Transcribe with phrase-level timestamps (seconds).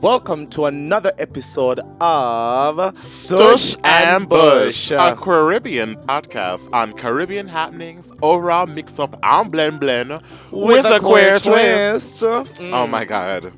[0.00, 8.66] Welcome to another episode of Stush and Bush, a Caribbean podcast on Caribbean happenings, overall
[8.66, 10.10] mix up and blend blend
[10.52, 12.22] with, a queer, twist.
[12.22, 13.52] Oh my god.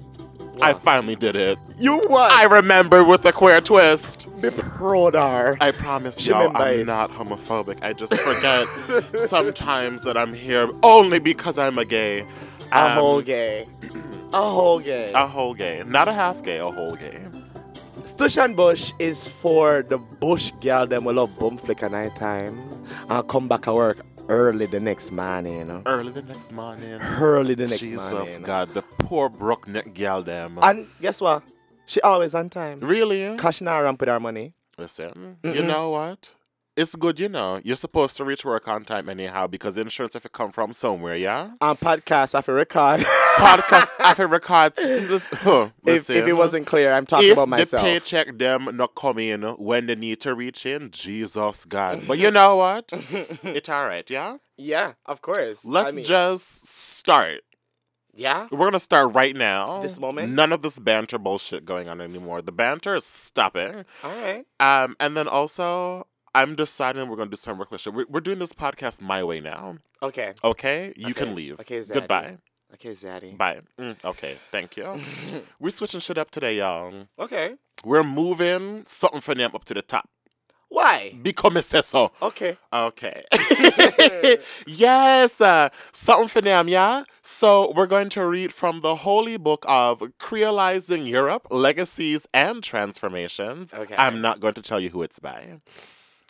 [0.63, 1.59] I finally did it.
[1.79, 2.31] You what?
[2.33, 4.29] I remember with a queer twist.
[4.41, 5.57] be proud are.
[5.61, 6.87] I promise y'all I'm it.
[6.87, 7.83] not homophobic.
[7.83, 8.67] I just forget
[9.29, 12.27] sometimes that I'm here only because I'm a gay.
[12.73, 13.67] A Um, whole gay.
[14.33, 15.15] A whole game.
[15.15, 15.91] A whole game.
[15.91, 17.45] Not a half game, a whole game.
[18.05, 22.15] Stush and Bush is for the bush girl them will love bum flick at night
[22.17, 22.59] time
[23.09, 25.83] and come back at work early the next morning.
[25.87, 27.01] Early the next morning.
[27.01, 28.27] Early the next Jesus morning.
[28.27, 30.59] Jesus God, the poor broke neck gal them.
[30.63, 31.43] And guess what?
[31.87, 32.81] She always on time.
[32.81, 33.37] Really?
[33.37, 34.55] Cause she not ramp with her money.
[34.79, 36.33] Listen, you know what?
[36.81, 37.61] It's good, you know.
[37.63, 41.15] You're supposed to reach work on time anyhow because insurance if it come from somewhere,
[41.15, 41.51] yeah?
[41.61, 43.01] And podcast after record.
[43.37, 44.27] Podcast after.
[44.27, 47.85] Listen, if, if it wasn't clear, I'm talking if about myself.
[47.85, 52.07] the paycheck them not come in when they need to reach in, Jesus God.
[52.09, 52.89] But you know what?
[52.93, 54.39] it's all right, yeah?
[54.57, 55.67] yeah, of course.
[55.67, 57.43] Let's I mean, just start.
[58.15, 58.49] Yeah?
[58.51, 59.81] We're gonna start right now.
[59.83, 60.33] This moment?
[60.33, 62.43] None of this banter bullshit going on anymore.
[62.43, 63.85] The banter is stopping.
[64.05, 64.47] Alright.
[64.59, 67.95] Um, and then also, I'm deciding we're gonna do some reckless shit.
[67.95, 69.79] We're, we're doing this podcast my way now.
[70.03, 70.35] Okay.
[70.45, 71.25] Okay, you Okay.
[71.25, 71.61] can leave.
[71.61, 71.95] Okay, Zaddy.
[71.95, 72.39] Goodbye.
[72.75, 73.37] Okay, Zaddy.
[73.37, 73.61] Bye.
[73.79, 75.01] Mm, okay, thank you.
[75.61, 77.09] we're switching shit up today, y'all.
[77.19, 77.57] Okay.
[77.85, 80.09] We're moving something for them up to the top.
[80.69, 81.17] Why?
[81.21, 82.13] Because me say so.
[82.23, 82.57] Okay.
[82.73, 83.25] Okay.
[84.69, 87.03] yes, uh, something for them, yeah?
[87.23, 93.75] So we're going to read from the holy book of Creolizing Europe, Legacies and Transformations.
[93.75, 93.97] Okay.
[93.99, 95.59] I'm not going to tell you who it's by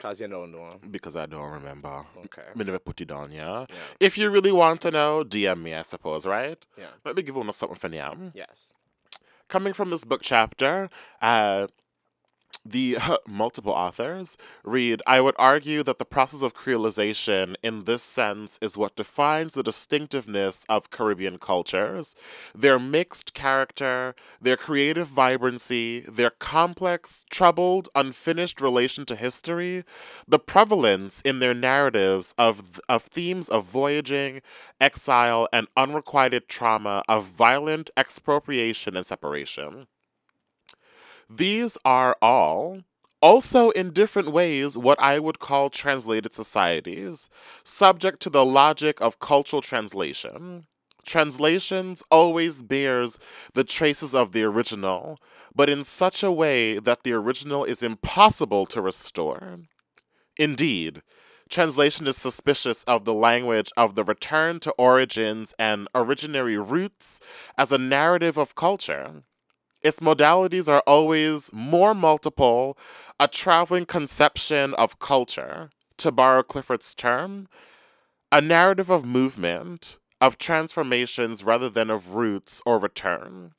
[0.01, 0.81] Cause you don't know.
[0.91, 2.07] because I don't remember.
[2.25, 2.43] Okay.
[2.55, 3.67] Me never put it down, yeah?
[3.69, 3.77] Yeah.
[4.01, 6.59] If you really want to know, DM me, I suppose, right?
[6.79, 6.87] Yeah.
[7.05, 8.31] Let me give you something for them.
[8.35, 8.73] Yes.
[9.49, 10.89] Coming from this book chapter,
[11.21, 11.67] uh,
[12.65, 18.59] the multiple authors read I would argue that the process of creolization, in this sense,
[18.61, 22.15] is what defines the distinctiveness of Caribbean cultures.
[22.55, 29.85] Their mixed character, their creative vibrancy, their complex, troubled, unfinished relation to history,
[30.27, 34.43] the prevalence in their narratives of, of themes of voyaging,
[34.81, 39.87] exile, and unrequited trauma of violent expropriation and separation.
[41.33, 42.81] These are all,
[43.23, 47.29] also in different ways, what I would call translated societies,
[47.63, 50.67] subject to the logic of cultural translation.
[51.07, 53.21] Translations always bears
[53.55, 55.19] the traces of the original,
[55.55, 59.61] but in such a way that the original is impossible to restore.
[60.37, 61.01] Indeed,
[61.49, 67.21] translation is suspicious of the language of the return to origins and originary roots
[67.57, 69.23] as a narrative of culture.
[69.83, 72.77] Its modalities are always more multiple,
[73.19, 77.49] a traveling conception of culture, to borrow Clifford's term,
[78.31, 83.53] a narrative of movement, of transformations rather than of roots or return.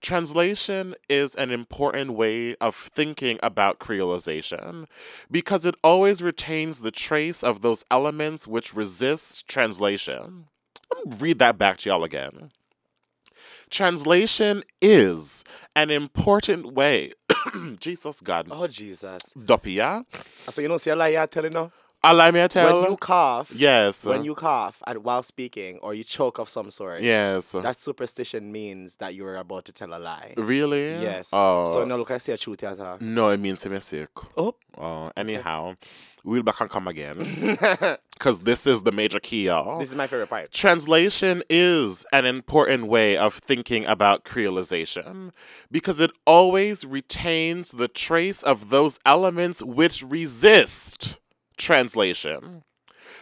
[0.00, 4.86] Translation is an important way of thinking about creolization
[5.30, 10.46] because it always retains the trace of those elements which resist translation.
[11.04, 12.50] Read that back to y'all again.
[13.70, 15.44] Translation is
[15.76, 17.12] an important way.
[17.78, 18.48] Jesus God.
[18.50, 19.22] Oh Jesus.
[19.38, 20.04] Doppia.
[20.46, 21.56] Ah, so you don't see a lie you're telling
[22.02, 22.10] no?
[22.12, 22.82] Allow me to tell.
[22.82, 24.04] When you cough, yes.
[24.04, 27.52] when you cough and while speaking or you choke of some sort, Yes.
[27.52, 30.34] that superstition means that you are about to tell a lie.
[30.36, 30.92] really?
[31.02, 31.30] Yes.
[31.32, 31.66] Oh.
[31.66, 32.98] So no look I say a truth at all.
[33.00, 34.10] no, it means I'm sick.
[34.36, 34.54] Oh.
[34.78, 35.76] Oh, anyhow,
[36.24, 37.58] we'll back and come again.
[38.20, 39.78] Because this is the major key, y'all.
[39.78, 40.52] This is my favorite part.
[40.52, 45.32] Translation is an important way of thinking about creolization
[45.70, 51.18] because it always retains the trace of those elements which resist
[51.60, 52.64] translation,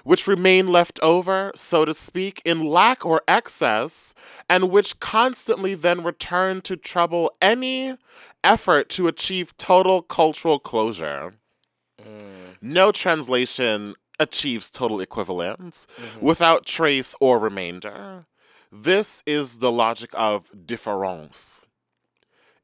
[0.04, 4.14] which remain left over, so to speak, in lack or excess,
[4.48, 7.96] and which constantly then return to trouble any
[8.42, 11.34] effort to achieve total cultural closure.
[12.00, 12.56] Mm.
[12.62, 16.24] No translation achieves total equivalence mm-hmm.
[16.24, 18.26] without trace or remainder.
[18.70, 21.66] This is the logic of difference,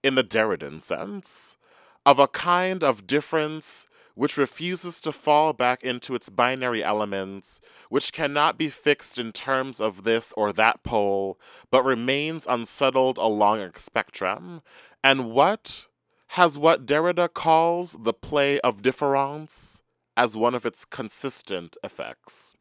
[0.02, 1.56] in the Derridean sense,
[2.04, 8.12] of a kind of difference which refuses to fall back into its binary elements, which
[8.12, 11.38] cannot be fixed in terms of this or that pole,
[11.70, 14.62] but remains unsettled along a spectrum,
[15.02, 15.87] and what
[16.28, 19.82] has what Derrida calls the play of difference
[20.17, 22.55] as one of its consistent effects.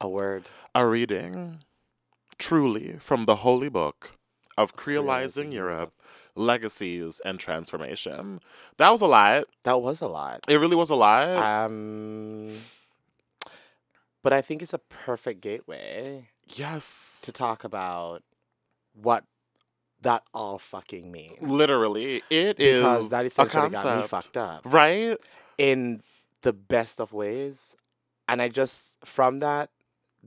[0.00, 0.44] A word.
[0.74, 1.60] A reading,
[2.38, 4.12] truly, from the Holy Book
[4.58, 5.92] of creolizing Europe,
[6.36, 8.40] legacies, and transformation.
[8.76, 9.44] That was a lot.
[9.64, 10.44] That was a lot.
[10.48, 11.28] It really was a lot.
[11.36, 12.52] Um,
[14.22, 17.20] but I think it's a perfect gateway yes.
[17.24, 18.22] to talk about
[18.94, 19.24] what
[20.02, 21.40] that all fucking means.
[21.40, 24.08] Literally, it is because that a essentially got me concept.
[24.10, 25.16] fucked up Right?
[25.58, 26.02] in
[26.42, 27.76] the best of ways,
[28.28, 29.70] and I just from that.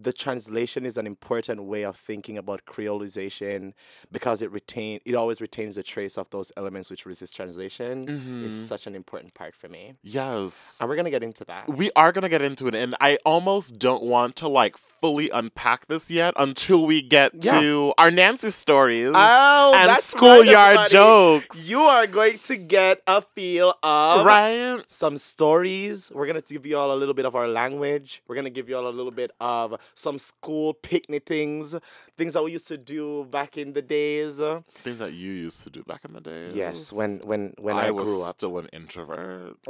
[0.02, 3.74] The translation is an important way of thinking about creolization
[4.12, 8.04] because it retain it always retains a trace of those elements which resist translation.
[8.46, 8.68] It's Mhm.
[8.68, 10.78] such an important part for me, Yes.
[10.80, 11.68] and we're gonna get into that.
[11.68, 15.88] We are gonna get into it, and I almost don't want to like fully unpack
[15.88, 17.60] this yet until we get Yeah.
[17.60, 21.68] to our Nancy stories Oh, and that's schoolyard right, jokes.
[21.70, 24.80] You are going to get a feel of right?
[24.88, 26.12] some stories.
[26.14, 28.22] We're gonna give you all a little bit of our language.
[28.28, 31.76] We're gonna give you all a little bit of some school picnic things,
[32.18, 34.40] things that we used to do back in the days.
[34.76, 36.56] Things that you used to do back in the days.
[36.56, 38.36] Yes, when when when I, was grew up.
[38.36, 39.58] still an introvert.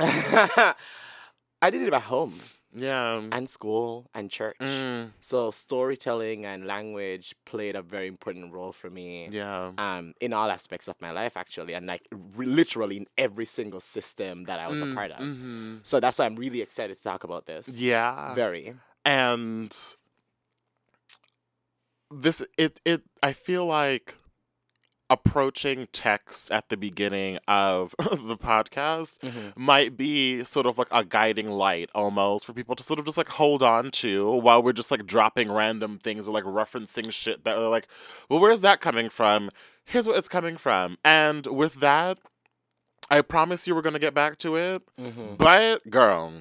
[1.62, 2.39] I did it at home
[2.74, 3.21] Yeah.
[3.31, 4.56] and school and church.
[4.62, 9.27] Mm, So storytelling and language played a very important role for me.
[9.31, 9.72] yeah.
[9.77, 13.81] um, in all aspects of my life, actually, and like r- literally in every single
[13.81, 15.19] system that I was a Mm, part of.
[15.19, 15.80] mhm.
[15.86, 17.68] So that's why I'm really excited to talk about this.
[17.69, 18.33] Yeah.
[18.36, 18.75] Very.
[19.06, 19.74] and
[22.11, 24.15] this it it I feel like
[25.09, 29.17] approaching text at the beginning of the podcast
[29.57, 33.17] might be sort of like a guiding light almost for people to sort of just
[33.17, 37.44] like hold on to while we're just like dropping random things or like referencing shit
[37.44, 37.88] that are like,
[38.29, 39.50] well, where's that coming from?
[39.83, 40.97] Here's what it's coming from.
[41.03, 42.19] And with that,
[43.09, 44.83] I promise you we're gonna get back to it.
[45.00, 45.35] Mm-hmm.
[45.38, 46.33] But girl,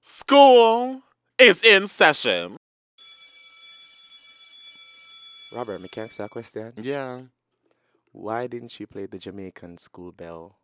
[0.00, 1.02] school
[1.38, 2.57] is in session.
[5.52, 6.72] Robert, me can ask you a question.
[6.76, 7.20] Yeah.
[8.12, 10.58] Why didn't you play the Jamaican school bell?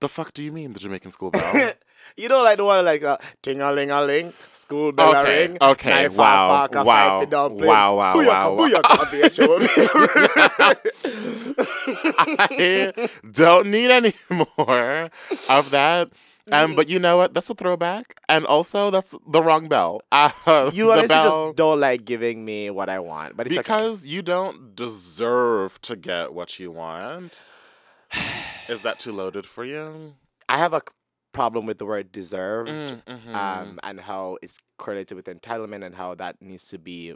[0.00, 1.72] The fuck do you mean the Jamaican school bell?
[2.16, 5.46] you know, like the one like uh, ting a ling a ling, school bell Okay,
[5.46, 5.58] ring.
[5.60, 9.38] okay, knife wow, a wow, five, wow, wow, Booyaka, wow, booyaka, bitch.
[12.28, 12.92] I
[13.30, 15.08] don't need any more
[15.48, 16.10] of that.
[16.50, 17.34] Um, but you know what?
[17.34, 20.02] That's a throwback, and also that's the wrong bell.
[20.10, 20.30] Uh,
[20.74, 23.62] you honestly bell just don't like giving me what I want, but it's okay.
[23.62, 27.40] because you don't deserve to get what you want.
[28.68, 30.14] Is that too loaded for you?
[30.48, 30.82] I have a
[31.32, 32.70] problem with the word deserved.
[32.70, 33.34] Mm, mhm.
[33.34, 37.14] um, and how it's correlated with entitlement and how that needs to be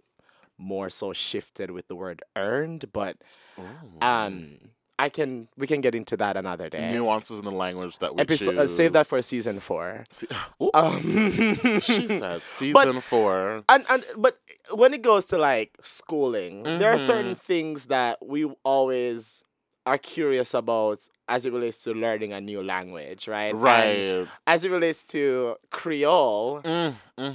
[0.59, 2.93] more so shifted with the word earned.
[2.93, 3.19] But
[3.59, 3.65] Ooh.
[4.01, 4.59] um,
[4.99, 6.91] I can we can get into that another day.
[6.93, 10.05] nuances in the language that we Episode, uh, save that for season four.
[10.11, 10.27] Se-
[10.73, 13.63] Um, she said season four.
[13.69, 14.39] And, and but
[14.73, 17.41] when it goes to like schooling, there are certain Mhm.
[17.41, 19.45] things that we always
[19.85, 20.99] are curious about
[21.29, 23.53] as it relates to learning a new language, right?
[23.55, 24.27] And Right.
[24.47, 26.95] as it relates to Creole, Mm,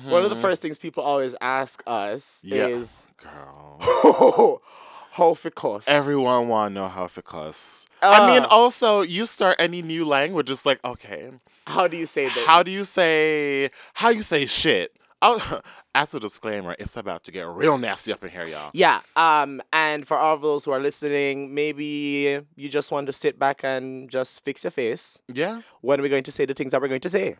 [0.09, 2.67] one of the first things people always ask us Yeah.
[2.67, 4.61] is Girl.
[5.11, 5.87] how for course.
[5.87, 7.85] Everyone want to know how to cuss.
[8.01, 8.47] I mean, Uh.
[8.49, 11.31] also, you start any new language, it's like, okay,
[11.67, 12.43] how do you say that?
[12.47, 14.95] how do you say, how you say shit?
[15.21, 15.61] Oh,
[15.93, 18.71] as a disclaimer, it's about to get real nasty up in here, y'all.
[18.73, 19.01] yeah.
[19.15, 19.61] Um.
[19.71, 23.63] And for all of those who are listening, maybe you just want to sit back
[23.63, 25.61] and just fix your face Yeah.
[25.81, 27.35] when are we're going to say the things that we're going to say.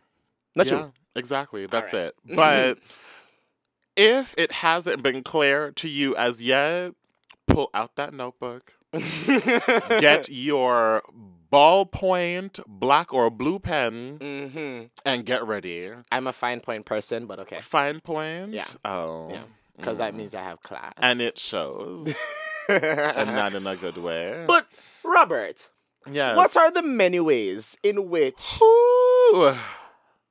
[0.55, 0.93] Not yeah, you.
[1.15, 1.65] exactly.
[1.65, 2.03] That's right.
[2.03, 2.15] it.
[2.35, 2.77] But
[3.95, 6.91] if it hasn't been clear to you as yet,
[7.47, 8.73] pull out that notebook.
[8.93, 11.01] Get your
[11.51, 14.85] ballpoint, black or blue pen, mm-hmm.
[15.05, 15.91] and get ready.
[16.11, 17.59] I'm a fine point person, but okay.
[17.59, 18.51] Fine point.
[18.51, 18.63] Yeah.
[18.85, 19.29] Oh.
[19.31, 19.43] Yeah.
[19.77, 20.93] Because that means I have class.
[20.97, 22.13] And it shows,
[22.69, 22.81] and
[23.35, 24.43] not in a good way.
[24.47, 24.67] But
[25.03, 25.69] Robert,
[26.09, 26.35] yes.
[26.35, 29.55] what are the many ways in which Ooh,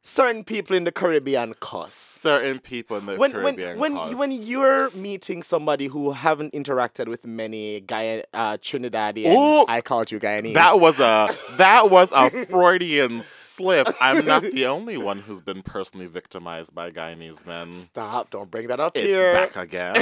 [0.03, 1.93] certain people in the Caribbean cuss?
[1.93, 4.19] certain people in the when Caribbean when when cuss.
[4.19, 9.65] when you're meeting somebody who haven't interacted with many Guy uh, Trinidadian, Ooh.
[9.69, 10.55] I called you Guyanese.
[10.55, 13.89] That was a that was a Freudian slip.
[14.01, 17.73] I'm not the only one who's been personally victimized by Guyanese men.
[17.73, 18.31] Stop!
[18.31, 19.33] Don't bring that up It's here.
[19.33, 19.97] back again.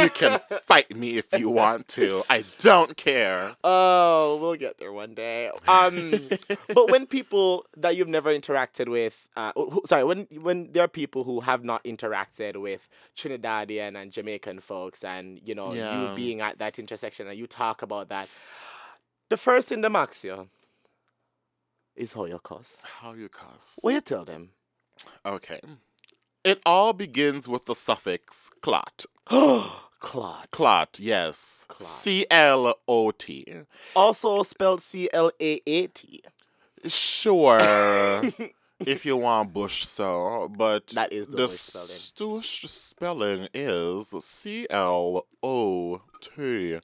[0.00, 2.22] you can fight me if you want to.
[2.28, 3.56] I don't care.
[3.64, 5.50] Oh, we'll get there one day.
[5.66, 6.12] Um,
[6.74, 10.88] but when people that you've never interacted with, uh, who, sorry, when when there are
[10.88, 16.10] people who have not interacted with Trinidadian and Jamaican folks, and you know Yeah.
[16.10, 18.28] you being at that intersection, and you talk about that,
[19.28, 19.90] the first in the
[20.24, 20.48] you
[21.96, 22.84] is how you cuss.
[23.00, 23.78] How you cuss?
[23.82, 24.50] What you tell them?
[25.24, 25.60] Okay.
[26.44, 29.04] It all begins with the suffix clot.
[30.00, 30.48] Clot.
[30.52, 31.66] Clot, yes.
[31.68, 31.82] Clot.
[31.82, 33.44] C L O T.
[33.96, 36.22] Also spelled C L A A T.
[36.86, 37.58] Sure.
[38.86, 42.38] if you want bush so, but That is the the Bush spelling.
[42.38, 46.78] stush spelling is C L O T.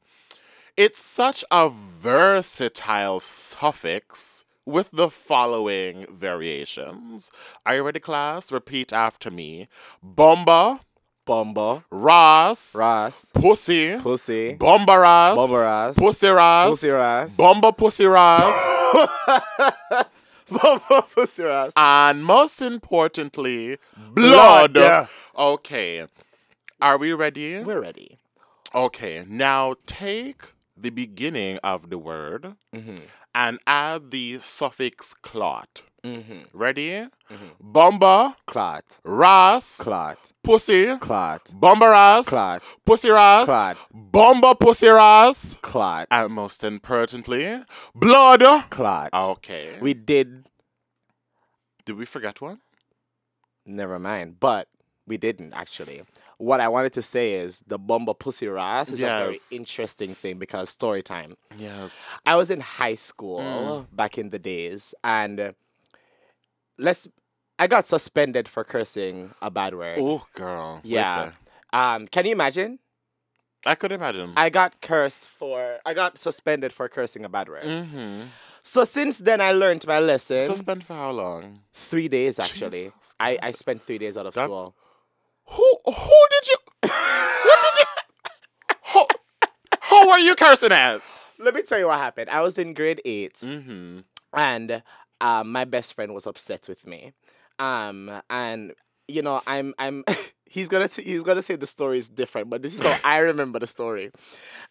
[0.76, 7.30] It's such a versatile suffix with the following variations.
[7.64, 8.50] Are you ready, class?
[8.50, 9.68] Repeat after me.
[10.02, 10.80] Bomba,
[11.26, 11.84] Bomba.
[11.90, 13.30] Ross, Ras.
[13.34, 14.54] Pussy, Pussy.
[14.54, 15.96] Bomba Ross, Bomba Ras.
[15.96, 17.36] Pussy Ross, Pussy Ras.
[17.36, 18.54] Bomba Pussy Ross.
[20.62, 21.72] Bomba Pussy Ras.
[21.76, 23.78] and most importantly,
[24.12, 24.74] blood.
[24.74, 25.08] Blood.
[25.36, 26.06] Okay.
[26.80, 27.60] Are we ready?
[27.60, 28.18] We're ready.
[28.74, 29.24] Okay.
[29.28, 30.42] Now take
[30.76, 32.94] the beginning of the word mm-hmm.
[33.34, 35.82] and add the suffix clot.
[36.04, 36.40] Mm-hmm.
[36.52, 36.90] Ready?
[36.90, 37.46] Mm-hmm.
[37.60, 38.98] Bomba, Clot.
[39.04, 40.32] ras, Clot.
[40.42, 41.50] pussy, Clot.
[41.54, 42.62] bomba ras, Clot.
[42.84, 43.76] pussy ras, Clot.
[43.90, 46.06] bomba pussy ras, Clot.
[46.10, 47.58] and most importantly,
[47.94, 48.42] blood.
[48.68, 49.14] Clot.
[49.14, 49.78] Okay.
[49.80, 50.46] We did.
[51.86, 52.60] Did we forget one?
[53.64, 54.40] Never mind.
[54.40, 54.68] But
[55.06, 56.02] we didn't actually.
[56.38, 60.38] What I wanted to say is the Bumba Pussy Ras is a very interesting thing
[60.38, 61.36] because story time.
[61.56, 62.14] Yes.
[62.26, 63.96] I was in high school Mm.
[63.96, 65.54] back in the days, and
[66.78, 67.08] let's.
[67.58, 69.98] I got suspended for cursing a bad word.
[70.00, 70.80] Oh, girl.
[70.82, 71.32] yeah.
[71.72, 72.06] Um.
[72.08, 72.78] Can you imagine?
[73.66, 74.32] I could imagine.
[74.36, 75.78] I got cursed for.
[75.86, 77.64] I got suspended for cursing a bad word.
[77.64, 78.22] mm-hmm.
[78.66, 80.42] So since then, I learned my lesson.
[80.42, 81.60] Suspend for how long?
[81.72, 82.84] three days actually.
[82.90, 84.74] Jesus I I spent three days out of That- school.
[85.46, 85.92] Who who
[86.30, 87.86] did you what did you
[88.92, 89.06] who,
[89.90, 91.00] who were you cursing at?
[91.38, 92.30] Let me tell you what happened.
[92.30, 93.34] I was in grade eight.
[93.34, 94.00] Mm-hmm.
[94.32, 94.82] and
[95.20, 97.12] um, my best friend was upset with me.
[97.58, 98.72] Um, and
[99.08, 100.04] you know, I'm I'm
[100.54, 103.18] he's gonna t- he's gonna say the story is different, but this is how I
[103.18, 104.10] remember the story.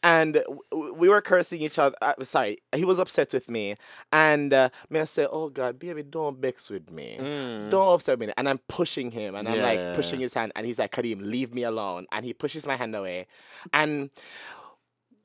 [0.01, 0.33] And
[0.71, 1.95] w- we were cursing each other.
[2.01, 3.75] Uh, sorry, he was upset with me,
[4.11, 7.17] and uh, me I say, "Oh God, baby, don't vex with me,
[7.69, 9.63] don't upset me." And I'm pushing him, and I'm Yeah.
[9.71, 12.75] like pushing his hand, and he's like, "Kadeem, leave me alone," and he pushes my
[12.77, 13.27] hand away,
[13.73, 14.09] and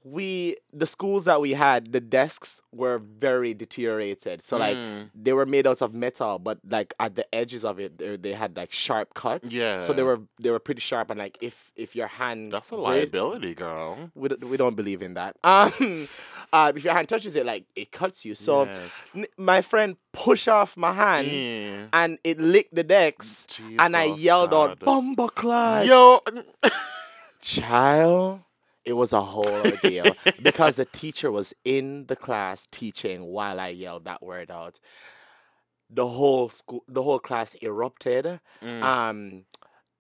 [0.05, 5.11] we the schools that we had the desks were very deteriorated so like Mm.
[5.15, 8.33] they were made out of metal but like at the edges of it they, they
[8.33, 11.73] had like sharp cuts yeah so they were they were pretty sharp and like if
[11.77, 14.11] if your hand That's a liability, girl.
[14.15, 16.09] we, don't- we don't believe in that um
[16.53, 19.13] uh, if your hand touches it like it cuts you so Yes.
[19.17, 21.87] n- my friend pushed off my hand Yeah.
[21.93, 23.47] and it licked the decks
[23.79, 24.87] and i Jesus, yelled out God.
[24.87, 26.21] bomba clot Yo
[27.41, 28.41] Child,
[28.89, 30.07] it was a whole ordeal
[30.43, 34.81] because the teacher was in the class teaching while I yelled that word out.
[35.91, 38.41] The whole school, the whole class erupted.
[38.63, 38.83] Mm.
[38.83, 39.45] Um,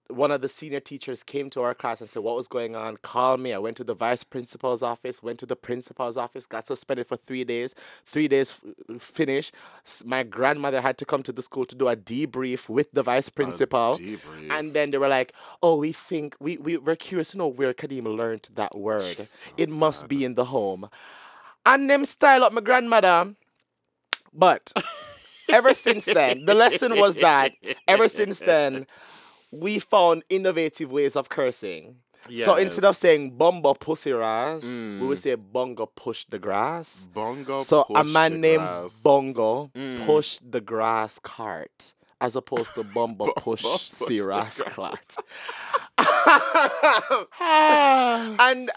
[0.08, 2.96] one of the senior teachers came to our class and said, "What was going on?"
[2.98, 3.52] Call me.
[3.52, 5.22] I went to the vice principal's office.
[5.22, 6.46] Went to the principal's office.
[6.46, 7.74] Got suspended for three days.
[8.06, 8.54] Three days
[8.90, 9.52] f- finish.
[9.86, 13.02] S- My grandmother had to come to the school to do a debrief with the
[13.02, 13.94] vice principal.
[14.50, 17.74] And then they were like, "Oh, we think we we we're curious to know where
[17.74, 19.02] Kadeem learned that word.
[19.02, 20.88] it Jesus must be in the home."
[21.66, 23.34] And them style up my grandmother.
[24.32, 24.72] But
[25.52, 27.52] ever since then, the lesson was that
[27.86, 28.86] ever since then,
[29.50, 31.96] we found innovative ways of cursing.
[32.28, 32.44] Yes.
[32.44, 35.06] So instead of saying "bumba pussy ras," we Mm.
[35.08, 39.00] would say "bongo push the grass." Bongo So a man named grass.
[39.02, 40.04] Bongo Mm.
[40.04, 45.16] pushed the grass cart as opposed to Bumba push push the Siras clot.
[47.40, 48.36] Ah.
[48.40, 48.70] and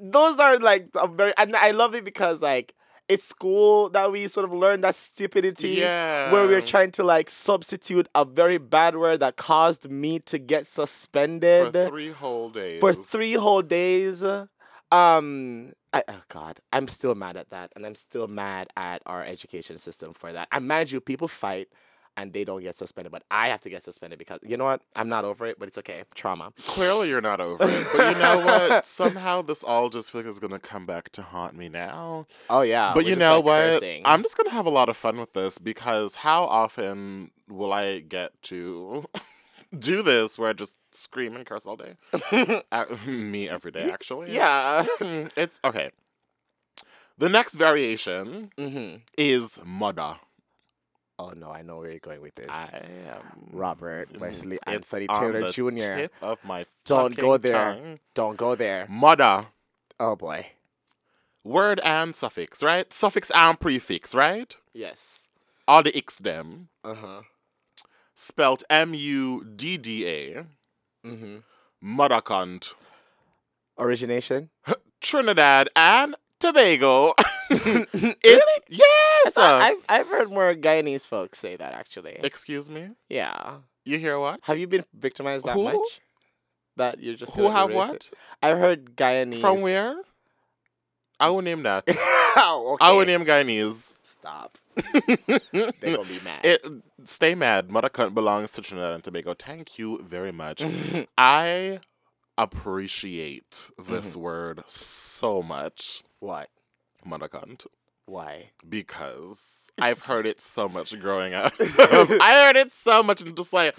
[0.00, 2.74] those are like very and I love it because like
[3.08, 5.76] it's school that we sort of learn that stupidity
[6.30, 10.66] where we're trying to like substitute a very bad word that caused me to get
[10.66, 12.80] suspended for three whole days.
[12.80, 14.22] for three whole days.
[14.90, 19.24] Um, I, oh God, I'm still mad at that, and I'm still mad at our
[19.24, 20.48] education system for that.
[20.52, 21.68] And mind you, people fight
[22.18, 24.82] and they don't get suspended, but I have to get suspended because you know what?
[24.96, 26.02] I'm not over it, but it's okay.
[26.16, 26.52] Trauma.
[26.66, 27.86] Clearly, you're not over it.
[27.92, 28.84] But you know what?
[29.00, 32.26] Somehow this all just feels like it's gonna come back to haunt me now.
[32.50, 33.60] Oh yeah, but you know like, what?
[33.60, 34.02] cursing.
[34.04, 38.00] I'm just gonna have a lot of fun with this because how often will I
[38.00, 39.04] get to
[39.78, 41.94] do this where I just scream and curse all day?
[42.72, 44.34] Uh, me every day, actually.
[44.34, 44.84] yeah.
[45.36, 45.90] it's okay.
[47.16, 50.16] The next variation hmm is mother.
[51.18, 52.46] Oh no, I know where you're going with this.
[52.48, 52.76] I
[53.08, 55.94] am Robert Wesley It's Anthony on Taylor Jr.
[55.96, 57.74] Tip of my Don't go there.
[57.74, 57.98] tongue.
[58.14, 58.86] Don't go there.
[58.88, 59.46] Mother.
[59.98, 60.46] Oh boy.
[61.42, 62.92] Word and suffix, right?
[62.92, 64.54] Suffix and prefix, right?
[64.72, 65.26] Yes.
[65.66, 66.68] All the X them.
[66.84, 67.20] Uh huh.
[68.14, 70.46] Spelt M U D D A.
[71.04, 71.36] Mm-hmm.
[71.80, 72.74] Mother cunt.
[73.76, 74.50] Origination?
[75.00, 77.14] Trinidad and Tobago.
[77.50, 78.62] it's Really?
[78.68, 79.36] yes.
[79.36, 82.18] I've, I've heard more Guyanese folks say that actually.
[82.22, 82.90] Excuse me.
[83.08, 83.56] Yeah.
[83.84, 84.40] You hear what?
[84.42, 85.64] Have you been victimized that Who?
[85.64, 86.00] much?
[86.76, 87.94] That you're just Who have what?
[87.94, 88.10] it?
[88.42, 89.40] I heard Guyanese.
[89.40, 89.96] From where?
[91.20, 91.82] I will name that.
[91.88, 92.84] oh, okay.
[92.84, 93.94] I will name Guyanese.
[94.02, 94.56] Stop.
[94.94, 96.44] They're gonna be mad.
[96.44, 96.64] It,
[97.02, 97.70] stay mad.
[97.72, 99.34] Mother cunt belongs to Trinidad and Tobago.
[99.34, 100.62] Thank you very much.
[101.18, 101.80] I
[102.36, 104.20] appreciate this Mm-hmm.
[104.20, 106.50] word so much, what?
[107.04, 107.66] mother cunt,
[108.06, 108.50] Why?
[108.68, 111.52] because I've heard it so much growing up.
[111.60, 113.76] I heard it so much and just like,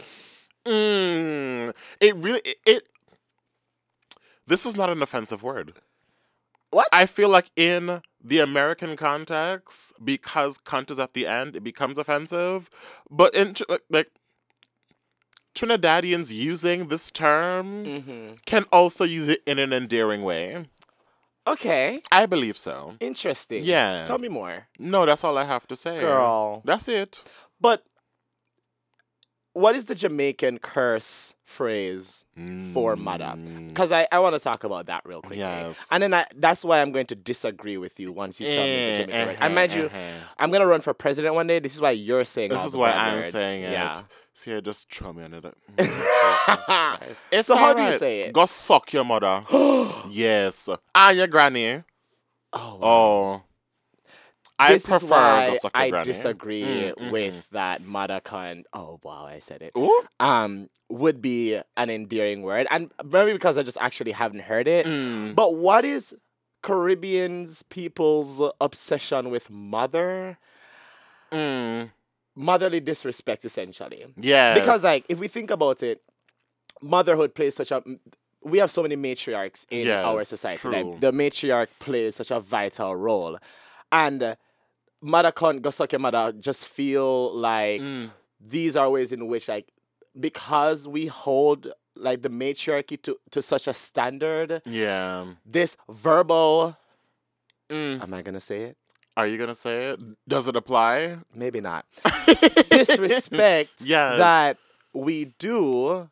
[0.66, 2.90] mm, it really, it, it,
[4.48, 5.74] this is not an offensive word.
[6.72, 6.88] What?
[6.94, 11.98] I feel like in the American context, because cunt is at the end, it becomes
[11.98, 12.70] offensive.
[13.10, 14.08] But in like, like
[15.56, 18.34] Trinidadians using this term Mm-hmm.
[18.46, 20.66] can also use it in an endearing way.
[21.54, 22.02] Okay.
[22.12, 22.96] I believe so.
[23.00, 23.64] Interesting.
[23.64, 24.06] Yeah.
[24.06, 26.00] Tell me more, No, that's all I have to say.
[26.00, 26.62] girl.
[26.66, 27.24] That's it.
[27.60, 27.84] But
[29.54, 32.24] what is the Jamaican curse phrase
[32.74, 33.34] for mother?
[33.36, 35.40] Mm, Because I, I want to talk about that real quick.
[35.40, 35.88] Yes.
[35.92, 38.70] And then I, that's why I'm going to disagree with you once you tell me
[38.70, 39.90] the eh, Jamaican uh-huh, And mind you.
[40.38, 41.60] I'm going to run for president one day.
[41.60, 43.32] This is why you're saying This is why I'm words.
[43.32, 43.72] saying it.
[43.72, 44.02] Yeah.
[44.40, 45.54] See, I just throw me under the.
[46.50, 47.26] Mm.
[47.32, 48.34] It's So how do you say it?
[48.34, 49.44] Go suck your mother.
[50.10, 50.70] yes.
[50.96, 51.84] And your granny.
[52.54, 52.80] Oh, wow.
[52.82, 53.44] Oh.
[54.58, 56.06] I this prefer is why go suck your I granny.
[56.06, 58.64] disagree Mm, mm, with that mother con.
[58.74, 59.74] Oh wow, I said it.
[59.78, 60.04] Ooh.
[60.22, 64.86] Um, would be an endearing word, and maybe because I just actually haven't heard it.
[64.86, 65.36] Mm.
[65.36, 66.16] But what is
[66.64, 70.38] Caribbeans people's obsession with mother?
[71.32, 71.92] Mm.
[72.42, 74.06] Motherly disrespect, essentially.
[74.20, 74.58] Yes.
[74.60, 76.02] Because like, if we think about it,
[76.82, 77.84] motherhood plays such a.
[78.42, 80.62] We have so many matriarchs in our society.
[80.62, 80.72] true.
[80.72, 83.38] Like, the matriarch plays such a vital role,
[83.92, 84.24] and.
[84.24, 84.36] uh,
[85.02, 86.34] Mother can't go suck your mother.
[86.38, 88.12] Just feel like Mm.
[88.56, 89.72] these are ways in which like
[90.20, 95.26] because we hold like the matriarchy to, to such a standard Yeah.
[95.46, 96.76] this verbal
[97.70, 98.04] Mm.
[98.04, 98.78] am i gonna say it
[99.20, 100.00] Are you gonna say it?
[100.30, 101.18] Does it apply?
[101.36, 101.86] maybe not
[102.72, 104.18] disrespect Yes.
[104.18, 104.58] that
[104.94, 106.10] we do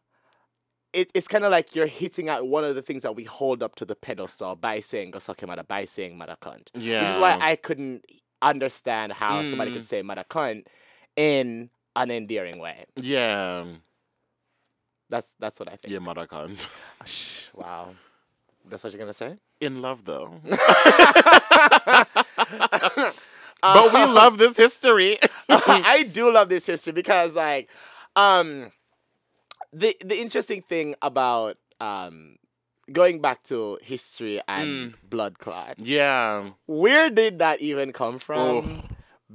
[0.92, 3.64] it, it's kind of like you're hitting at one of the things that we hold
[3.64, 7.02] up to the pedestal by saying go suck mother by saying mother cunt Yeah.
[7.04, 8.04] which is why i couldn't
[8.42, 9.76] understand how somebody Mm.
[9.76, 10.66] could say mother cunt
[11.16, 13.66] in an endearing way Yeah.
[15.10, 16.68] that's that's what i think Yeah, mother cunt.
[17.06, 17.96] Shh, wow
[18.70, 20.42] that's what you're gonna say In love though.
[23.62, 25.18] but we love this history.
[25.50, 27.70] I do love this history because like
[28.16, 28.72] um
[29.74, 32.38] the the interesting thing about um
[32.92, 35.76] going back to history and blood clot.
[35.78, 36.50] yeah.
[36.66, 38.84] Where did that even come from?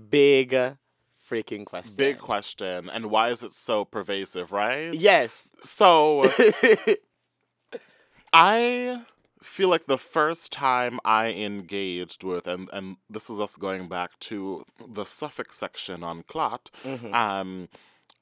[0.09, 0.51] Big
[1.31, 1.97] freaking question.
[1.97, 2.91] Big question.
[2.91, 4.93] And why is it so pervasive, right?
[4.95, 5.51] Yes.
[5.63, 6.25] So
[8.33, 9.03] I
[9.43, 14.19] feel like the first time I engaged with, and, and this is us going back
[14.21, 17.13] to the suffix section on clot, Mhm.
[17.15, 17.69] um,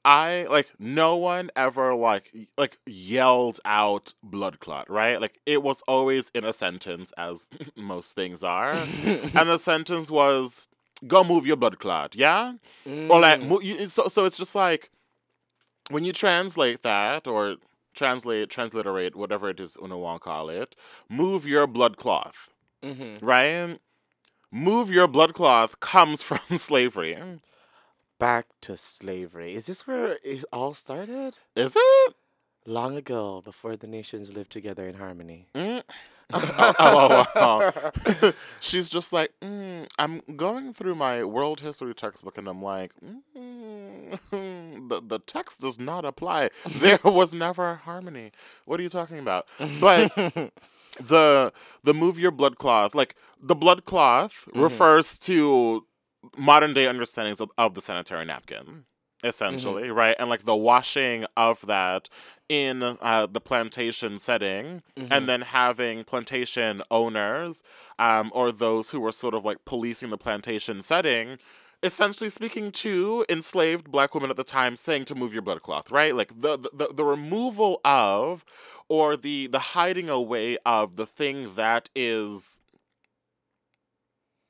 [0.03, 5.21] I like no one ever like like yelled out blood clot, right?
[5.21, 10.67] Like it was always in a sentence, as most things are, and the sentence was
[11.05, 12.53] "Go move your blood clot," yeah,
[13.09, 13.89] or like Mm.
[13.89, 14.07] so.
[14.07, 14.89] So it's just like
[15.89, 17.57] when you translate that or
[17.93, 20.75] translate transliterate whatever it is you want to call it,
[21.09, 23.17] move your blood cloth, Mhm.
[23.21, 23.79] right?
[24.51, 27.17] Move your blood cloth comes from slavery.
[28.19, 29.55] Back to slavery.
[29.55, 31.37] Is this where it all started?
[31.55, 32.15] Is it?
[32.67, 35.47] Long ago, before the nations lived together in harmony.
[35.55, 35.81] Mm.
[36.33, 37.71] Oh, oh,
[38.15, 38.31] oh.
[38.59, 44.19] She's just like, mm, I'm going through my world history textbook and I'm like, mm,
[44.89, 46.49] the, the text does not apply.
[46.67, 48.31] There was never harmony.
[48.65, 49.47] What are you talking about?
[49.79, 50.13] But
[50.99, 55.85] the the move your blood cloth, like the blood cloth refers to
[56.37, 58.85] modern day understandings of, of the sanitary napkin
[59.23, 60.15] essentially right?
[60.19, 62.09] And like the washing of that
[62.49, 67.63] in uh, the plantation setting and then having plantation owners
[67.97, 71.37] um, or those who were sort of like policing the plantation setting
[71.83, 75.89] essentially speaking to enslaved black women at the time saying to move your blood cloth
[75.91, 76.15] right?
[76.15, 78.45] Like the the, the, removal of
[78.89, 82.59] or the the hiding away of the thing that is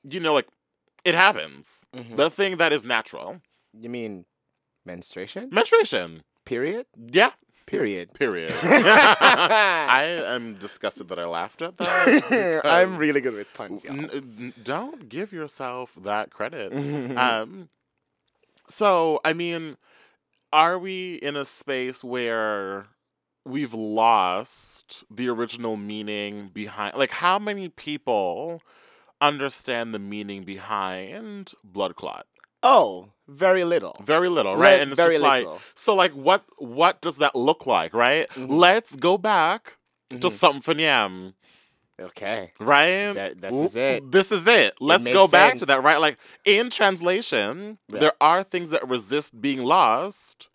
[0.04, 0.48] you know like
[1.04, 1.86] it happens.
[1.96, 2.16] Mhm.
[2.16, 3.42] the thing that is natural.
[3.80, 4.26] You mean
[4.86, 5.50] menstruation?
[5.52, 6.86] menstruation Period?
[7.12, 7.32] yeah
[7.72, 8.14] Period.
[8.14, 8.54] Period.
[8.64, 12.62] I am disgusted that I laughed at that.
[12.66, 13.98] I'm really good with puns, y'all.
[13.98, 16.74] N- don't give yourself that credit.
[17.18, 17.70] um,
[18.68, 19.76] so, I mean,
[20.52, 22.88] are we in a space where
[23.46, 26.96] we've lost the original meaning behind?
[26.96, 28.62] Like, how many people
[29.22, 32.28] understand the meaning behind blood clot?
[32.64, 33.96] Oh, very little.
[34.04, 34.80] Very little, right?
[34.82, 35.56] and it's very just like, little.
[35.56, 35.64] Mm-hmm.
[35.76, 38.28] so, like, what what does that look like, right?
[38.38, 39.78] Let's go back
[40.20, 41.34] to something yam.
[42.00, 42.52] Okay.
[42.60, 43.14] right?
[43.14, 44.12] That- this is it.
[44.12, 44.74] This is it.
[44.80, 46.00] Let's makes go back to that, right?
[46.00, 48.00] Like in translation, Yeah.
[48.00, 50.50] there are things that resist being lost,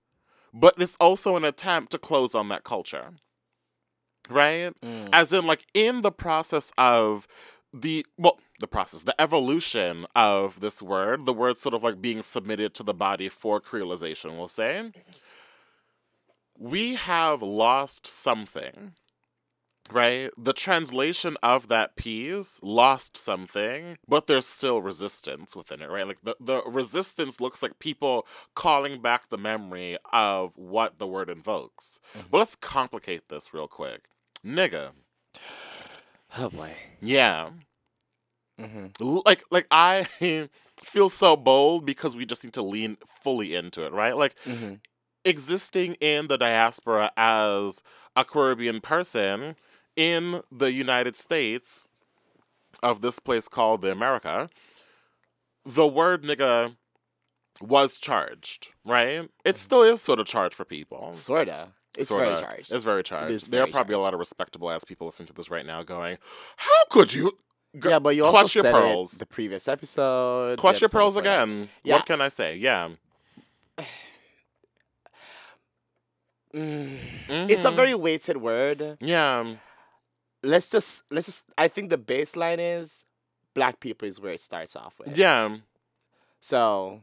[0.53, 3.13] but it's also an attempt to close on that culture.
[4.29, 4.73] Right?
[4.85, 5.09] Mm.
[5.13, 7.29] As in, like, in the process of
[7.73, 12.23] the, well, the process, the evolution of this word, the word sort of like being
[12.23, 14.91] submitted to the body for creolization, we'll say,
[16.59, 18.95] we have lost something
[19.93, 20.31] right?
[20.37, 26.07] The translation of that piece lost something, but there's still resistance within it, right?
[26.07, 31.31] Like the, the resistance looks like people calling back the memory of what the word
[31.31, 32.01] invokes.
[32.17, 32.29] Mm-hmm.
[32.31, 34.03] But let's complicate this real quick.
[34.45, 34.91] Nigga.
[36.39, 36.75] Oh boy.
[37.01, 37.51] Yeah.
[38.61, 39.21] Mm-hmm.
[39.27, 40.07] Like like I
[40.83, 44.17] feel so bold because we just need to lean fully into it, right?
[44.17, 44.75] Like Mm-hmm.
[45.25, 47.83] existing in the diaspora as
[48.15, 49.57] a Caribbean person
[49.97, 51.87] in the United States
[52.83, 54.49] of this place called the America,
[55.65, 56.77] the word nigga
[57.61, 59.29] was charged, right?
[59.45, 61.13] It still is sort of charged for people.
[61.13, 61.69] Sorta.
[61.99, 62.27] It's Sorta.
[62.31, 62.73] very charged.
[62.73, 63.31] It's very charged.
[63.33, 65.65] is there are very probably a lot of respectable ass people listening to this right
[65.67, 66.19] now going,
[66.57, 67.33] How could you
[67.75, 69.13] g- yeah, but you clutch also your said pearls?
[69.15, 70.59] it the previous episode.
[70.59, 71.69] clutch your episode pearls again.
[71.85, 71.95] Yeah.
[71.97, 72.57] What can I say?
[72.57, 72.91] Yeah.
[76.55, 77.51] Mm.
[77.51, 77.77] It's a Mhm.
[77.77, 78.97] very weighted word.
[79.01, 79.57] Yeah.
[80.43, 81.45] Let's just let's just.
[81.59, 83.05] I think the baseline is
[83.55, 85.17] black people is where it starts off with.
[85.19, 85.59] Yeah.
[86.41, 87.03] So,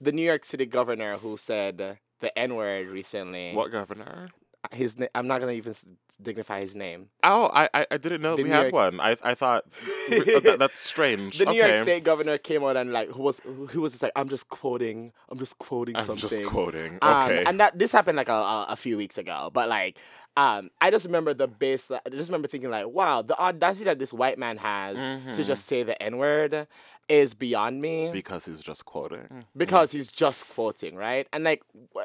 [0.00, 3.52] the New York City governor who said the N word recently.
[3.52, 4.28] What governor?
[4.72, 5.74] His na- I'm not gonna even
[6.22, 7.08] dignify his name.
[7.22, 9.00] Oh, I I, I didn't know The we New had York- one.
[9.00, 9.64] I I thought
[10.10, 11.38] uh, that, that's strange.
[11.38, 11.74] The New okay.
[11.74, 14.48] York State governor came out and like who was who was just like I'm just
[14.48, 16.12] quoting I'm just quoting something.
[16.12, 16.38] I'm something.
[16.40, 16.98] just quoting.
[17.02, 17.44] Um, Okay.
[17.46, 19.98] and that this happened like a, a, a few weeks ago, but like,
[20.36, 21.90] um, I just remember the base.
[21.90, 25.46] I just remember thinking like, wow, the audacity that this white man has to Mhm.
[25.46, 26.66] just say the n word
[27.08, 29.44] is beyond me because he's just quoting.
[29.56, 31.28] because he's just quoting, right?
[31.32, 31.62] And like,
[31.94, 32.02] wh-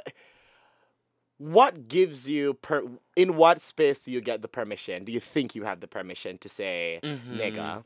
[1.41, 2.83] what gives you per?
[3.15, 5.03] In what space do you get the permission?
[5.05, 7.37] Do you think you have the permission to say Mhm.
[7.37, 7.83] nigga?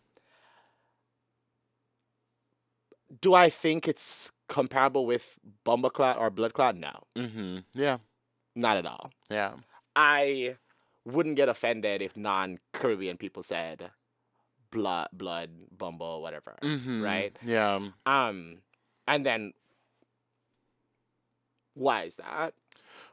[3.22, 6.76] Do I think it's comparable with bomber clot or blood clot?
[6.76, 7.60] No, Mm-hmm.
[7.74, 8.00] Yeah.
[8.56, 9.12] not at all.
[9.30, 9.54] Yeah.
[9.96, 10.58] I
[11.06, 13.92] wouldn't get offended if non-Caribbean people said
[14.72, 16.58] blood, blood, bumble, whatever.
[16.62, 17.02] Mm-hmm.
[17.02, 17.38] Right?
[17.42, 17.90] Yeah.
[18.06, 18.58] Um,
[19.08, 19.54] and then
[21.76, 22.54] why is that?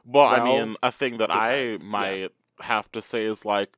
[0.05, 1.89] Well, I mean, a thing that I because- yeah.
[1.89, 3.73] might have to say is like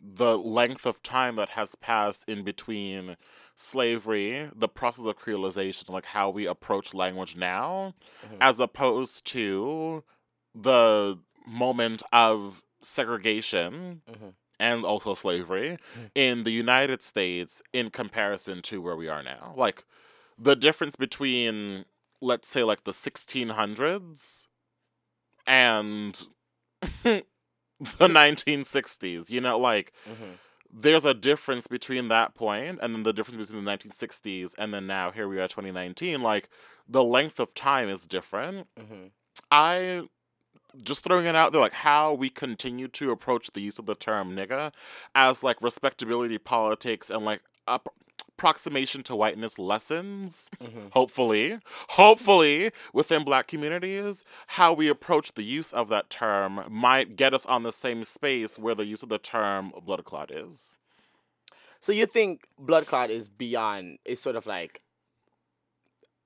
[0.00, 3.16] the length of time that has passed in between
[3.56, 8.36] slavery, the process of creolization, like how we approach language now, Mhm.
[8.40, 10.04] as opposed to
[10.54, 14.34] the moment of segregation Mhm.
[14.58, 16.10] and also slavery Mhm.
[16.14, 19.54] in the United States in comparison to where we are now.
[19.56, 19.84] Like
[20.38, 21.84] the difference between
[22.20, 24.48] let's say like the 1600s
[25.78, 26.28] and
[27.02, 30.38] the 1960s, you know, like Mhm.
[30.70, 34.86] there's a difference between that point and then the difference between the 1960s and then
[34.86, 36.48] now here we are 2019 like
[36.88, 39.10] the length of time is different Mhm.
[39.50, 40.02] I
[40.82, 43.94] just throwing it out there, like how we continue to approach the use of the
[43.94, 44.72] term nigga
[45.14, 47.90] as like respectability politics and like a p-
[48.36, 50.92] approximation to whiteness lessons, Mhm.
[50.92, 51.58] hopefully,
[51.90, 57.46] hopefully within black communities, how we approach the use of that term might get us
[57.46, 60.76] on the same space where the use of the term blood clot is.
[61.80, 64.00] So you think blood clot is beyond?
[64.04, 64.82] Is sort of like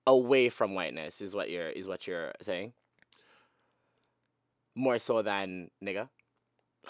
[0.04, 1.20] away from whiteness?
[1.20, 2.72] Is what you're is what you're saying?
[4.74, 6.08] More so than nigga.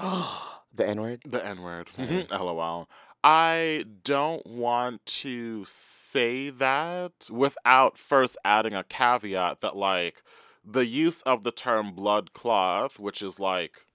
[0.73, 1.23] the N word.
[1.27, 1.89] The N word.
[1.91, 2.27] Sorry.
[2.31, 2.89] LOL.
[3.23, 10.23] I don't want to say that without first adding a caveat that, like,
[10.65, 13.87] the use of the term blood cloth, which is like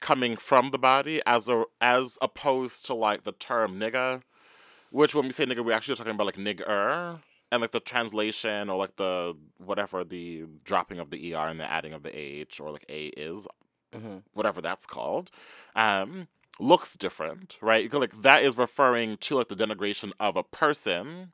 [0.00, 4.22] coming from the body, as a as opposed to like the term nigga,
[4.90, 7.20] which when we say nigga, we're actually talking about like nigger,
[7.52, 11.70] and like the translation or like the whatever the dropping of the er and the
[11.70, 13.46] adding of the h or like a is
[13.92, 14.18] Mm-hmm.
[14.34, 15.32] whatever that's called
[15.74, 16.28] um
[16.60, 21.32] looks different right like that is referring to like the denigration of a person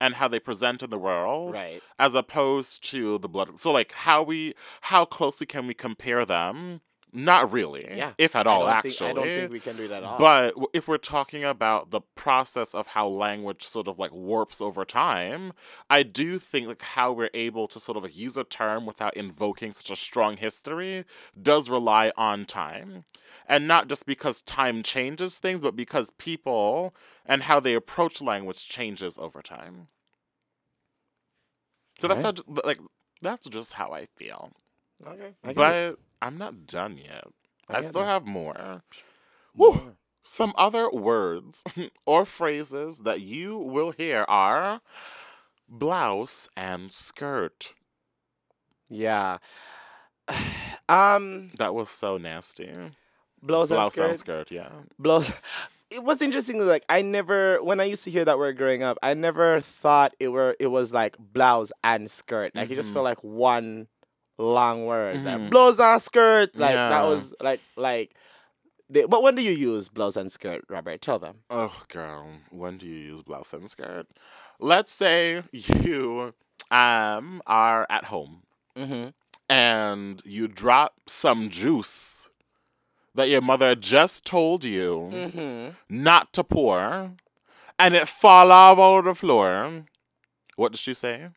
[0.00, 1.82] and how they present in the world Right.
[1.98, 6.80] as opposed to the blood so like how we how closely can we compare them
[7.16, 8.12] not really Yeah.
[8.18, 10.18] if at all don't actually Think, I don't think we can do that at all.
[10.18, 14.84] but if we're talking about the process of how language sort of like warps over
[14.84, 15.52] time,
[15.88, 19.16] I do think like how we're able to sort of like use a term without
[19.16, 21.04] invoking such a strong history
[21.40, 23.04] does rely on time.
[23.48, 28.68] And not just because time changes things, but because people and how they approach language
[28.68, 29.86] changes over time.
[32.00, 32.32] So that's how,
[32.64, 32.80] like
[33.22, 34.50] that's just how I feel.
[35.06, 35.34] okay.
[35.44, 35.52] I.
[35.52, 37.24] But I'm not done yet.
[37.68, 38.06] I I still it.
[38.06, 38.54] have more.
[38.58, 38.82] More.
[39.54, 39.96] Woo.
[40.22, 41.62] Some other words
[42.06, 44.80] or phrases that you will hear are
[45.68, 47.74] blouse and skirt.
[48.88, 49.38] Yeah.
[50.88, 52.70] um, That was so nasty.
[53.42, 54.08] blouse, and skirt.
[54.10, 54.70] and skirt, yeah.
[54.98, 55.32] blouse.
[55.90, 56.58] It was interesting.
[56.58, 60.14] Like I never, when I used to hear that word growing up, I never thought
[60.18, 62.52] it were it was like blouse and skirt.
[62.54, 62.94] Like it just Mhm.
[62.94, 63.86] felt like one
[64.38, 65.24] long word.
[65.24, 65.50] Like Mhm.
[65.50, 66.54] blouse and skirt.
[66.56, 68.14] Like that was like like.
[68.90, 71.00] They, but when do you use blouse and skirt, Robert?
[71.00, 71.36] Tell them.
[71.48, 74.06] Oh, girl, when do you use blouse and skirt?
[74.60, 76.34] Let's say you
[76.70, 78.42] um are at home
[78.76, 79.08] Mm-hmm.
[79.48, 82.28] and you drop some juice
[83.14, 85.70] that your mother just told you Mm-hmm.
[85.88, 87.12] not to pour,
[87.78, 89.84] and it fall all over the floor.
[90.56, 91.28] What does she say?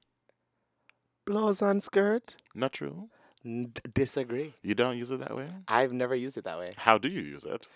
[1.28, 2.36] Blouse and skirt.
[2.56, 3.10] Not true.
[3.46, 4.54] N- disagree.
[4.64, 5.50] You don't use it that way.
[5.68, 6.68] I've never used it that way.
[6.78, 7.68] How do you use it?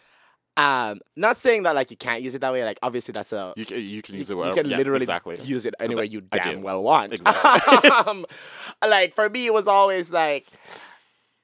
[0.57, 2.63] Um, not saying that like you can't use it that way.
[2.65, 4.33] Like obviously that's a You can, you can use it.
[4.33, 5.37] you wherever- can yeah, literally exactly.
[5.43, 7.13] use it anywhere you damn well want.
[7.13, 7.89] Exactly.
[8.07, 8.25] um,
[8.85, 10.47] like for me, it was always like,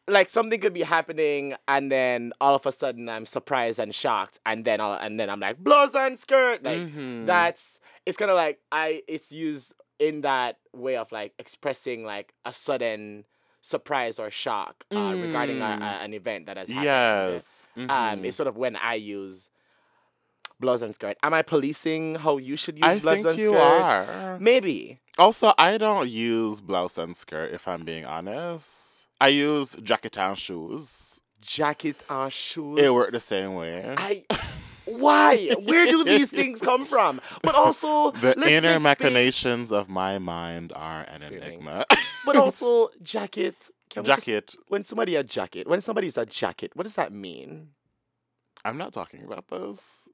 [0.09, 4.39] like something could be happening, and then all of a sudden I'm surprised and shocked,
[4.45, 6.63] and then I'll, and then I'm like blouse and skirt.
[6.63, 7.25] Like Mhm.
[7.25, 12.33] that's it's kind of like I it's used in that way of like expressing like
[12.45, 13.25] a sudden
[13.61, 15.81] surprise or shock uh, regarding a, Mm.
[15.81, 16.85] a- an event that has happened.
[16.85, 17.67] Yes.
[17.75, 18.25] Um, Mhm.
[18.25, 19.49] it's sort of when I use
[20.59, 21.17] blouse and skirt.
[21.21, 23.59] Am I policing how you should use I blouse and you skirt?
[23.59, 24.37] are.
[24.39, 24.99] Maybe.
[25.17, 29.07] Also, I don't use blouse and skirt if I'm being honest.
[29.19, 31.19] I use jacket and shoes.
[31.41, 32.79] Jacket and shoes.
[32.79, 33.93] It worked the same way.
[33.97, 34.25] I.
[34.87, 35.49] Why?
[35.63, 37.21] Where do these things come from?
[37.41, 41.43] But also, the inner make space- machinations of my mind are an Screaming.
[41.43, 41.85] enigma.
[42.25, 43.55] But also, jacket.
[43.95, 44.55] We just- jacket.
[44.67, 47.69] when somebody a jacket, when somebody's a jacket, what does that mean?
[48.65, 50.09] I'm not talking about this.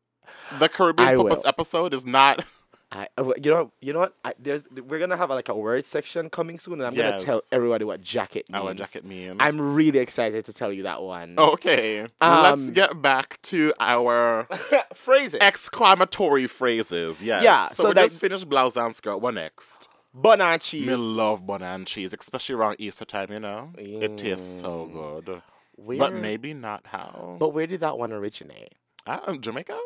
[0.59, 2.45] The Caribbean Purpose episode is not.
[2.95, 4.13] I, uh, you know, you know what?
[4.23, 7.41] I, there's, we're gonna have like a word section coming soon, and I'm gonna tell
[7.51, 8.61] everybody what jacket means.
[8.61, 9.37] Oh, what jacket mean?
[9.39, 11.33] I'm really excited to tell you that one.
[11.37, 14.47] Okay, let's Um, get back to our
[14.93, 15.39] phrases.
[15.41, 17.23] exclamatory phrases.
[17.23, 17.43] Yes.
[17.43, 19.17] Yeah, So, so we just finished blouse and skirt.
[19.17, 19.87] What next?
[20.13, 20.85] bun and cheese.
[20.85, 23.31] Me love bun and cheese, especially around Easter time.
[23.31, 25.41] You know, it tastes so good.
[25.77, 27.37] Where, But maybe not how.
[27.39, 28.73] But where did that one originate?
[29.07, 29.79] Ah, Jamaica.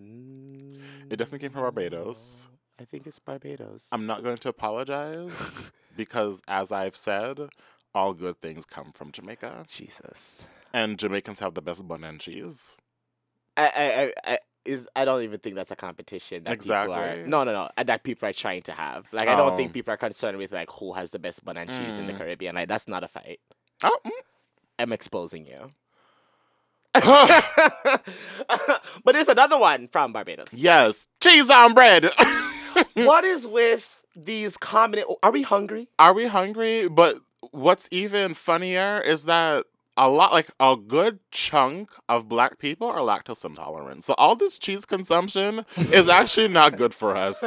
[0.00, 2.46] Mm, It definitely came from Barbados.
[2.80, 3.88] I think it's Barbados.
[3.90, 7.40] I'm not going to apologize because, as I've said,
[7.94, 10.46] all good things come from Jamaica, Jesus.
[10.72, 12.76] and Jamaicans have the best bun and cheese.
[13.56, 16.44] I, I, I, I is I don't even think that's a competition.
[16.44, 17.30] That People are, Exactly.
[17.30, 17.70] no, no, no.
[17.76, 19.06] uh, That people are trying to have.
[19.12, 19.72] Like I don't think Oh.
[19.72, 22.18] people are concerned with like who has the best bun and cheese in the Mm.
[22.18, 22.54] Caribbean.
[22.54, 23.40] Like that's not a fight.
[23.82, 23.98] Oh,
[24.78, 25.70] I'm exposing you.
[26.94, 28.02] but
[29.06, 30.48] there's another one from Barbados.
[30.52, 32.06] yes, cheese on bread.
[32.94, 35.04] what is with these common?
[35.22, 35.88] Are we hungry?
[35.98, 36.88] Are we hungry?
[36.88, 37.16] But
[37.50, 39.66] what's even funnier is that
[39.98, 44.04] a lot, like a good chunk of black people are lactose intolerant.
[44.04, 47.42] So all this cheese consumption is actually not good for us.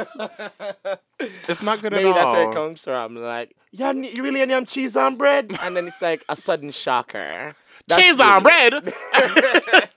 [1.48, 3.16] It's not good Maybe at that's where it comes from.
[3.16, 5.50] Like, yeah, you really any um, cheese on bread?
[5.62, 7.54] And then it's like a sudden shocker.
[7.88, 8.92] That's cheese on bread.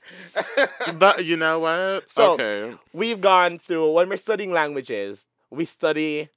[0.97, 2.09] but you know what?
[2.09, 2.75] So- okay.
[2.93, 5.25] We've gone through when we're studying languages.
[5.51, 6.29] We study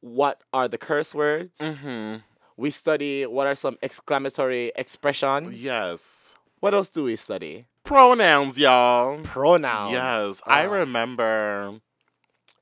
[0.00, 1.60] what are the curse words.
[1.80, 2.16] hmm
[2.60, 5.64] We study what are some exclamatory expressions.
[5.64, 6.34] Yes.
[6.60, 7.64] What else do we study?
[7.84, 9.18] Pronouns, y'all.
[9.24, 9.92] Pronouns.
[9.92, 10.42] Yes.
[10.46, 10.70] I Ah.
[10.70, 11.80] remember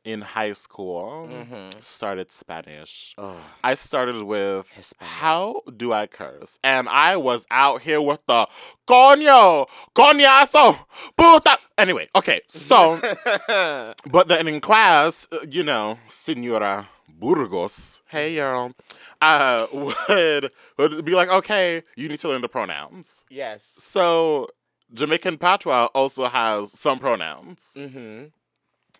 [0.05, 1.83] in high school Mhm.
[1.83, 3.13] started Spanish.
[3.19, 3.35] Oh.
[3.65, 5.13] I started with Hispanic.
[5.21, 6.61] how do I curse?
[6.63, 8.47] And I was out here with the
[8.87, 10.79] coño, coñazo,
[11.17, 11.59] puta.
[11.77, 13.01] Anyway, okay, so,
[14.07, 18.73] but then in class, uh, you know, Senora Burgos, hey girl,
[19.21, 23.25] uh, would, would be like, okay, you need to learn the pronouns.
[23.31, 23.75] yes.
[23.79, 24.49] So,
[24.93, 27.75] Jamaican patois also has some pronouns.
[27.77, 28.27] Mm-hmm.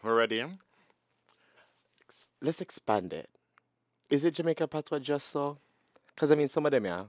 [0.03, 0.45] We're ready?
[2.41, 3.29] Let's expand it.
[4.11, 5.59] Is it Jamaica patois just so?
[6.15, 7.05] Because I mean, some of them, yeah.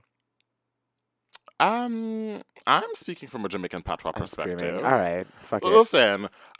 [1.61, 4.59] Um, I'm speaking from a Jamaican patois I'm perspective.
[4.59, 4.85] screaming.
[4.85, 5.67] All right, fuck it.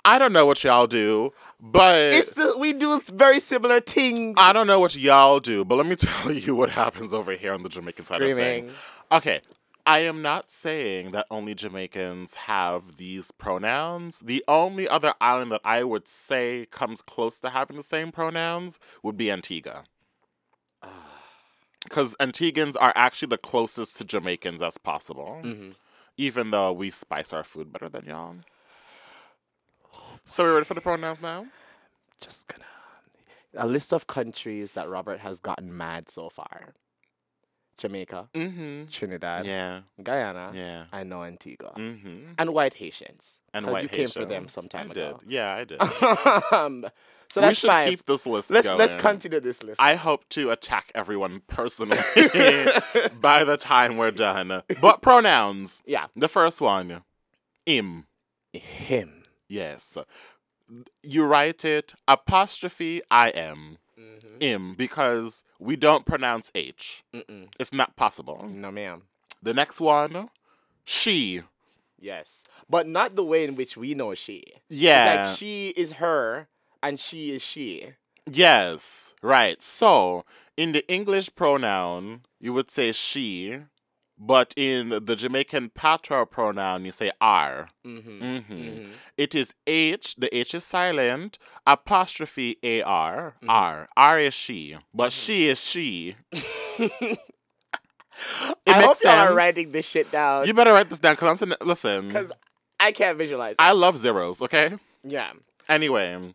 [0.05, 4.37] I don't know what y'all do, but It's the, we do very similar things.
[4.39, 7.53] I don't know what y'all do, but let me tell you what happens over here
[7.53, 8.71] on the Jamaican side of things.
[9.11, 9.41] Okay,
[9.85, 14.19] I am not saying that only Jamaicans have these pronouns.
[14.21, 18.79] The only other island that I would say comes close to having the same pronouns
[19.03, 19.83] would be Antigua.
[21.83, 25.75] Because Antiguans are actually the closest to Jamaicans as possible, Mhm.
[26.17, 28.35] even though we spice our food better than y'all.
[30.29, 31.47] So, we're ready for the pronouns now?
[32.21, 32.65] Just gonna
[33.57, 36.75] a list of countries that Robert has gotten mad so far:
[37.77, 38.85] Jamaica, Mm-hmm.
[38.91, 40.85] Trinidad, Yeah, Guyana, yeah.
[40.93, 42.33] and now Antigua, Mm-hmm.
[42.37, 43.39] and white Haitians.
[43.55, 44.53] And white you came for them Haitians.
[44.53, 45.19] some time I ago.
[45.23, 45.31] Did.
[45.31, 45.81] Yeah, I did.
[46.53, 46.85] um,
[47.31, 47.89] so we should fine.
[47.89, 48.77] keep this list let's going.
[48.77, 49.81] let's continue this list.
[49.81, 51.97] I hope to attack everyone personally
[53.19, 54.61] by the time we're done.
[54.79, 55.81] But pronouns.
[55.87, 57.01] yeah, The first one,
[57.65, 58.05] im.
[58.53, 59.18] him.
[59.49, 59.97] Yes.
[61.03, 63.77] You write it apostrophe I am.
[64.39, 64.73] Im mm-hmm.
[64.73, 67.03] because we don't pronounce H.
[67.13, 67.49] Mm-mm.
[67.59, 68.47] It's not possible.
[68.47, 69.01] No, ma'am.
[69.43, 70.29] The next one,
[70.85, 71.41] she.
[71.99, 74.43] Yes, but not the way in which we know she.
[74.69, 75.25] Yeah.
[75.25, 76.47] Like she is her
[76.81, 77.93] and she is she.
[78.31, 79.61] Yes, right.
[79.61, 80.23] So,
[80.55, 83.59] in the English pronoun, you would say she,
[84.19, 87.69] but in the Jamaican patois pronoun, you say R.
[87.85, 88.37] Mm-hmm.
[88.39, 88.85] hmm
[89.17, 93.87] It is H, the H is silent, apostrophe AR, R.
[93.95, 96.15] R is she, but she is she.
[98.65, 101.29] It I hope y'all are writing this shit down You better write this down because
[101.29, 102.31] I'm saying, listen, because
[102.79, 103.53] I can't visualize.
[103.53, 103.59] It.
[103.59, 104.75] I love zeros, okay?
[105.03, 105.31] yeah,
[105.69, 106.33] Anyway,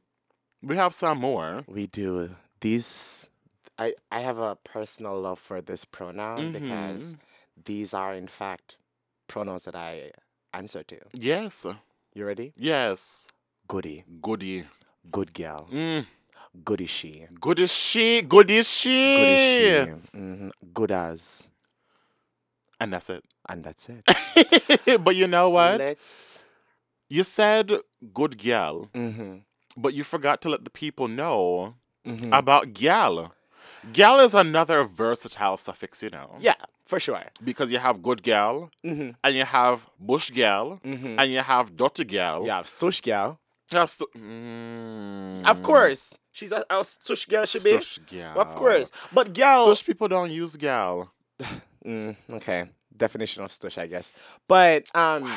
[0.63, 1.65] we have some more.
[1.69, 3.29] we do these.
[3.79, 7.17] I I have a personal love for this pronoun because
[7.63, 8.77] these are in fact
[9.29, 10.13] pronouns that I
[10.53, 10.97] answer to.
[11.13, 11.67] Yes,
[12.15, 12.53] You ready?
[12.57, 13.29] yes.
[13.69, 14.67] Goody, Goody.
[15.11, 16.07] good gal, Mm.
[16.65, 19.15] goody she, Good is she, good is she.
[19.17, 21.49] goody she, hmm good as,
[22.81, 23.25] And that's it.
[23.49, 24.05] and that's it.
[25.05, 25.79] but you know what?
[25.79, 26.45] Let's.
[27.09, 27.73] You said
[28.13, 29.39] good gal, Mm-hmm.
[29.77, 32.33] but you forgot to let the people know Mm-hmm.
[32.35, 33.33] about gal.
[33.93, 36.37] Gal is another versatile suffix, you know.
[36.39, 36.55] yeah,
[36.87, 37.23] for sure.
[37.43, 39.11] Because you have good gal, Mm-hmm.
[39.25, 41.19] and you have bush gal, Mm-hmm.
[41.19, 42.45] and you have dirty gal.
[42.47, 43.39] have stush gal.
[43.71, 47.45] That's mm, Of course, she's a, a stush girl.
[47.47, 47.73] Should be.
[47.73, 48.39] Stush gal.
[48.39, 49.67] Of course, but gal.
[49.69, 51.13] Stush people don't use gal.
[51.85, 54.11] Mm, okay, definition of stush, I guess.
[54.49, 55.29] But um,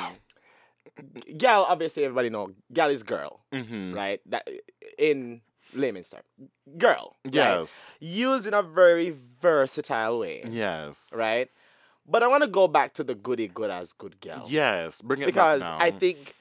[1.38, 1.64] gal.
[1.68, 3.94] Obviously, everybody know gal is girl, Mm-hmm.
[3.94, 4.22] right?
[4.28, 4.48] That
[4.98, 5.42] in
[5.74, 6.22] layman's term,
[6.78, 7.16] girl.
[7.26, 7.34] right?
[7.34, 7.92] Yes.
[8.00, 11.14] Used in a very versatile way, Yes.
[11.16, 11.50] right?
[12.10, 14.46] But I want to go back to the goody good as good gal.
[14.48, 15.02] Yes.
[15.02, 15.62] Bring it because.
[15.64, 16.36] I think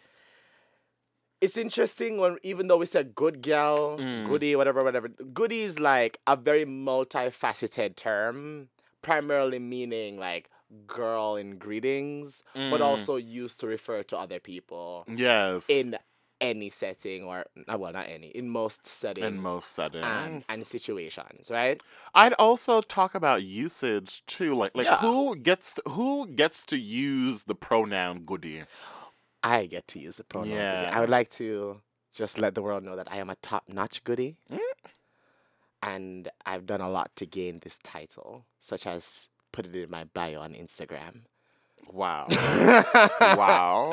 [1.41, 4.27] it's interesting when even though we said good gal, Mm.
[4.27, 8.69] goody, whatever, whatever, goody is like a very multifaceted term,
[9.03, 10.51] primarily meaning like
[10.87, 12.85] girl in greetings, but Mm.
[12.85, 15.69] also used to refer to other people Yes.
[15.69, 15.97] in
[16.41, 20.05] any setting or uh, well not any in most settings in most settings.
[20.05, 21.83] and, and situations right
[22.15, 24.99] I'd also talk about usage too, like like Yeah.
[24.99, 28.65] who gets to, who gets to use the pronoun goody.
[29.43, 30.57] i get to use the pronoun goody.
[30.61, 30.91] Yeah.
[30.97, 31.81] i would like to
[32.13, 34.59] just let the world know that i am a top-notch goody Mm.
[35.83, 40.05] and i've done a lot to gain this title such as put it in my
[40.05, 41.23] bio on instagram
[41.93, 42.27] Wow.
[43.21, 43.93] wow.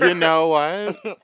[0.00, 0.96] You know what?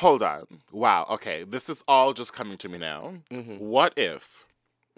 [0.00, 0.46] Hold on.
[0.72, 1.06] Wow.
[1.10, 3.14] Okay, this is all just coming to me now.
[3.30, 3.58] Mhm.
[3.58, 4.46] What if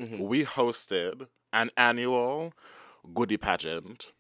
[0.01, 0.19] Mhm.
[0.21, 2.53] we hosted an annual
[3.15, 4.13] goody pageant?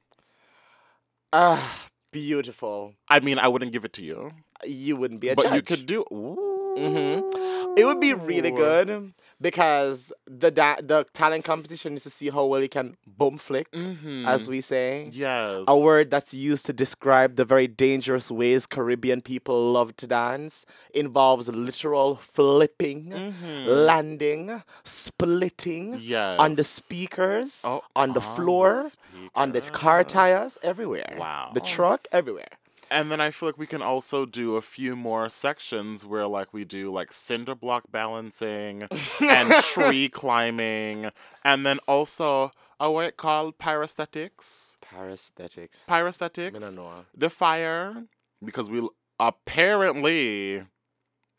[1.34, 4.32] ah beautiful I mean, I wouldn't give it to you,
[4.64, 5.44] you wouldn't be a judge.
[5.44, 6.04] but judge you could do.
[6.12, 7.74] Ooh.
[7.76, 12.44] It would be really good because the da- the talent competition is to see how
[12.46, 14.26] well you can bum flick, Mhm.
[14.26, 15.08] as we say.
[15.10, 20.06] yes, A word that's used to describe the very dangerous ways Caribbean people love to
[20.06, 20.64] dance
[20.94, 23.66] involves literal flipping, Mhm.
[23.90, 26.38] landing, splitting Yes.
[26.38, 28.90] on the speakers, Oh, on the on the floor,
[29.34, 31.14] on the car tires, everywhere.
[31.18, 31.50] Wow.
[31.54, 32.52] The truck, everywhere.
[32.92, 36.52] And then I feel like we can also do a few more sections where like
[36.52, 38.86] we do like cinder block balancing
[39.20, 41.10] and tree climbing
[41.42, 44.76] and then also a what called pyrosthetics.
[44.82, 45.84] Parasthetics.
[45.88, 46.76] I Pyrosthetics.
[47.16, 48.04] The fire
[48.44, 48.86] because we
[49.18, 50.64] apparently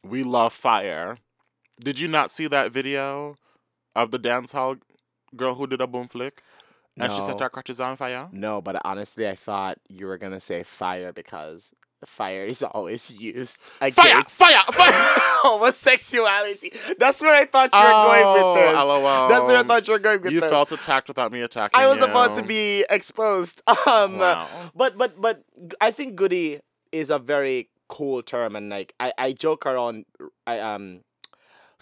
[0.04, 1.18] we love fire.
[1.80, 3.36] Did you not see that video
[3.96, 4.78] of the dance hall
[5.36, 6.42] girl who did a boom flick
[6.98, 7.44] and she set No.
[7.46, 8.30] her crutches on fire?
[8.32, 11.74] No, but honestly, I thought you were gonna say fire because
[12.06, 13.90] fire is always used Fire!
[13.90, 14.62] against Fire!
[14.74, 14.92] Fire!
[15.44, 16.74] homosexuality.
[17.00, 18.76] That's where I thought you were going with this.
[18.78, 19.30] Oh, LOL.
[19.30, 20.50] That's where I thought you were going with You this.
[20.50, 23.62] felt attacked without me attacking I was about to be exposed.
[23.88, 24.48] Um, Wow.
[24.76, 25.44] but but but
[25.82, 26.60] I think goody
[26.92, 30.06] is a very cool term, and like I I joke around.
[30.48, 31.02] I um.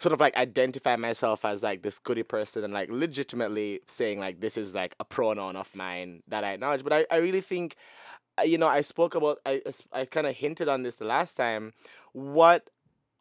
[0.02, 4.42] Sort of like identify myself as like this goody person and like legitimately saying like
[4.42, 6.84] this is like a pronoun of mine that I acknowledge.
[6.84, 7.76] But I, I really think,
[8.40, 11.38] uh, you know, I spoke about I I kind of hinted on this the last
[11.38, 11.74] time.
[12.14, 12.70] What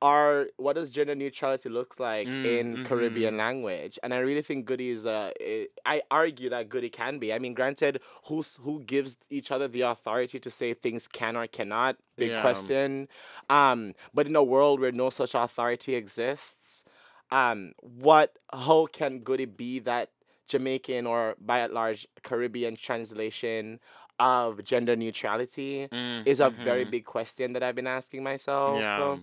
[0.03, 3.99] are what does gender neutrality looks like Mm, in Caribbean language?
[4.03, 5.33] And I really think goody is a.
[5.41, 7.33] eh, I argue that goody can be.
[7.33, 11.47] I mean, granted, who's who gives each other the authority to say things can or
[11.47, 11.97] cannot?
[12.17, 12.41] Big Yeah.
[12.41, 13.09] question.
[13.49, 16.85] Um, but in a world where no such authority exists,
[17.31, 20.11] um, what how can goody be that
[20.49, 23.81] Jamaican or by at large Caribbean translation
[24.19, 25.89] of gender neutrality?
[25.93, 26.91] Mm, is a very mhm.
[26.91, 28.81] big question that I've been asking myself.
[28.81, 28.97] Yeah.
[28.97, 29.21] So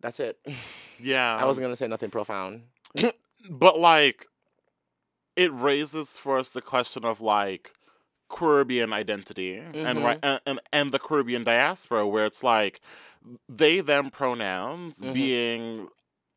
[0.00, 0.38] that's it.
[1.00, 1.36] Yeah.
[1.36, 2.62] I wasn't gonna say nothing profound.
[3.48, 4.26] But like,
[5.36, 7.72] it raises for us the question of like
[8.28, 12.80] Caribbean identity and right and, and and the Caribbean diaspora, where it's like
[13.48, 15.14] they them pronouns Mhm.
[15.14, 15.88] being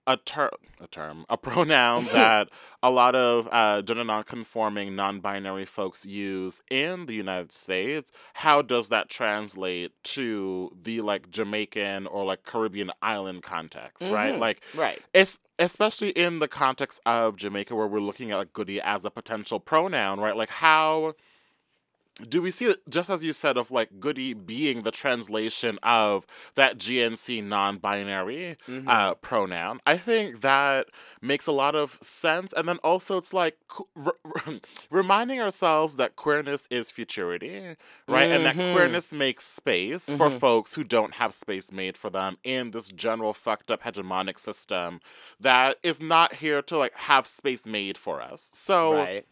[0.08, 0.49] a term
[0.80, 2.49] a term a pronoun that
[2.82, 8.12] a lot of uh, gender non-conforming non-binary folks use in the United States.
[8.36, 14.34] How does that translate to the like Jamaican or like Caribbean island context, right?
[14.36, 14.39] Mhm.
[14.39, 14.99] Like Right.
[15.14, 19.12] it's especially in the context of Jamaica, where we're looking at like goody as a
[19.12, 20.36] potential pronoun, right?
[20.36, 21.14] Like how
[22.28, 26.26] do we see it just as you said of like goody being the translation of
[26.55, 28.88] that GNC non-binary Mm-hmm.
[28.88, 29.80] uh, pronoun?
[29.88, 30.88] I think that
[31.22, 34.16] makes a lot of sense, and then also it's like qu- r-
[34.91, 37.76] reminding ourselves that queerness is futurity,
[38.07, 38.30] right?
[38.30, 38.74] And that Mhm.
[38.74, 40.39] queerness makes space for Mhm.
[40.39, 44.99] folks who don't have space made for them in this general fucked up hegemonic system
[45.39, 48.49] that is not here to like have space made for us.
[48.53, 49.26] So right.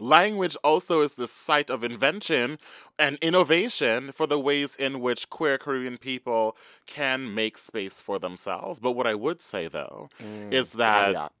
[0.00, 2.58] Language also is the site of invention
[2.98, 8.80] and innovation for the ways in which queer Caribbean people can make space for themselves.
[8.80, 11.32] But what I would say though Mm, is that caveat.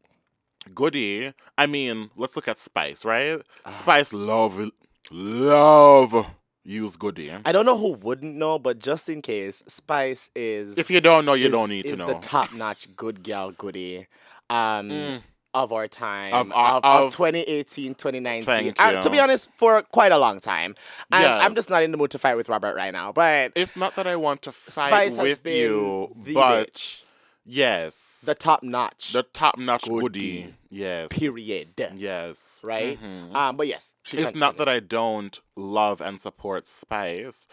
[0.74, 3.40] Goody, I mean, let's look at Spice, right?
[3.66, 3.70] Ah.
[3.70, 4.70] Spice love
[5.10, 6.30] love
[6.64, 7.30] use Goody.
[7.44, 11.24] I don't know who wouldn't know, but just in case, Spice is If you don't
[11.26, 12.06] know, you is- don't need to know.
[12.06, 14.06] the top notch good gal goody.
[14.48, 15.22] Um Mm.
[15.54, 19.48] Of our time Of of, our- of, of- 2018 2019 Thank Uh, to be honest
[19.56, 20.74] for quite a long time
[21.12, 21.54] and i'm Yes.
[21.54, 24.06] just not in the mood to fight with robert right now but It's not that
[24.06, 27.02] I want to fight spice with you, but bitch.
[27.46, 29.84] yes, the top notch the top notch.
[29.84, 30.54] Goody.
[30.70, 31.08] Yes.
[31.10, 32.60] period Yes.
[32.64, 33.34] right Mhm.
[33.34, 37.46] um but yes she it's not that I don't love and support Spice,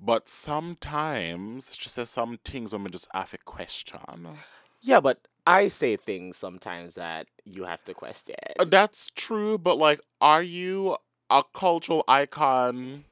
[0.00, 4.38] but sometimes just there's some things when we just have a question.
[4.82, 9.76] yeah but i say things sometimes that you have to question Uh, That's true, but
[9.78, 10.96] like, are you
[11.30, 13.04] a cultural icon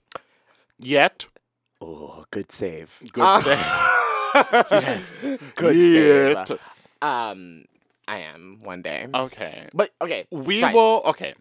[0.79, 1.27] yet?
[1.81, 3.59] oh good save Good Uh, save.
[4.71, 5.31] Yes.
[5.57, 6.49] good Yet.
[6.49, 6.61] save
[7.03, 7.65] um
[8.09, 9.69] i am one day Okay.
[9.75, 11.03] but okay We will.
[11.13, 11.35] Okay.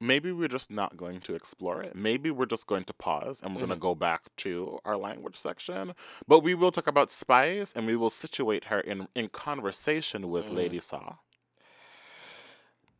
[0.00, 1.96] Maybe we're just not going to explore it.
[1.96, 3.82] Maybe we're just going to pause and we're going to mm-hmm.
[3.82, 5.94] go back to our language section.
[6.26, 10.46] But we will talk about Spice and we will situate her in, in conversation with
[10.46, 10.54] mm.
[10.54, 11.16] Lady Saw.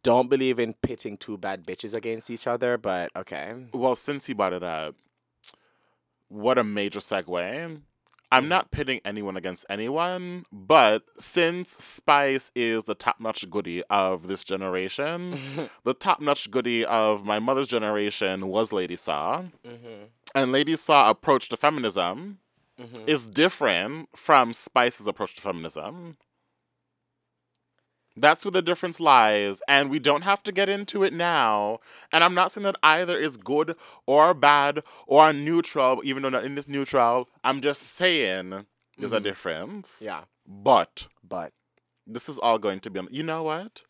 [0.02, 3.54] don't believe in pitting two bad bitches against each other, but okay.
[3.72, 4.94] Well, since you brought it up,
[6.28, 7.80] what a major segue.
[8.30, 14.28] I'm not pitting anyone against anyone, but since Spice is the top notch goody of
[14.28, 15.38] this generation,
[15.84, 19.44] the top notch goody of my mother's generation was Lady Saw.
[19.66, 20.04] mm-hmm.
[20.34, 22.38] And Lady Saw approach to feminism
[22.80, 23.08] Mm-hmm.
[23.08, 26.16] is different from Spice's approach to feminism.
[28.20, 31.78] That's where the difference lies, and we don't have to get into it now.
[32.12, 36.44] And I'm not saying that either is good or bad or neutral, even though not
[36.44, 37.28] in this neutral.
[37.44, 38.66] I'm just saying
[38.98, 39.24] there's a Mhm.
[39.24, 40.02] difference.
[40.04, 41.52] Yeah, But but
[42.06, 43.08] this is all going to be on.
[43.10, 43.82] You know what?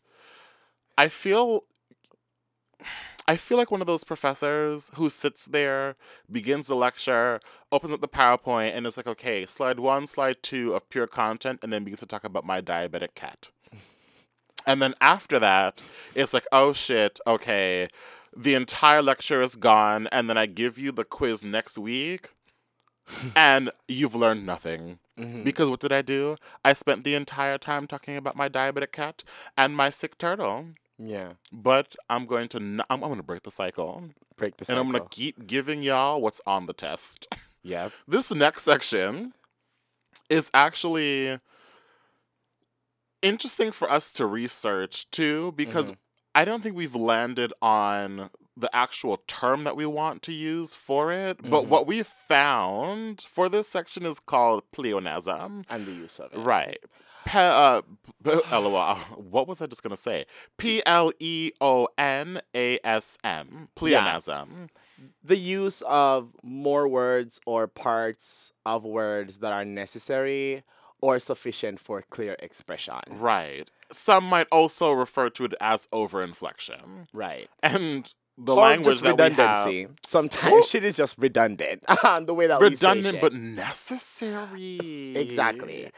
[0.97, 1.63] I feel.
[3.27, 5.95] I feel like one of those professors who sits there,
[6.31, 7.39] begins the lecture,
[7.71, 11.59] opens up the PowerPoint, and is like, okay, slide one, slide two of pure content,
[11.61, 13.51] and then begins to talk about my diabetic cat.
[14.69, 15.81] And then after that,
[16.13, 17.87] it's like, oh shit, okay,
[18.37, 22.29] the entire lecture is gone, and then I give you the quiz next week,
[23.35, 24.99] and you've learned nothing.
[25.19, 25.41] Mm-hmm.
[25.41, 26.35] Because what did I do?
[26.63, 29.23] I spent the entire time talking about my diabetic cat
[29.57, 30.67] and my sick turtle.
[30.99, 31.33] Yeah.
[31.51, 34.03] But I'm going to n- I'm, I'm going to break the cycle,
[34.37, 34.81] Break the cycle.
[34.81, 34.87] and.
[34.87, 37.27] I'm going to keep giving y'all what's on the test.
[37.63, 37.91] Yep.
[38.07, 39.33] this next section
[40.29, 41.39] is actually
[43.21, 45.91] interesting for us to research too because
[46.35, 51.11] I don't think we've landed on the actual term that we want to use for
[51.11, 51.39] it.
[51.49, 55.63] But what we found for this section is called pleonasm.
[55.69, 56.37] And the use of it.
[56.37, 56.79] Right.
[57.25, 57.81] Pe- uh,
[58.23, 58.95] p- LOL.
[59.15, 60.25] What was I just going to say?
[60.57, 63.69] P L E O N A S M.
[63.75, 64.69] Pleonasm.
[65.23, 70.63] The use of more words or parts of words that are necessary
[71.01, 72.99] or sufficient for clear expression.
[73.09, 73.69] Right.
[73.91, 77.07] Some might also refer to it as overinflection.
[77.13, 77.49] Right.
[77.63, 79.85] And the or language that redundancy.
[79.87, 81.83] we Sometimes shit is just redundant.
[82.25, 85.13] the way that have we say redundant but necessary.
[85.17, 85.91] exactly.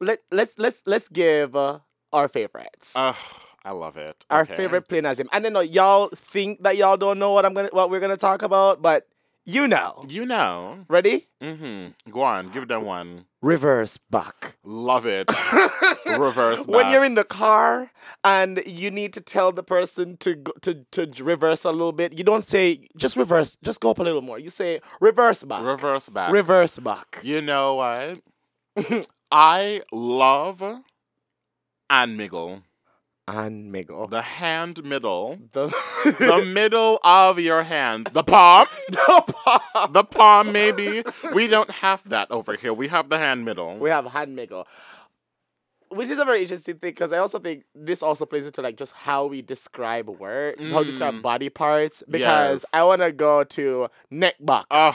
[0.00, 1.78] Let let's let's let's give uh,
[2.12, 2.92] our favorites.
[2.96, 3.14] Ugh,
[3.64, 4.24] I love it.
[4.28, 4.56] our Okay.
[4.56, 5.28] favorite pleonasm.
[5.32, 8.16] And then uh, y'all think that y'all don't know what I'm gonna what we're gonna
[8.16, 9.06] talk about, but
[9.44, 10.04] you know.
[10.08, 10.84] You know.
[10.88, 11.28] Ready?
[11.42, 12.10] Mm-hmm.
[12.10, 13.26] Go on, give them one.
[13.42, 14.56] Reverse back.
[14.64, 15.28] Love it.
[16.06, 16.68] Reverse back.
[16.68, 17.90] When you're in the car
[18.22, 22.16] and you need to tell the person to go, to to reverse a little bit,
[22.16, 24.38] you don't say just reverse, just go up a little more.
[24.38, 25.62] You say reverse back.
[25.62, 26.32] Reverse back.
[26.32, 27.20] Reverse back.
[27.22, 28.18] You know what?
[29.30, 30.62] I love
[31.90, 32.62] and miggle.
[33.26, 34.06] And middle.
[34.06, 35.38] The hand middle.
[35.52, 35.68] The,
[36.18, 38.10] The middle of your hand.
[38.12, 38.66] The palm.
[38.90, 41.02] The palm, The palm, maybe.
[41.34, 42.74] We don't have that over here.
[42.74, 43.78] We have the hand middle.
[43.78, 44.66] we have hand Miguel.
[45.88, 48.76] Which is a very interesting thing because I also think this also plays into like
[48.76, 52.02] just how we describe word, how we describe body parts.
[52.08, 52.70] Because Yes.
[52.74, 54.66] I want to go to neck back.
[54.70, 54.94] Ugh.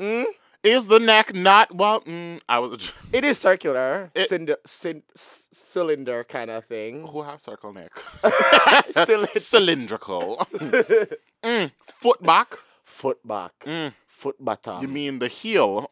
[0.00, 0.24] Mm?
[0.62, 2.00] Is the neck not well?
[2.02, 2.92] Mm, I was.
[3.12, 7.06] It is circular, It- cylinder, cyn- c- cylinder kind of thing.
[7.08, 7.92] Who have circle neck?
[8.92, 9.40] Cylinder.
[9.40, 10.36] Cylindrical.
[11.42, 12.58] mm, foot back.
[12.84, 14.82] Foot back, Mm, foot bottom.
[14.82, 15.90] you mean the heel,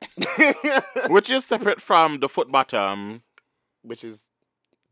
[1.08, 3.22] which is separate from the foot bottom,
[3.82, 4.24] which is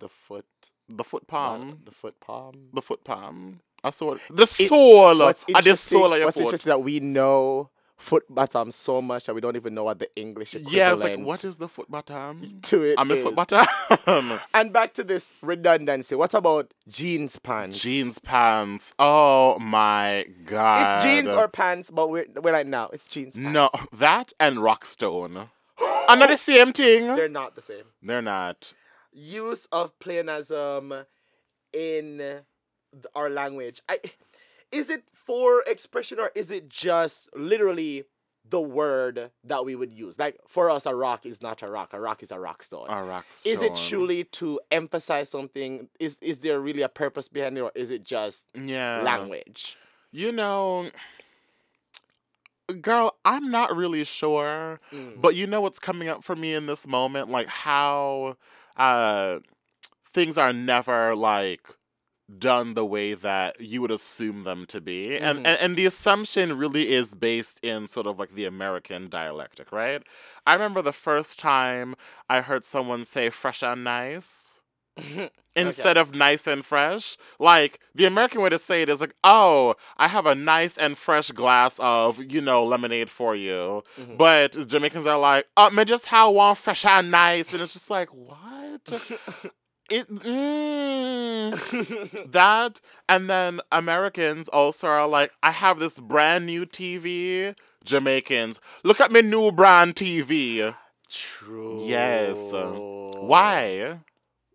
[0.01, 0.47] the foot
[0.89, 2.71] the foot palm, the foot palm.
[2.73, 3.61] the foot palm.
[3.85, 4.23] I saw it.
[4.31, 5.19] The sole.
[5.19, 6.45] What's the interesting, of your what's foot.
[6.45, 10.09] interesting that we know foot bottom so much that we don't even know what the
[10.17, 12.61] English equivalent Yes, like what is the foot bottom?
[12.63, 13.23] to it I'm a is.
[13.25, 13.67] foot bottom.
[14.55, 16.15] And back to this redundancy.
[16.15, 17.83] What about jeans pants?
[17.83, 18.95] jeans pants.
[18.99, 20.97] Oh my god.
[20.97, 22.89] It's jeans or pants, but we're we're like now.
[22.93, 23.35] It's jeans.
[23.35, 23.53] Pants.
[23.53, 25.49] no that and Rockstone.
[26.09, 27.09] are not the same thing.
[27.09, 27.85] they're not the same.
[28.03, 28.73] They're not.
[29.13, 31.05] use of pleonasm um,
[31.73, 32.41] in
[33.15, 33.81] our language.
[33.89, 33.99] I,
[34.73, 38.05] is it for expression or is it just literally
[38.49, 40.19] the word that we would use?
[40.19, 41.93] Like for us, a rock is not a rock.
[41.93, 42.87] A rock is a rock stone.
[42.89, 43.47] A Rockstone.
[43.47, 45.89] is it truly to emphasize something?
[46.01, 49.03] Is is there really a purpose behind it, or is it just Yeah.
[49.03, 49.77] language?
[50.11, 50.91] You know,
[52.81, 55.21] girl, I'm not really sure, Mm.
[55.21, 57.31] but you know what's coming up for me in this moment?
[57.31, 58.37] Like how
[58.77, 59.41] uh
[60.13, 61.69] things are never like
[62.37, 65.17] done the way that you would assume them to be.
[65.17, 65.47] And, Mhm.
[65.47, 70.03] and and the assumption really is based in sort of like the American dialectic, right?
[70.47, 71.95] I remember the first time
[72.29, 74.61] I heard someone say fresh and nice
[75.57, 77.17] instead of nice and fresh.
[77.39, 80.99] Like the American way to say it is like, "Oh, I have a nice and
[80.99, 84.19] fresh glass of you know lemonade for you," Mhm.
[84.19, 87.91] but Jamaicans are like, "Oh, me just have one fresh and nice," and it's just
[87.91, 89.13] like, what?
[89.91, 91.53] It mm,
[92.33, 99.01] that and then Americans also are like, "I have this brand new TV." Jamaicans, look
[99.01, 100.75] at my new brand TV.
[101.09, 101.85] True.
[101.87, 102.53] Yes.
[102.53, 104.01] Why?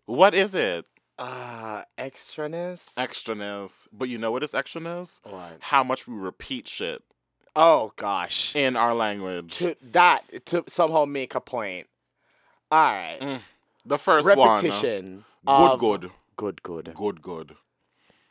[0.06, 0.84] What is it?
[1.18, 2.94] Ah, extraness.
[2.96, 3.88] extraness.
[3.92, 5.20] But you know what is extraness?
[5.24, 5.58] What?
[5.60, 7.02] How much we repeat shit
[7.56, 8.54] Oh gosh.
[8.54, 9.54] in our language.
[9.58, 11.88] To that to somehow make a point.
[12.70, 13.18] All right.
[13.20, 13.42] Mm,
[13.86, 15.24] The first Repetition.
[15.42, 15.78] one.
[15.78, 16.10] Good, good.
[16.36, 16.62] Good.
[16.62, 16.94] Good.
[16.94, 17.56] Good, good.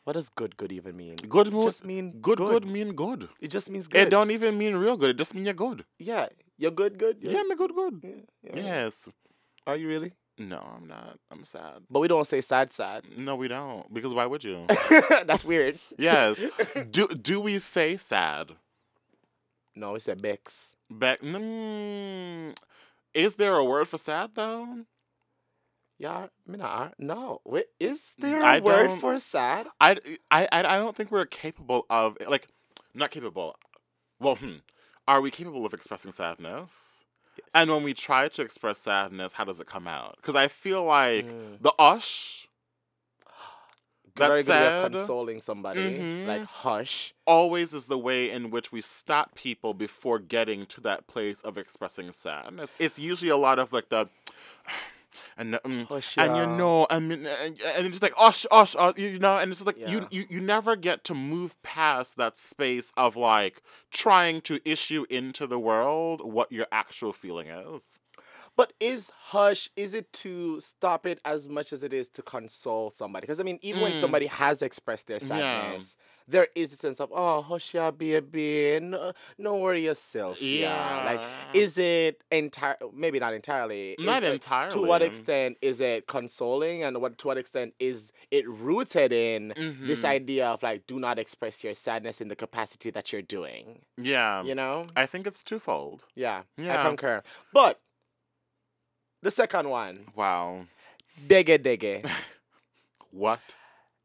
[0.04, 0.58] What does good?
[0.58, 1.16] Good even mean?
[1.16, 1.66] Good mood.
[1.68, 3.30] just mean Good, good, mean good.
[3.40, 4.02] It just means good.
[4.02, 5.12] It don't even mean real good.
[5.12, 5.86] It just mean you're good.
[5.98, 6.28] Yeah.
[6.58, 6.98] You're good.
[6.98, 7.18] Good.
[7.22, 8.02] Yeah, me good, good.
[8.04, 8.52] Yeah.
[8.56, 8.64] yeah.
[8.64, 9.10] Yes.
[9.66, 10.12] Are you really?
[10.38, 11.20] No, I'm not.
[11.32, 11.84] I'm sad.
[11.90, 13.06] But we don't say sad, sad.
[13.18, 13.92] No, we don't.
[13.94, 14.66] Because why would you?
[15.26, 15.78] That's weird.
[15.98, 16.44] yes.
[16.90, 18.52] Do do we say sad?
[19.76, 20.76] No, we say Bex.
[20.90, 21.22] Back.
[21.22, 22.56] Mm,
[23.14, 24.86] is there a word for sad though?
[26.04, 26.96] Yeah, me not.
[27.00, 29.68] No, wait, is there a I word don't- for sad?
[29.80, 29.96] I,
[30.30, 32.48] I, I I don't think we're capable of like
[32.94, 33.56] not capable.
[34.20, 34.58] Well, hmm.
[35.08, 37.06] Are we capable of expressing sadness?
[37.54, 40.16] And when we try to express sadness, how does it come out?
[40.18, 41.62] Because I feel like Mm.
[41.62, 42.48] the ush
[44.16, 45.80] Very that's good way of consoling somebody.
[46.00, 46.28] Mhm.
[46.28, 47.14] Like hush.
[47.26, 51.58] always is the way in which we stop people before getting to that place of
[51.58, 52.76] expressing sadness.
[52.78, 54.10] It's usually a lot of like the
[55.38, 59.20] and Hush, and you know I mean and, and it's like osh osh uh, you
[59.20, 63.16] know and it's like you, you you never get to move past that space of
[63.16, 63.62] like
[63.92, 68.00] trying to issue into the world what your actual feeling is.
[68.56, 72.92] But is hush, is it to stop it as much as it is to console
[72.92, 73.24] somebody?
[73.24, 74.00] Because I mean, even when Mm.
[74.00, 75.28] somebody has expressed their Yeah.
[75.28, 75.98] sadness,
[76.28, 80.40] there is a sense of, oh, hush, yeah, baby, no, no worry yourself.
[80.42, 81.04] Yeah.
[81.04, 82.78] Like, is it entire?
[82.94, 83.96] Maybe not entirely.
[84.00, 84.72] Not it- entirely.
[84.72, 89.50] To what extent is it consoling, and what to what extent is it rooted in
[89.82, 90.06] this Mhm.
[90.10, 93.82] idea of like, do not express your sadness in the capacity that you're doing?
[93.98, 94.44] Yeah.
[94.44, 94.86] You know?
[94.96, 96.06] I think it's twofold.
[96.16, 96.44] Yeah.
[96.56, 96.80] Yeah.
[96.80, 97.24] I concur.
[97.52, 97.82] But
[99.24, 100.68] the second one, Wow.
[101.28, 102.04] dege dege.
[103.12, 103.42] What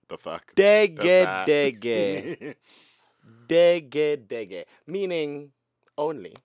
[0.09, 0.55] the fuck?
[0.55, 0.97] Dege
[1.47, 2.55] dege.
[3.49, 4.65] Dege dege.
[4.87, 5.53] Meaning
[5.97, 6.37] only.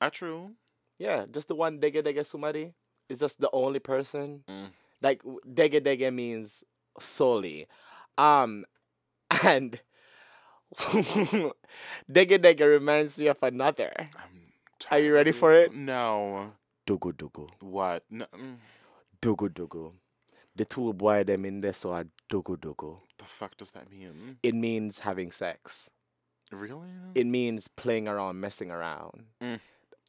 [0.00, 0.52] Ah, true.
[0.98, 2.72] Yeah, just the one dege dege sumari
[3.08, 4.44] is just the only person.
[4.48, 4.70] Mm.
[5.02, 6.64] Like dege dege means
[7.00, 7.68] solely.
[8.16, 8.64] Um
[9.44, 9.80] and
[12.10, 13.92] dege dege reminds me of another.
[14.90, 15.72] Are you ready for it?
[15.74, 16.52] No.
[16.86, 17.48] Dugu dugu.
[17.60, 18.04] What?
[18.10, 18.26] No.
[18.34, 18.56] mm,
[19.20, 19.92] Dugu dugu.
[20.56, 22.98] The two boy them in there so are dugu dugu.
[23.18, 24.38] The fuck does that mean?
[24.42, 25.88] It means having sex.
[26.50, 26.88] Really?
[27.14, 29.24] It means playing around, messing around.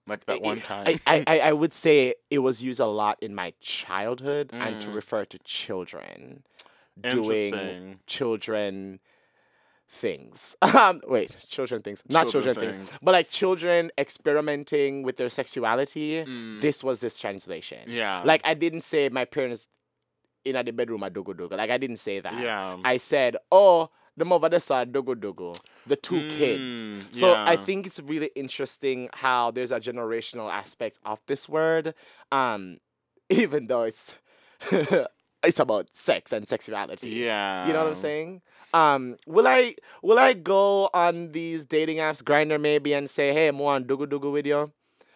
[0.08, 0.86] like that I- one time.
[0.88, 4.82] I, I, I- I would say it was used a lot in my childhood and
[4.82, 4.96] to Mm.
[4.96, 6.44] refer to children
[7.02, 8.00] doing Interesting.
[8.08, 9.00] children
[9.94, 10.56] things.
[10.74, 12.88] Um, wait, children things, not Children children, things.
[12.90, 13.00] things.
[13.02, 16.26] but like children experimenting with their sexuality.
[16.26, 16.62] Mm.
[16.62, 17.80] This was this translation.
[17.88, 18.24] Yeah.
[18.26, 19.68] Like I didn't say my parents
[20.46, 21.56] in the bedroom at dogo dogo.
[21.56, 22.40] Like I didn't say that.
[22.42, 22.78] Yeah.
[22.84, 25.54] I said, oh, the mother they saw dogo dogo,
[25.88, 26.88] the two kids.
[26.88, 31.94] Mm, So I think it's really interesting how there's a generational aspect of this word,
[32.32, 32.80] um,
[33.30, 34.18] even though it's
[35.44, 37.10] it's about sex and sexuality.
[37.10, 37.68] Yeah.
[37.68, 38.42] You know what I'm saying?
[38.74, 43.48] Um, will I will I go on these dating apps, Grindr maybe, and say, hey,
[43.50, 44.72] I'm on dugu dugu with you?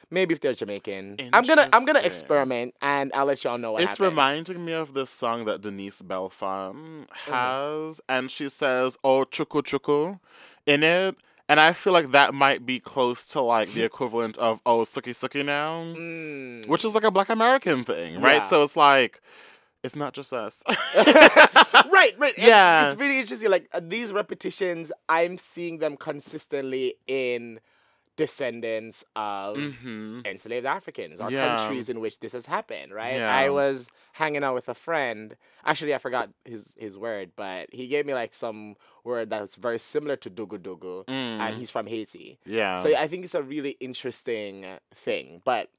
[0.09, 1.17] Maybe if they're Jamaican.
[1.33, 4.09] I'm gonna I'm gonna experiment and I'll let y'all know what It's happens.
[4.09, 7.31] reminding me of this song that Denise Belfon Mm-hmm.
[7.33, 10.19] has, and she says, "Oh, chuku chuku,"
[10.65, 11.15] in it,
[11.49, 15.11] and I feel like that might be close to like the equivalent of "Oh, suki
[15.11, 16.67] suki" now, Mm.
[16.67, 18.35] which is like a Black American thing, right?
[18.43, 18.47] Yeah.
[18.47, 19.19] So it's like,
[19.87, 20.63] it's not just us.
[20.95, 22.37] right, right.
[22.37, 22.91] Yeah.
[22.91, 23.49] It's really interesting.
[23.49, 27.59] Like uh, these repetitions, I'm seeing them consistently in
[28.17, 31.57] descendants of hmm enslaved Africans or Yeah.
[31.57, 33.15] countries in which this has happened, right?
[33.15, 33.33] Yeah.
[33.33, 35.35] I was hanging out with a friend.
[35.63, 38.75] Actually, I forgot his his word, but he gave me like some
[39.05, 41.59] word that's very similar to dugu dugu, and Mm.
[41.59, 42.39] he's from Haiti.
[42.45, 42.81] Yeah.
[42.83, 45.41] So I think it's a really interesting thing.
[45.45, 45.69] But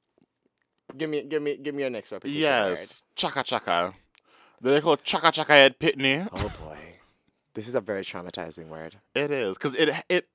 [0.96, 2.40] give me give me give me your next repetition.
[2.40, 3.94] yes, chaka chaka.
[4.60, 6.28] The little chaka chaka head pitney.
[6.32, 6.78] Oh boy,
[7.54, 8.96] this is a very traumatizing word.
[9.14, 10.28] It is because it it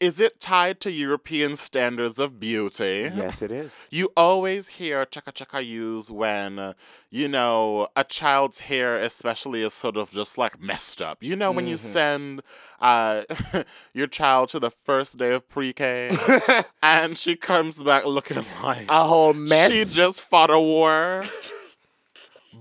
[0.00, 3.10] is it tied to European standards of beauty.
[3.14, 3.86] Yes, it is.
[3.90, 6.72] You always hear chaka chaka used when, uh,
[7.10, 11.22] you know, a child's hair, especially, is sort of just like messed up.
[11.22, 11.78] You know, when you Mhm.
[11.92, 12.42] send
[12.80, 13.22] uh,
[13.92, 16.16] your child to the first day of pre K
[16.82, 19.72] and she comes back looking like A whole mess.
[19.72, 21.24] she just fought a war.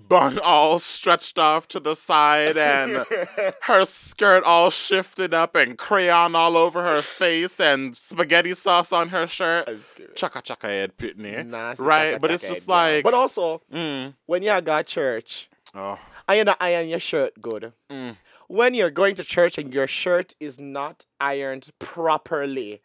[0.08, 3.06] Bun all stretched off to the side and
[3.64, 9.10] her skirt all shifted up and crayon all over her face and spaghetti sauce on
[9.10, 9.66] her shirt.
[9.68, 10.16] I'm scared.
[10.16, 11.46] Chaka chaka head pitney.
[11.46, 12.12] Nasty right?
[12.12, 16.00] chaka But it's just like But also, mm, when you got church, oh,
[16.30, 17.74] you not iron your shirt good.
[17.90, 18.18] Mm.
[18.48, 22.82] When you're going to church and your shirt is not ironed properly,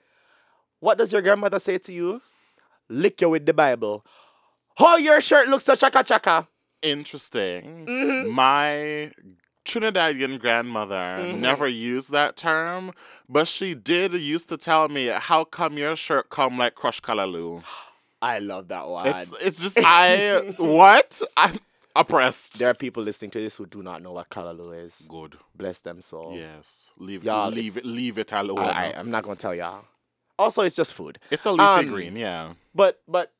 [0.81, 2.23] what does your grandmother say to you?
[2.89, 4.05] Lick you with the Bible.
[4.79, 6.49] Oh, your shirt looks so chaka chaka.
[6.83, 7.87] Interesting.
[7.87, 8.31] Mhm.
[8.31, 9.11] My
[9.65, 11.39] Trinidadian grandmother Mhm.
[11.39, 12.93] never used that term,
[13.29, 17.63] but she did used to tell me, "How come your shirt come like crush callaloo?"
[18.23, 19.07] I love that one.
[19.07, 21.59] It's it's just I what I'm
[21.97, 22.59] oppressed.
[22.59, 25.07] there are people listening to this who do not know what Callaloo is.
[25.09, 25.39] Good.
[25.55, 26.35] Bless them soul.
[26.37, 26.91] Yes.
[26.99, 28.59] Leave Y'all, leave it leave it alone.
[28.61, 29.85] I, I'm not gonna tell y'all.
[30.39, 31.19] Also, it's just food.
[31.31, 32.55] it's a leafy Um, green, yeah.
[32.75, 33.33] But but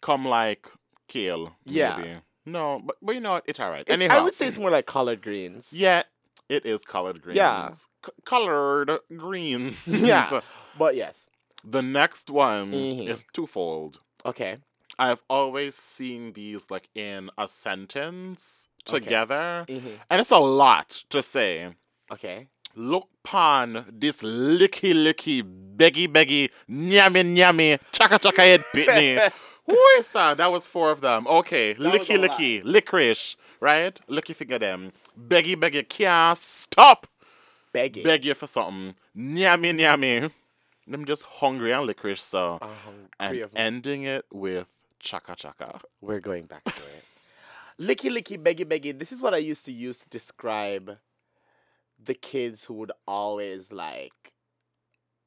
[0.00, 0.66] Come like
[1.08, 1.56] kale.
[1.66, 1.96] Yeah.
[1.98, 2.20] Maybe.
[2.46, 3.44] No, but but you know what?
[3.46, 3.82] It's alright.
[3.82, 4.18] it's- Anyhow.
[4.18, 5.68] I would say it's more like collard greens.
[5.72, 6.02] Yeah,
[6.48, 7.36] it is collard greens.
[7.36, 7.70] Yeah.
[7.70, 9.76] C- collard greens.
[9.86, 10.40] Yeah.
[10.78, 11.28] But yes.
[11.64, 13.08] The next one Mhm.
[13.08, 13.98] is twofold.
[14.24, 14.56] Okay.
[14.98, 18.98] I've always seen these like in a sentence Okay.
[19.00, 19.64] together.
[19.68, 19.98] Mhm.
[20.08, 21.74] And it's a lot to say.
[22.10, 22.48] Okay.
[22.74, 25.42] Look pon this licky licky
[25.76, 29.18] beggy beggy nyammy nyammy chaka chaka head pitney.
[29.70, 30.34] That?
[30.38, 31.26] That was four of them.
[31.26, 33.98] Okay, was licky licky, licorice, right?
[34.08, 34.92] Licky finger them.
[35.18, 37.06] Beggy beggy can't stop.
[37.74, 38.02] Beggy.
[38.02, 38.94] Beg you for something.
[39.16, 40.30] Nyammy nyammy.
[40.92, 42.66] I'm just hungry and licorice, so Uh,
[43.20, 44.68] and hungry ending it with
[44.98, 45.80] chaka chaka.
[46.00, 47.04] We're going back to it.
[47.78, 48.98] licky licky beggy beggy.
[48.98, 50.98] This is what I used to use to describe
[52.02, 54.32] the kids who would always like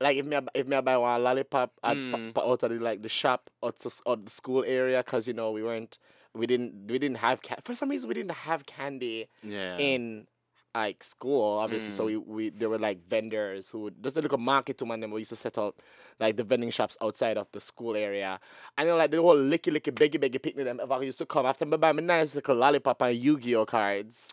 [0.03, 2.37] like if me I- if me I buy one lollipop I'd Mm.
[2.37, 3.71] out of the, like the shop or,
[4.05, 5.97] or the school area because you know we weren't
[6.35, 9.77] we didn't we didn't have ca- for some reason we didn't have candy Yeah.
[9.77, 10.27] in
[10.75, 14.39] like school obviously so we, we there were like vendors who would there's a little
[14.39, 15.75] market to man them we used to set up
[16.19, 18.39] like the vending shops outside of the school area
[18.77, 21.45] and then like the whole licky licky beggy beggy picnic them ever used to come
[21.45, 24.29] after me buy me nice little lollipop and Yu-Gi-Oh cards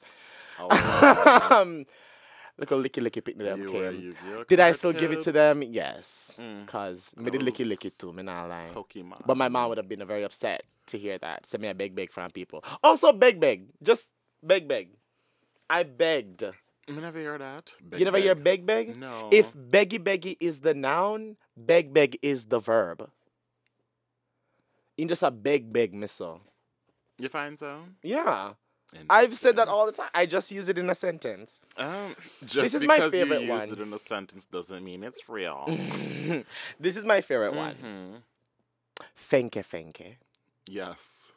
[0.59, 1.61] Oh, wow.
[1.61, 1.85] um
[2.61, 5.32] little licky licky pick them you were came Yu-Gi-Oh did I still give it to
[5.32, 6.66] them yes Mm.
[6.66, 9.22] cause me did licky licky too me not lying Pokemon.
[9.26, 11.46] but my mom would have been very upset to hear that.
[11.46, 12.64] Send me a beg beg from people.
[12.82, 13.68] Also beg beg.
[13.82, 14.11] Just
[14.42, 14.90] beg beg.
[15.68, 16.42] I begged.
[16.42, 17.70] I never hear that.
[17.96, 18.96] you never hear beg beg?
[18.98, 19.28] No.
[19.30, 23.08] If beggy beggy is the noun, beg beg is the verb.
[24.98, 26.40] In just a beg beg misso.
[27.18, 28.54] you find so, Yeah.
[29.09, 30.09] I've said that all the time.
[30.14, 31.61] I just use it in a sentence.
[31.76, 33.72] Um, just is my because favorite you use one.
[33.72, 35.64] it in a sentence doesn't mean it's real.
[36.80, 37.76] this is my favorite one.
[37.76, 38.22] Mhm.
[39.16, 40.16] Fenke fenke.
[40.66, 41.32] Yes.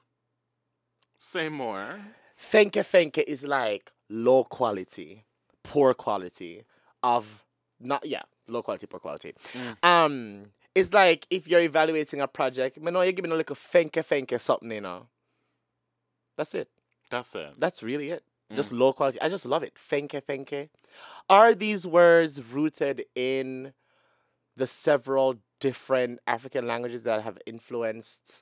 [1.18, 2.00] Say more.
[2.40, 5.26] Fenke fenke is like low quality,
[5.64, 6.64] poor quality
[7.02, 7.44] of
[7.80, 9.34] not yeah, low quality, poor quality.
[9.54, 9.86] Mm.
[9.86, 10.44] Um,
[10.76, 14.42] it's like if you're evaluating a project, you know, you're giving a little fenke fenke
[14.42, 15.08] something, you know.
[16.36, 16.68] That's it.
[17.14, 17.54] That's it.
[17.60, 18.24] That's really it.
[18.56, 19.22] Just low quality.
[19.22, 19.76] I just love it.
[19.76, 20.70] Fenke fenke.
[21.30, 23.74] Are these words rooted in
[24.56, 28.42] the several different African languages that have influenced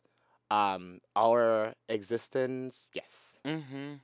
[0.50, 2.88] um our existence?
[2.94, 3.40] Yes.
[3.46, 3.96] Mm-hmm.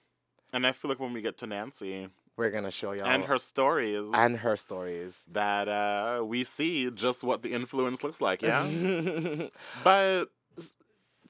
[0.54, 3.38] And I feel like when we get to Nancy We're gonna show y'all and her
[3.38, 5.26] stories and her stories.
[5.32, 8.66] that uh, we see just what the influence looks like, yeah.
[9.84, 10.26] but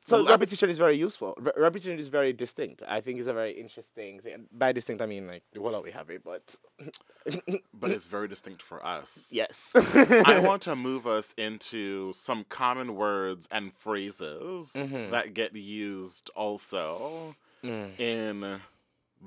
[0.07, 1.33] so repetition is very useful.
[1.37, 2.81] Re- repetition is very distinct.
[2.87, 4.47] I think it's a very interesting thing.
[4.51, 6.55] By distinct, I mean like well, we have it, but
[7.73, 9.29] but it's very distinct for us.
[9.31, 9.73] yes.
[9.75, 15.11] I want to move us into some common words and phrases Mhm.
[15.11, 17.99] that get used also Mm.
[17.99, 18.61] in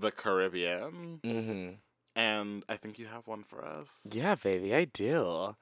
[0.01, 1.19] the Caribbean.
[1.25, 1.71] hmm
[2.15, 4.07] And I think you have one for us.
[4.13, 5.57] Yeah, baby, I do.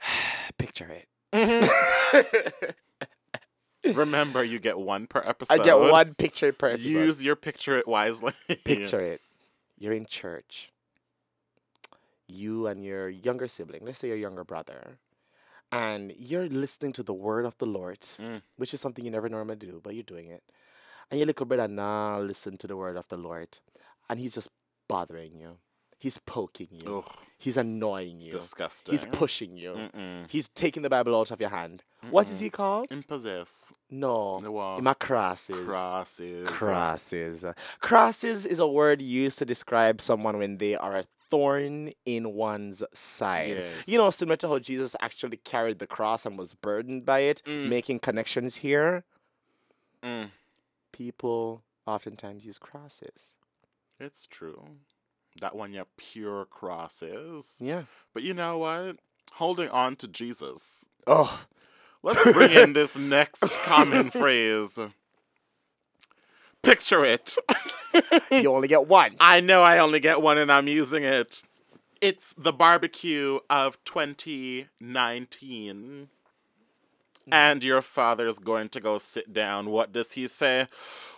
[0.58, 1.06] Picture it.
[3.84, 5.60] Remember, you get one per episode.
[5.60, 6.88] I get one picture per episode.
[6.88, 8.32] Use your picture it wisely.
[8.64, 9.20] Picture it.
[9.78, 10.70] You're in church.
[12.26, 14.98] You and your younger sibling, let's say your younger brother,
[15.72, 18.42] and you're listening to the word of the Lord, Mm.
[18.56, 20.42] which is something you never normally do, but you're doing it.
[21.10, 23.58] And your little brother now listen to the word of the Lord,
[24.08, 24.48] and he's just
[24.86, 25.56] bothering you.
[26.00, 26.98] He's poking you.
[26.98, 28.32] Ugh, He's annoying you.
[28.32, 28.92] disgusting.
[28.92, 29.72] He's pushing you.
[29.72, 30.30] Mm-mm.
[30.30, 31.84] He's taking the Bible out of your hand.
[32.10, 32.88] What is he called?
[32.90, 33.72] Impossess.
[33.90, 34.38] No.
[34.38, 35.56] No, Ima crosses.
[35.66, 36.48] crosses.
[36.48, 37.44] Crosses.
[37.80, 42.82] Crosses is a word used to describe someone when they are a thorn in one's
[42.94, 43.50] side.
[43.58, 43.86] Yes.
[43.86, 47.42] You know, similar to how Jesus actually carried the cross and was burdened by it,
[47.46, 47.68] Mm.
[47.68, 49.04] making connections here.
[50.02, 50.30] Mm,
[50.92, 53.34] People oftentimes use crosses.
[53.98, 54.64] it's true.
[55.40, 57.56] That one, yeah, pure crosses.
[57.60, 57.84] Yeah.
[58.14, 58.98] But you know what?
[59.32, 60.86] Holding on to Jesus.
[61.06, 61.44] Oh,
[62.02, 64.78] Let's bring in this next common phrase.
[66.62, 67.36] Picture it.
[68.30, 69.16] you only get one.
[69.20, 71.42] I know I only get one and I'm using it.
[72.00, 76.08] It's the barbecue of 2019.
[77.28, 77.32] Mm.
[77.34, 79.70] And your father's going to go sit down.
[79.70, 80.66] What does he say?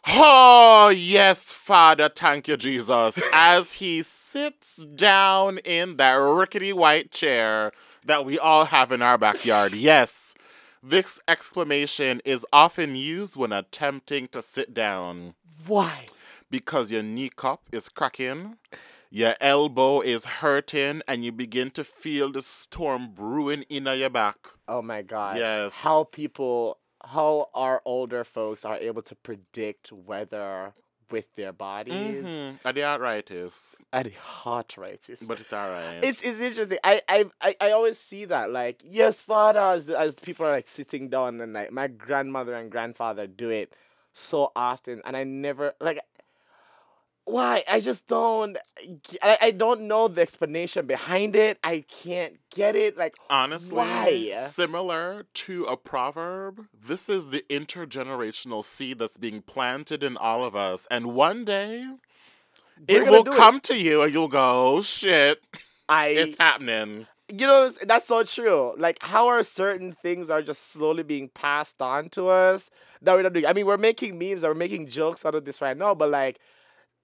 [0.06, 3.22] Oh, yes, Father, thank you, Jesus.
[3.32, 7.72] As he sits down in that rickety white chair
[8.04, 9.74] that we all have in our backyard.
[9.74, 10.34] Yes,
[10.82, 15.34] This exclamation is often used when attempting to sit down
[15.68, 16.06] Why?
[16.50, 18.56] because your kneecap is cracking,
[19.12, 24.38] your elbow is hurting, and you begin to feel the storm brewing in your back.
[24.66, 25.36] Oh my god.
[25.36, 25.74] Yes.
[25.82, 30.72] How people how our older folks are able to predict weather
[31.10, 32.58] with their bodies Mhm.
[32.64, 35.10] And the arthritis, and the heart rates.
[35.26, 36.02] But it's alright.
[36.02, 36.78] it's, it's interesting.
[36.82, 40.68] I, I I I always see that like yes, father, as as people are like
[40.68, 43.74] sitting down and like my grandmother and grandfather do it
[44.14, 46.00] so often, and I never like.
[47.24, 47.62] Why?
[47.70, 48.56] I just don't.
[49.22, 51.58] I, I don't know the explanation behind it.
[51.62, 52.96] I can't get it.
[52.98, 54.30] Like Honestly, Why?
[54.32, 60.56] similar to a proverb, this is the intergenerational seed that's being planted in all of
[60.56, 60.88] us.
[60.90, 61.86] And one day,
[62.88, 63.36] We're it will do it.
[63.36, 65.40] come to you and you'll go, oh, shit,
[65.88, 67.06] I it's happening.
[67.28, 71.80] you know that's so true like how are certain things are just slowly being passed
[71.80, 72.68] on to us
[73.00, 75.44] that we're not doing i mean we're making memes or we're making jokes out of
[75.44, 76.38] this right now but like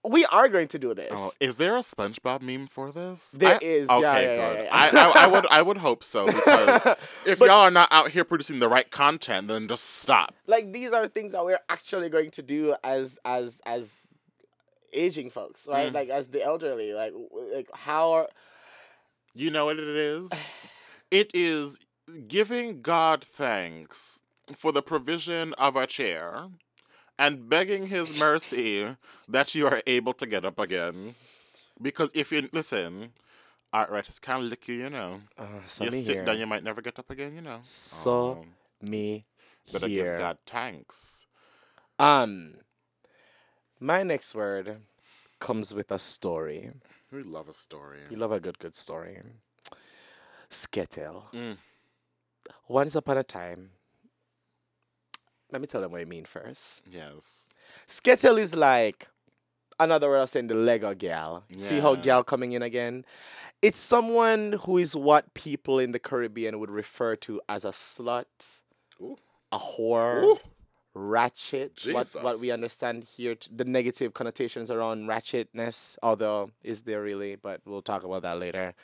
[0.05, 3.33] we are going to do this Oh, is there a SpongeBob meme for this?
[3.33, 4.65] There I- is, Okay, yeah, yeah, good.
[4.65, 4.71] yeah.
[4.73, 6.87] I, I, I would I would hope so because
[7.27, 10.35] if But- y'all are not out here producing the right content, then just stop.
[10.47, 13.91] like these are things that we're actually going to do as as as
[14.93, 15.95] aging folks right Mm.
[15.95, 17.13] like as the elderly like
[17.55, 18.29] like how are
[19.35, 20.31] You know what it is?
[21.11, 21.87] It is
[22.27, 24.21] giving God thanks
[24.55, 26.49] for the provision of a chair
[27.19, 28.97] and begging his mercy
[29.29, 31.15] that you are able to get up again.
[31.81, 33.13] Because if you listen,
[33.75, 35.21] arthritis can lick you, you know.
[35.39, 37.59] uh, so you sit here down, you might never get up again, you know.
[37.63, 38.45] So Oh,
[38.81, 39.27] me
[39.73, 41.27] better here give God thanks.
[41.99, 42.55] um
[43.81, 44.79] my next word
[45.39, 46.71] comes with a story
[47.13, 48.01] We love a story.
[48.11, 49.19] You love a good, good story.
[50.51, 51.27] Skettle.
[51.33, 51.57] Mm.
[52.69, 53.71] Once upon a time,
[55.51, 56.83] let me tell them what I mean first.
[56.89, 57.53] Yes.
[57.87, 59.09] Skettle is like
[59.81, 61.45] another way of saying the Lego gal.
[61.57, 63.05] See how gal coming in again?
[63.63, 68.25] It's someone who is what people in the Caribbean would refer to as a slut,
[69.01, 69.17] Ooh.
[69.51, 70.39] a whore, Ooh.
[70.95, 71.81] Ratchet.
[71.91, 75.97] What what we understand here, the negative connotations around ratchetness.
[76.03, 77.37] Although is there really?
[77.37, 78.75] But we'll talk about that later.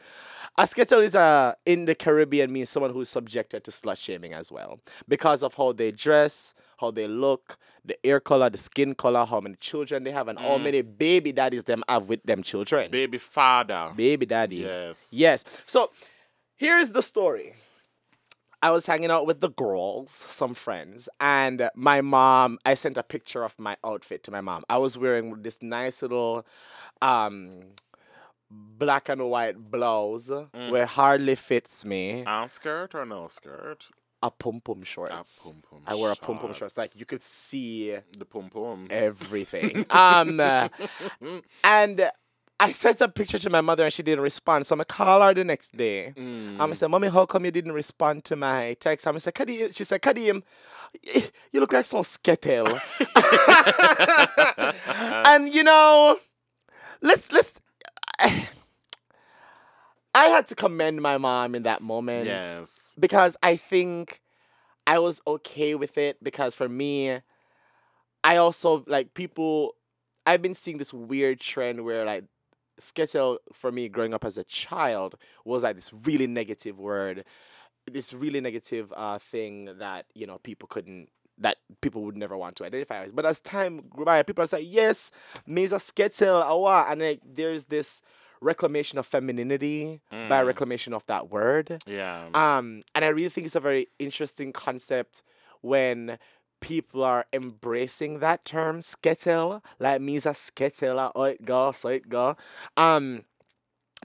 [0.56, 4.52] A skettle is a in the Caribbean means someone who's subjected to slut shaming as
[4.52, 9.24] well because of how they dress, how they look, the ear color, the skin color,
[9.24, 10.62] how many children they have, and how Mm.
[10.64, 12.90] many baby daddies them have with them children.
[12.90, 13.92] Baby father.
[13.96, 14.56] baby daddy.
[14.56, 15.08] Yes.
[15.12, 15.44] Yes.
[15.66, 15.90] So
[16.56, 17.54] here's the story.
[18.64, 23.02] I was hanging out with the girls, some friends, and my mom, I sent a
[23.02, 24.64] picture of my outfit to my mom.
[24.70, 26.46] I was wearing this nice little
[27.02, 27.74] um
[28.50, 30.30] black and white blouse
[30.70, 32.24] where hardly fits me.
[32.24, 33.88] On skirt or no skirt?
[34.22, 35.40] A pum pum A shorts.
[35.42, 35.82] pum pum.
[35.86, 36.78] I wore a pum pum shorts.
[36.78, 38.86] Like you could see the pum pum.
[38.88, 39.84] everything.
[39.90, 40.40] um,
[41.64, 42.10] and
[42.60, 44.66] I sent a picture to my mother and she didn't respond.
[44.66, 46.12] So I'm gonna call her the next day.
[46.16, 46.60] Mm.
[46.60, 49.06] Um, I say, Mommy, how come you didn't respond to my text?
[49.06, 50.42] Um, I said, Kadim, she said, Kadim,
[51.52, 52.66] you look like some skettle.
[55.26, 56.18] and you know,
[57.02, 57.54] let's let's.
[60.16, 62.94] I had to commend my mom in that moment Yes.
[62.98, 64.20] because I think
[64.86, 67.18] I was okay with it because for me,
[68.22, 69.74] I also like people.
[70.26, 72.24] I've been seeing this weird trend where like
[72.78, 77.24] skettle for me growing up as a child was like this really negative word,
[77.90, 81.08] this really negative uh thing that you know people couldn't
[81.38, 83.14] that people would never want to identify with.
[83.16, 85.10] But as time grew by, people are saying, yes,
[85.46, 88.00] me is a skettle, awa, and like there's this
[88.40, 90.46] reclamation of femininity by Mm.
[90.46, 91.82] reclamation of that word.
[91.86, 92.28] Yeah.
[92.34, 95.22] Um, and I really think it's a very interesting concept
[95.60, 96.18] when
[96.64, 102.08] people are embracing that term skettle, like me's a skettle, oh it go, so it
[102.08, 102.36] go.
[102.76, 103.24] Um,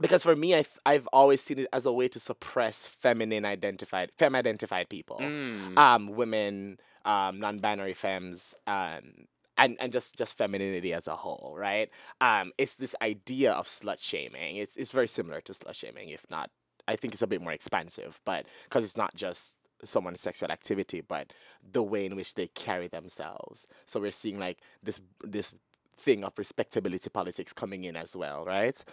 [0.01, 3.45] because for me, I th- I've always seen it as a way to suppress feminine
[3.45, 5.77] identified, femme identified people, Mm.
[5.77, 11.89] um, women, um, non-binary femmes, um, and, and just, just femininity as a whole, right?
[12.21, 14.57] Um, it's this idea of slut shaming.
[14.57, 16.49] It's it's very similar to slut shaming, if not
[16.87, 21.01] I think it's a bit more expansive, but because it's not just someone's sexual activity,
[21.01, 21.33] but
[21.71, 23.67] the way in which they carry themselves.
[23.85, 25.53] So we're seeing like this this
[25.97, 28.83] thing of respectability politics coming in as well, right?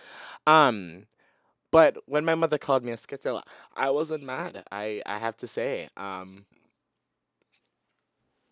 [0.47, 1.07] Um,
[1.71, 3.43] but when my mother called me a skittle,
[3.77, 4.65] I wasn't mad.
[4.71, 6.47] I I have to say, um,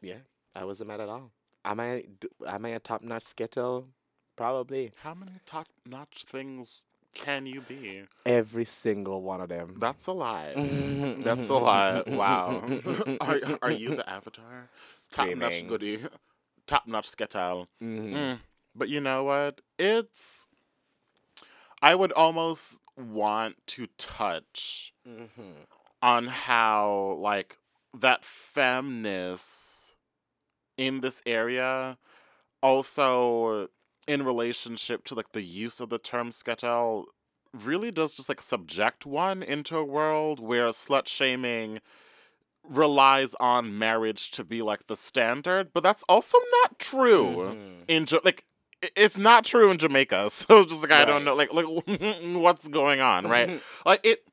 [0.01, 0.23] yeah,
[0.55, 1.31] I wasn't mad at all.
[1.65, 2.05] Am I
[2.47, 3.89] am I a top notch skittle?
[4.37, 4.93] Probably.
[5.03, 6.83] How many top notch things
[7.15, 8.03] can you be?
[8.27, 9.77] Every single one of them.
[9.79, 10.53] That's a lie.
[11.19, 12.03] That's a lie.
[12.07, 12.63] Wow.
[13.21, 14.69] are, are you the avatar?
[15.11, 16.01] Top notch goody.
[16.67, 17.67] Top notch sketal.
[17.83, 18.13] Mhm.
[18.13, 18.39] Mm.
[18.75, 19.61] But you know what?
[19.79, 20.49] It's.
[21.83, 25.67] I would almost want to touch Mhm.
[26.03, 27.59] on how, like,
[27.93, 29.95] that femness
[30.77, 31.99] in this area
[32.63, 33.69] also
[34.07, 37.05] in relationship to like the use of the term sketel
[37.53, 41.81] really does just like subject one into a world where slut shaming
[42.63, 47.85] relies on marriage to be like the standard but that's also not true Mhm.
[47.89, 48.45] in ja- like
[48.97, 51.67] it's not true in Jamaica so it's just like I don't know like like
[52.23, 54.25] what's going on right like it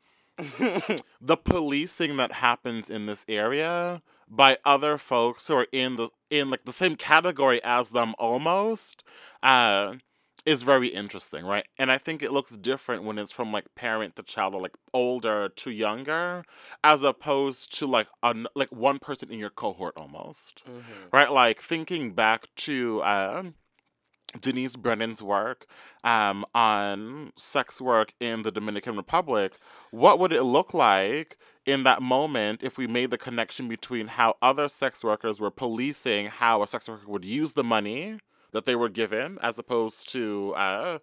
[1.21, 4.01] the policing that happens in this area
[4.31, 9.03] by other folks who are in the in like the same category as them almost
[9.43, 9.93] uh
[10.45, 14.15] is very interesting right and i think it looks different when it's from like parent
[14.15, 16.43] to child or like older to younger
[16.83, 20.83] as opposed to like an, like one person in your cohort almost Mhm.
[21.11, 23.55] right like thinking back to um
[24.39, 25.65] Denise Brennan's work
[26.05, 29.57] um, on sex work in the Dominican Republic,
[29.91, 34.35] what would it look like in that moment if we made the connection between how
[34.41, 38.17] other sex workers were policing how a sex worker would use the money
[38.51, 40.97] that they were given as opposed to uh,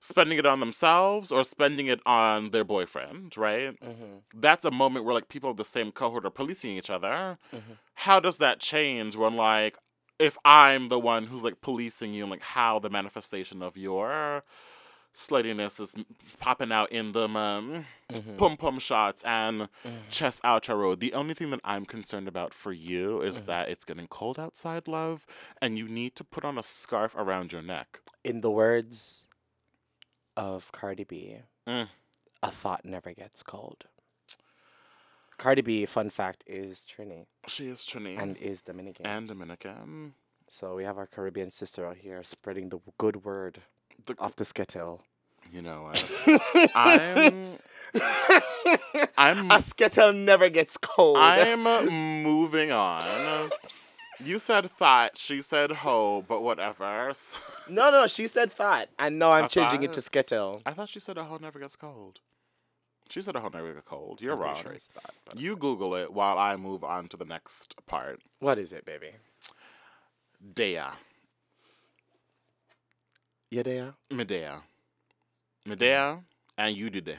[0.00, 3.78] spending it on themselves or spending it on their boyfriend, right?
[3.80, 4.22] Mhm.
[4.34, 7.38] That's a moment where like people of the same cohort are policing each other.
[7.52, 7.78] Mhm.
[7.94, 9.76] How does that change when like
[10.18, 14.42] if I'm the one who's like policing you and like how the manifestation of your
[15.18, 15.96] sluttiness is
[16.38, 18.38] popping out in them um, Mhm.
[18.38, 20.08] pum pum shots and Mhm.
[20.10, 21.00] chest out road.
[21.00, 23.46] The only thing that I'm concerned about for you is Mhm.
[23.46, 25.26] that it's getting cold outside, love,
[25.60, 28.00] and you need to put on a scarf around your neck.
[28.22, 29.26] In the words
[30.36, 31.88] of Cardi B, Mm.
[32.42, 33.86] a thought never gets cold.
[35.36, 39.04] Cardi B, fun fact, is Trini She is Trini and is Dominican.
[39.06, 40.14] and Dominican.
[40.48, 43.62] so we have our Caribbean sister out here spreading the good word
[44.06, 45.02] The, of the skittle.
[45.52, 46.70] you know what?
[46.74, 47.58] I'm
[49.16, 51.16] I'm a skettle never gets cold.
[51.18, 53.50] I'm moving on.
[54.22, 57.12] You said thought, she said ho, but whatever.
[57.70, 60.60] no, no, she said thought, and now I'm A changing it to skittle.
[60.66, 62.20] I thought she said a hoe never gets cold.
[63.08, 64.20] She said a hoe never gets cold.
[64.20, 64.56] You're I'm wrong.
[64.56, 68.20] sure thought, You Google it while I move on to the next part.
[68.40, 69.12] What is it, baby?
[70.54, 70.80] Dea.
[73.50, 73.94] There?
[74.10, 74.62] Medea.
[75.64, 76.20] Medea
[76.56, 77.18] and you did it.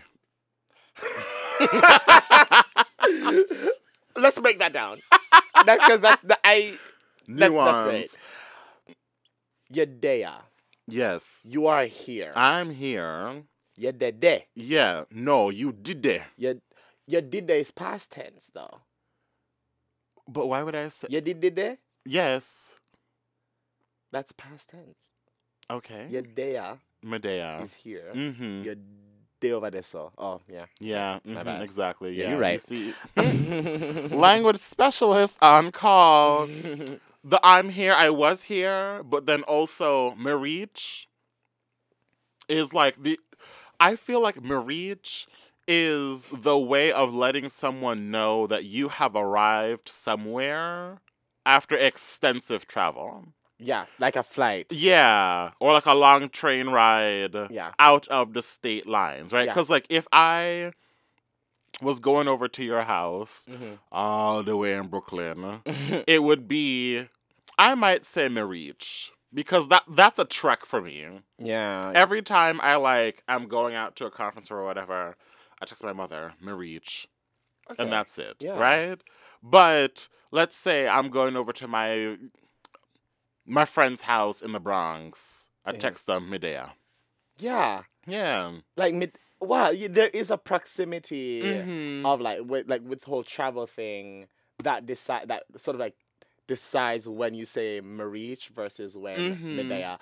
[4.15, 4.99] Let's break that down.
[5.65, 6.77] Because that's the I.
[7.27, 7.71] That's, Nuance.
[7.71, 8.17] that's great.
[10.87, 11.39] Yes.
[11.43, 12.31] You are here.
[12.35, 13.43] I'm here.
[13.77, 14.11] There.
[14.11, 14.43] there.
[14.55, 15.03] Yeah.
[15.11, 16.23] No, you did it.
[16.37, 16.61] You
[17.07, 18.81] you did there is past tense though.
[20.27, 21.77] But why would I say You did did there?
[22.05, 22.75] yes?
[24.11, 25.13] That's past tense.
[25.69, 26.07] Okay.
[26.09, 27.57] You're there Medea.
[27.61, 28.11] is here.
[28.13, 28.63] Mm-hmm.
[28.63, 28.75] You're
[29.53, 29.71] over.
[29.83, 30.65] So oh yeah.
[30.79, 31.63] Yeah, My mhm, bad.
[31.63, 32.13] exactly.
[32.13, 32.59] Yeah, Yeah, you're You right.
[32.59, 32.95] see,
[34.11, 36.47] language specialist on call.
[37.23, 41.05] the I'm here, I was here, but then also Marich
[42.47, 43.19] is like the.
[43.79, 45.25] I feel like Marich
[45.67, 50.99] is the way of letting someone know that you have arrived somewhere
[51.45, 53.33] after extensive travel.
[53.59, 54.67] Yeah, like a flight.
[54.71, 57.71] Yeah, or like a long train ride Yeah.
[57.77, 59.45] out of the state lines, right?
[59.45, 59.53] Yeah.
[59.53, 60.73] Because like if I
[61.81, 63.79] was going over to your house Mhm.
[63.91, 65.61] all the way in Brooklyn,
[66.07, 67.07] it would be,
[67.57, 71.21] I might say Marich because that that's a trek for me.
[71.37, 71.91] yeah.
[71.95, 75.15] Every time I like I'm going out to a conference or whatever,
[75.61, 77.05] I text my mother Marich,
[77.69, 77.81] Okay.
[77.83, 78.57] and that's it, Yeah.
[78.57, 78.99] right?
[79.43, 82.17] But let's say I'm going over to my
[83.49, 85.47] my friend's house in the Bronx.
[85.65, 86.73] I text them Medea.
[87.37, 87.83] yeah.
[88.07, 88.51] Yeah.
[88.77, 89.11] Like mid.
[89.41, 92.05] Wow, there is a proximity Mhm.
[92.05, 94.27] of like with like with the whole travel thing
[94.63, 95.95] that decide that sort of like
[96.47, 99.55] decides when you say Marich versus when Mhm.
[99.57, 99.97] Medea.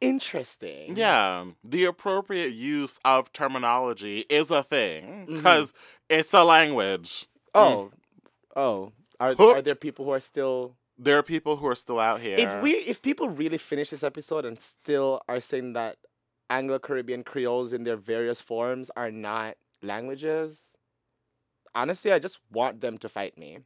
[0.00, 0.96] Interesting.
[0.96, 5.72] Yeah, the appropriate use of terminology is a thing because
[6.08, 7.26] it's a language.
[7.54, 7.90] Oh,
[8.56, 8.92] oh.
[9.20, 10.74] Are are there people who are still?
[10.96, 12.36] There are people who are still out here.
[12.38, 15.96] If we if people really finish this episode and still are saying that
[16.48, 20.76] Anglo Caribbean Creoles in their various forms are not languages,
[21.74, 23.58] honestly, I just want them to fight me.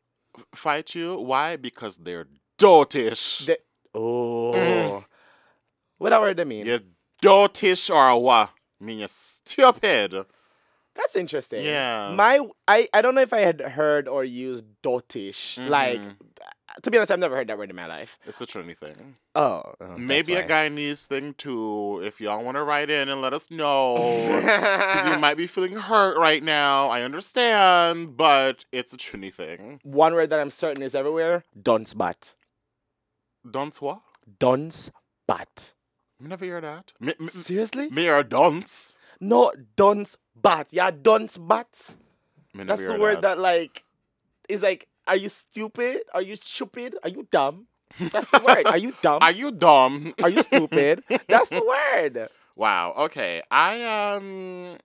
[0.54, 1.56] fight you, why?
[1.56, 3.44] Because they're dotish.
[3.46, 3.56] They-
[3.94, 5.04] oh,
[5.98, 6.64] what that word I mean?
[6.66, 6.80] You're
[7.22, 8.50] dotish or what?
[8.80, 10.24] Mean you're stupid.
[10.94, 11.64] That's interesting.
[11.64, 12.12] Yeah.
[12.14, 15.58] My I I don't know if I had heard or used dotish.
[15.68, 16.16] Like Mhm.
[16.82, 18.18] To be honest, I've never heard that word in my life.
[18.26, 19.16] It's a Trini thing.
[19.34, 22.00] Oh, oh, Maybe a Guyanese thing too.
[22.04, 23.96] If y'all want to write in and let us know.
[24.30, 26.88] Because you might be feeling hurt right now.
[26.88, 29.80] I understand, but it's a Trini thing.
[29.82, 31.44] One word that I'm certain is everywhere.
[31.60, 32.34] Dunce bat.
[33.48, 34.00] Dunce what?
[34.38, 34.90] Dunce
[35.26, 35.72] bat.
[36.20, 36.92] Me never hear that.
[37.00, 37.88] Me, me, Seriously?
[37.90, 38.96] me hear dunce.
[39.20, 40.68] No, dunce bat.
[40.70, 41.96] Yeah, dunce bat.
[42.54, 43.84] That's the word that like
[44.48, 44.88] is like.
[45.08, 46.02] Are you stupid?
[46.14, 46.94] Are you stupid?
[47.02, 47.66] Are you dumb?
[47.98, 48.66] That's the word.
[48.66, 49.18] Are you dumb?
[49.22, 50.14] Are you dumb?
[50.22, 51.02] Are you stupid?
[51.28, 52.28] That's the word.
[52.58, 52.92] Wow.
[53.06, 53.40] Okay.
[53.52, 54.78] I um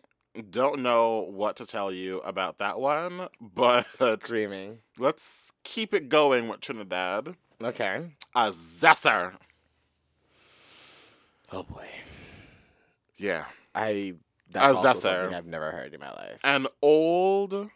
[0.51, 4.77] don't know what to tell you about that one, but Screaming.
[4.99, 7.35] let's keep it going with Trinidad.
[7.63, 8.11] Okay.
[8.35, 9.33] A zesser.
[11.51, 11.87] Oh boy.
[13.17, 13.45] Yeah.
[13.73, 14.13] I.
[14.51, 15.01] That's A also zesser.
[15.01, 16.39] something I've never heard in my life.
[16.43, 17.69] An old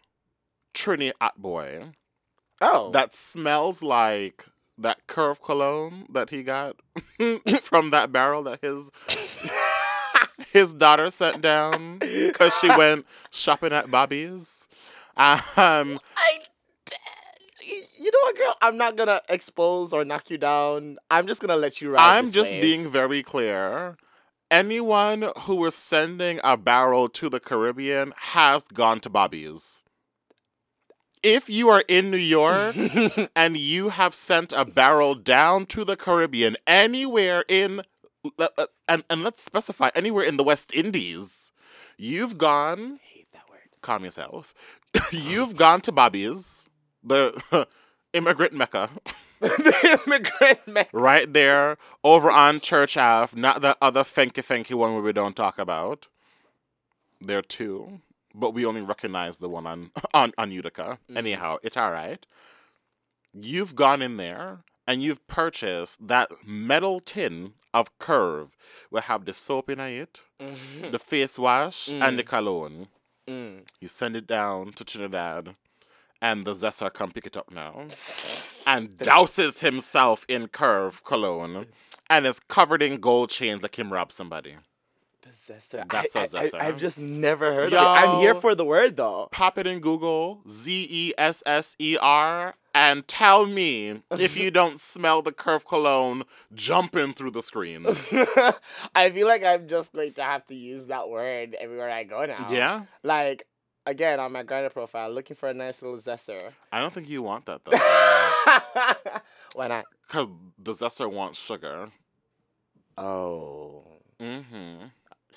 [0.75, 1.85] Trini at boy
[2.61, 2.91] Oh.
[2.91, 4.45] that smells like
[4.77, 6.75] that curve cologne that he got
[7.61, 8.91] from that barrel that his
[10.53, 14.67] his daughter sent down because she went shopping at Bobby's.
[15.15, 16.39] Um, I.
[17.99, 18.55] You know what, girl?
[18.61, 20.97] I'm not gonna expose or knock you down.
[21.11, 22.17] I'm just gonna let you ride.
[22.17, 22.61] I'm just wave.
[22.61, 23.97] being very clear.
[24.49, 29.83] Anyone who was sending a barrel to the Caribbean has gone to Bobby's.
[31.24, 32.76] If you are in New York
[33.36, 37.82] and you have sent a barrel down to the Caribbean anywhere in
[38.39, 38.47] uh,
[38.88, 41.51] and, and let's specify anywhere in the West Indies,
[41.97, 43.59] you've gone hate that word.
[43.82, 44.53] calm yourself.
[45.11, 46.68] you've gone to Bobby's,
[47.03, 47.68] the
[48.13, 48.89] immigrant mecca.
[49.39, 50.88] the immigrant man.
[50.91, 55.36] right there over on Church Ave, not the other fanky fanky one where we don't
[55.36, 56.07] talk about.
[57.22, 58.01] There too,
[58.38, 60.99] but we only recognize the one on on on Utica.
[61.09, 61.17] Mm.
[61.17, 62.25] Anyhow, it's all right.
[63.33, 68.55] You've gone in there and you've purchased that metal tin of Curve.
[68.89, 70.91] We have the soap in it, mm-hmm.
[70.91, 72.27] the face wash, and the mm.
[72.27, 72.88] cologne.
[73.27, 73.67] Mm.
[73.81, 75.55] You send it down to Trinidad,
[76.21, 77.81] and the Zesser come pick it up now,
[78.65, 81.67] and douses himself in Curve cologne,
[82.09, 84.55] and is covered in gold chains like him rob somebody.
[85.47, 86.59] That's I, a I, zesser.
[86.59, 87.79] I, have just never heard of it.
[87.79, 89.29] I'm here for the word though.
[89.31, 94.51] Pop it in Google, Z E S S E R, and tell me if you
[94.59, 96.23] don't smell the Curve cologne
[96.53, 97.85] jumping through the screen.
[98.95, 102.25] I feel like I'm just going to have to use that word everywhere I go
[102.25, 102.47] now.
[102.49, 103.47] Yeah, Like
[103.85, 106.39] again on my Grindr profile, looking for a nice little zesser.
[106.71, 107.77] I don't think you want that though,
[109.55, 109.85] Why not?
[110.07, 110.27] because
[110.57, 111.89] the Zesser wants sugar.
[112.97, 113.83] Oh,
[114.19, 114.85] Mm-hmm.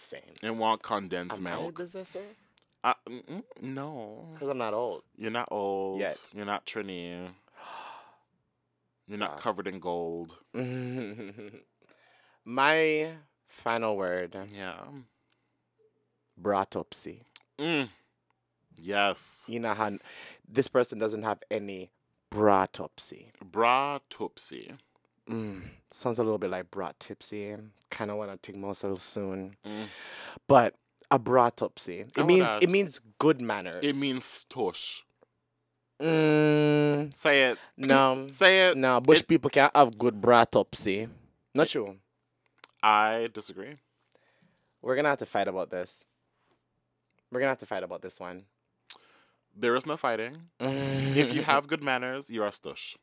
[0.00, 0.22] Same.
[0.42, 1.78] It want condensed Am I milk.
[1.80, 2.24] zesser?
[2.82, 4.28] Uh, mm, mm, no.
[4.32, 5.02] Because I'm not old.
[5.18, 6.00] You're not old.
[6.00, 6.18] Yet.
[6.34, 7.28] You're not Trini.
[9.06, 9.36] You're not Wow.
[9.36, 10.38] covered in gold.
[12.44, 13.10] my
[13.48, 14.80] final word: Yeah.
[16.40, 17.22] broughtupsy.
[17.58, 17.90] Mm.
[18.80, 19.44] Yes.
[19.48, 19.98] You know how
[20.48, 21.90] this person doesn't have any
[22.32, 23.26] broughtupsy.
[23.44, 24.78] Broughtupsy.
[25.28, 27.56] Mm, sounds a little bit like brat tipsy.
[27.90, 29.86] Kind of want to take most of soon, Mm.
[30.48, 30.74] but
[31.10, 32.00] a broughtupsy.
[32.16, 33.82] It I means it means good manners.
[33.84, 35.02] It means stush.
[36.00, 37.58] mm, Say it.
[37.76, 38.76] no, Say it.
[38.76, 39.00] no.
[39.00, 41.08] Bush it- people can't have good broughtupsy.
[41.54, 41.96] Not true.
[42.82, 43.76] I disagree.
[44.82, 46.04] We're gonna have to fight about this.
[47.30, 48.44] We're gonna have to fight about this one.
[49.54, 50.48] There is no fighting.
[50.60, 52.96] If you have good manners, you're a stush.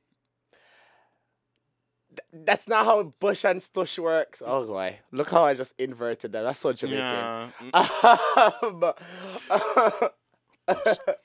[2.34, 4.42] That's not how Bush and Stush works.
[4.46, 6.42] Oh boy, look how I just inverted that.
[6.44, 7.00] That's so Jamaican.
[7.04, 7.50] Yeah.
[7.74, 8.94] Um,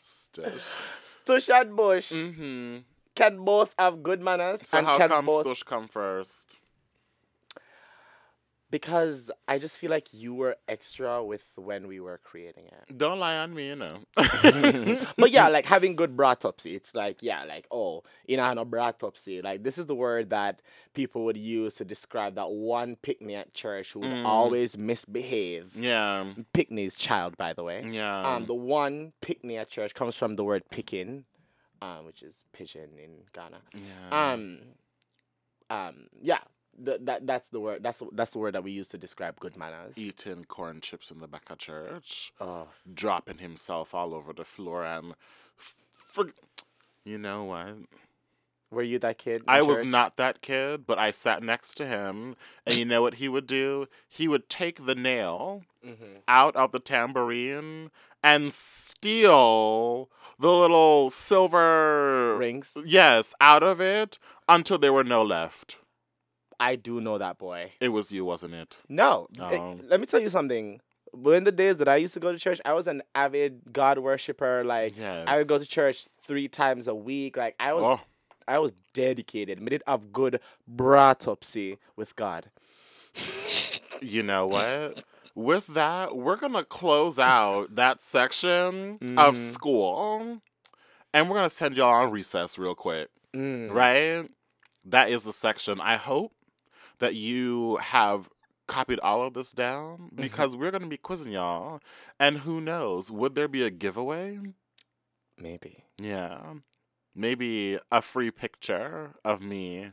[0.00, 0.74] Stush.
[1.04, 2.78] Stush and Bush Mm-hmm.
[3.14, 6.58] can both have good manners So and how can come both stush come first?
[8.72, 12.96] Because I just feel like you were extra with when we were creating it.
[12.98, 13.98] Don't lie on me, you know.
[15.18, 19.44] but yeah, like having good broughtupsy, it's like yeah, like oh, you know, no broughtupsy.
[19.44, 20.62] Like this is the word that
[20.94, 24.24] people would use to describe that one pickney at church who would Mm.
[24.26, 25.76] always misbehave.
[25.76, 26.32] yeah.
[26.54, 27.84] Pickney's child, by the way.
[27.88, 28.22] Yeah.
[28.36, 31.24] Um, the one pickney at church comes from the word picking,
[31.82, 33.58] um, which is Pidgin in Ghana.
[33.74, 34.32] yeah.
[34.32, 34.58] Um,
[35.70, 36.38] um, yeah,
[36.84, 37.82] th- that that's the word.
[37.82, 39.96] That's that's the word that we use to describe good manners.
[39.98, 42.32] Eating corn chips in the back of church.
[42.40, 45.14] Oh, dropping himself all over the floor and
[45.58, 46.26] f- for,
[47.04, 47.74] you know what
[48.70, 49.42] Were you that kid?
[49.46, 53.14] I was not that kid, but I sat next to him, and you know what
[53.14, 53.86] he would do?
[54.08, 56.22] He would take the nail Mhm.
[56.26, 57.90] out of the tambourine
[58.24, 60.08] and steal
[60.38, 62.76] the little silver Rings.
[62.84, 64.18] Yes, out of it
[64.48, 65.76] until there were no left.
[66.62, 67.72] I do know that boy.
[67.80, 68.76] It was you, wasn't it?
[68.88, 69.28] No.
[69.40, 69.78] Oh.
[69.88, 70.80] let me tell you something.
[71.12, 73.98] When the days that I used to go to church, I was an avid God
[73.98, 74.62] worshiper.
[74.64, 75.24] Like Yes.
[75.28, 77.36] I would go to church three times a week.
[77.36, 78.00] Like I was Oh,
[78.48, 79.60] I was dedicated.
[79.60, 80.40] Made it have good
[80.72, 82.50] broughtupsy with God.
[84.00, 85.02] you know what?
[85.34, 89.18] With that, we're gonna close out that section Mhm.
[89.18, 90.40] of school,
[91.14, 93.08] and we're gonna send y'all on recess real quick.
[93.34, 93.70] Mm.
[93.72, 94.30] Right?
[94.84, 95.80] That is the section.
[95.80, 96.32] I hope
[96.98, 98.28] that you have
[98.66, 100.22] copied all of this down mm-hmm.
[100.22, 101.80] because we're going to be quizzing y'all.
[102.18, 104.38] And who knows, would there be a giveaway?
[105.38, 105.84] Maybe.
[105.98, 106.54] Yeah.
[107.14, 109.90] Maybe a free picture of me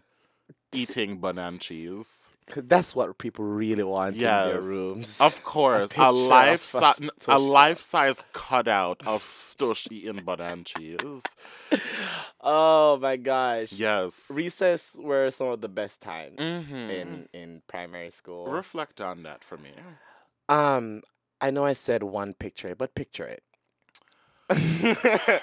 [0.71, 2.33] eating banana cheese.
[2.55, 5.21] That's what people really want in their rooms.
[5.21, 10.63] Of course, picture a life a si- a life size cutout of Stush eating banana
[10.63, 11.23] cheese.
[12.41, 13.71] oh my gosh.
[13.71, 14.31] Yes.
[14.33, 16.89] Recess were some of the best times Mhm.
[16.89, 18.45] in in primary school.
[18.47, 19.71] Reflect on that for me.
[20.47, 21.03] Um,
[21.39, 23.43] I know I said one picture, but picture it.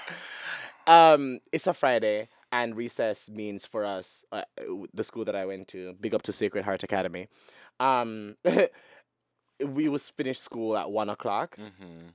[0.87, 4.43] um, it's a Friday, and recess means for us, uh,
[4.93, 7.27] the school that I went to, big up to Sacred Heart Academy.
[7.79, 8.37] Um,
[9.63, 12.07] we was finish school at one o'clock, Mm-hmm.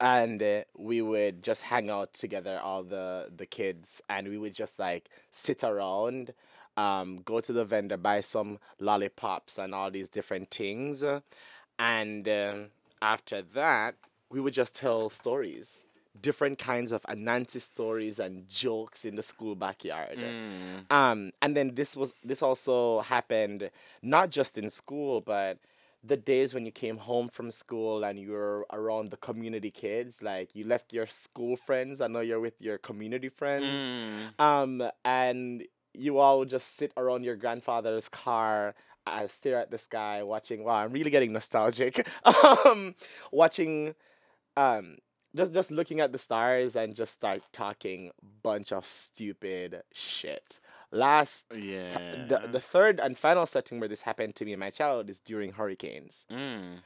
[0.00, 4.54] and uh, we would just hang out together, all the the kids, and we would
[4.54, 6.32] just like sit around,
[6.76, 11.02] um, go to the vendor, buy some lollipops and all these different things,
[11.78, 12.66] and um,
[13.02, 13.94] after that,
[14.30, 15.84] we would just tell stories,
[16.20, 20.18] different kinds of Anansi stories and jokes in the school backyard.
[20.18, 20.90] Mm.
[20.92, 23.70] Um, and then this was this also happened
[24.02, 25.58] not just in school, but
[26.02, 30.22] the days when you came home from school and you were around the community kids,
[30.22, 32.00] like you left your school friends.
[32.00, 33.66] I know you're with your community friends.
[33.66, 34.40] Mm.
[34.40, 35.64] Um, and
[35.94, 38.74] you all just sit around your grandfather's car,
[39.06, 40.64] uh, stare at the sky, watching.
[40.64, 42.06] Wow, I'm really getting nostalgic.
[42.64, 42.94] um,
[43.32, 43.94] watching,
[44.56, 44.98] um,
[45.36, 48.10] just just looking at the stars and just start talking
[48.42, 50.60] bunch of stupid shit.
[50.90, 51.88] Last Yeah.
[51.90, 55.10] t- the the third and final setting where this happened to me in my childhood
[55.10, 56.24] is during hurricanes.
[56.30, 56.78] Mm.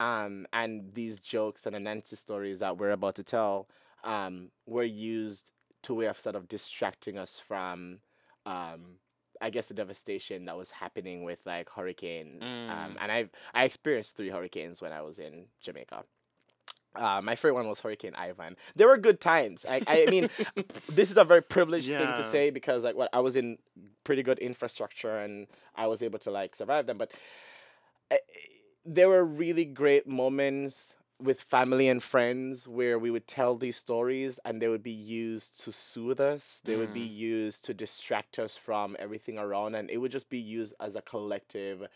[0.00, 3.68] Um, and these jokes and Anansi stories that we're about to tell
[4.02, 5.52] um, were used
[5.82, 7.98] to way of sort of distracting us from,
[8.46, 8.96] um,
[9.42, 12.38] I guess, the devastation that was happening with like hurricane.
[12.42, 12.96] Um, Mm.
[12.98, 16.04] and I've I experienced three hurricanes when I was in Jamaica.
[16.94, 18.56] Uh, my favorite one was Hurricane Ivan.
[18.74, 19.64] There were good times.
[19.68, 20.28] I, I mean,
[20.88, 23.58] this is a very privileged thing to say because like what I was in
[24.04, 25.46] pretty good infrastructure and
[25.76, 26.98] I was able to like survive them.
[26.98, 27.12] But
[28.10, 28.16] uh,
[28.84, 34.40] there were really great moments with family and friends where we would tell these stories
[34.44, 36.62] and they would be used to soothe us.
[36.64, 40.38] They would be used to distract us from everything around and it would just be
[40.38, 41.86] used as a collective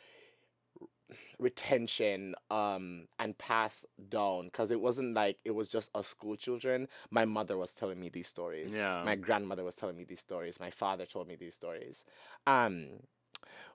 [1.39, 6.89] retention um and pass down because it wasn't like it was just us school children.
[7.11, 8.75] My mother was telling me these stories.
[8.77, 9.03] Yeah.
[9.05, 10.59] my grandmother was telling me these stories.
[10.61, 12.05] My father told me these stories.
[12.47, 12.87] Um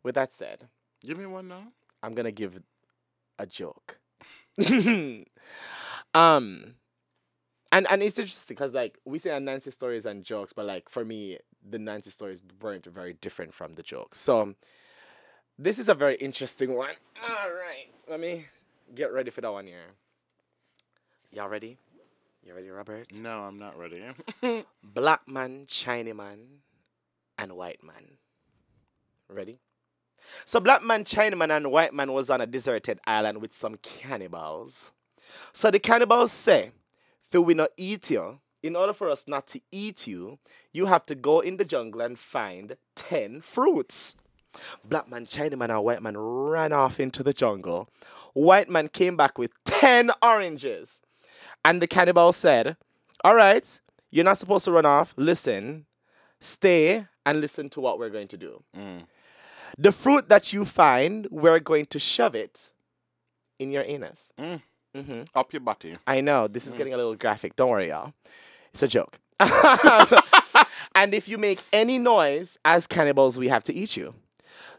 [0.03, 0.67] with that said
[1.05, 1.71] Give me one now.
[2.01, 2.59] i'm gonna give
[3.37, 3.99] a joke.
[6.13, 6.75] Um
[7.71, 11.05] and and it's interesting because like we say Nancy stories and jokes but like for
[11.05, 11.37] me
[11.67, 14.19] the Nancy stories weren't very different from the jokes.
[14.19, 14.55] So
[15.59, 16.93] this is a very interesting one.
[17.21, 18.45] All right, let me
[18.95, 19.91] get ready for that one here.
[21.31, 21.77] Y'all ready?
[22.43, 23.07] You ready, Robert?
[23.19, 24.01] No, I'm not ready.
[24.83, 26.39] Black man, Chinese man,
[27.37, 28.17] and white man.
[29.27, 29.59] Ready?
[30.45, 33.77] So black man, China man, and white man was on a deserted island with some
[33.81, 34.91] cannibals.
[35.53, 36.71] So the cannibals say,
[37.31, 40.39] "If we not eat you, in order for us not to eat you,
[40.71, 44.15] you have to go in the jungle and find ten fruits."
[44.83, 47.89] Black man, China man, and white man ran off into the jungle.
[48.33, 51.01] White man came back with ten oranges,
[51.63, 52.77] and the cannibal said,
[53.23, 53.79] "All right,
[54.11, 55.13] you're not supposed to run off.
[55.17, 55.85] Listen,
[56.39, 59.03] stay and listen to what we're going to do." Mm.
[59.77, 62.69] The fruit that you find, we're going to shove it
[63.59, 64.33] in your anus.
[64.39, 64.61] Mm.
[64.95, 65.97] hmm Up your butty.
[66.07, 67.55] I know this is getting a little graphic.
[67.55, 68.13] Don't worry, y'all.
[68.73, 69.19] It's a joke.
[70.95, 74.13] and if you make any noise as cannibals, we have to eat you.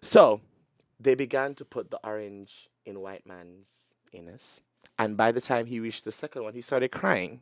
[0.02, 0.40] So
[0.98, 3.69] they began to put the orange in White Man's
[4.12, 4.61] anus.
[4.98, 7.40] And by the time he reached the second one, he started crying.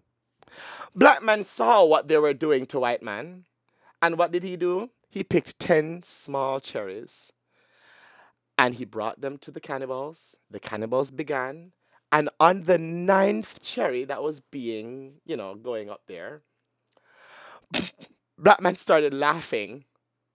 [0.94, 3.44] Black Man saw what they were doing to White Man
[4.01, 4.90] And what did he do?
[5.10, 7.32] He picked 10 small cherries
[8.56, 10.36] and he brought them to the cannibals.
[10.51, 11.73] The cannibals began.
[12.10, 16.43] And on the ninth cherry that was being, you know, going up there,
[18.39, 19.85] Black man started laughing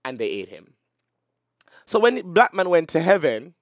[0.03, 0.73] and they ate him.
[1.85, 3.55] So when Black man went to heaven,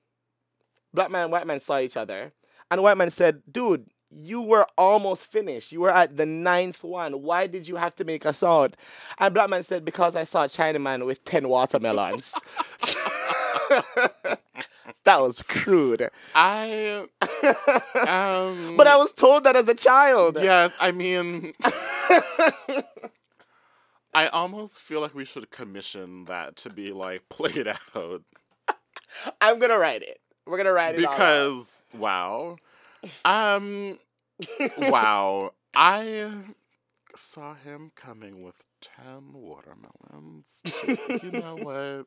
[0.94, 2.34] Black man and White man saw each other.
[2.70, 5.72] And White man said, Dude, you were almost finished.
[5.72, 7.22] You were at the ninth one.
[7.22, 8.76] Why did you have to make us out?
[9.18, 12.34] And Black man said, Because I saw a Chinaman with 10 watermelons.
[15.04, 16.10] that was crude.
[16.36, 20.38] I um But I was told that as a child.
[20.40, 21.54] Yes, I mean
[24.14, 28.24] I almost feel like we should commission that to be like played out.
[29.40, 30.20] I'm gonna write it.
[30.46, 32.58] We're gonna write it because wow
[33.26, 34.00] um
[34.78, 36.32] wow i
[37.16, 40.62] saw him coming with 10 watermelons
[41.24, 42.06] you know what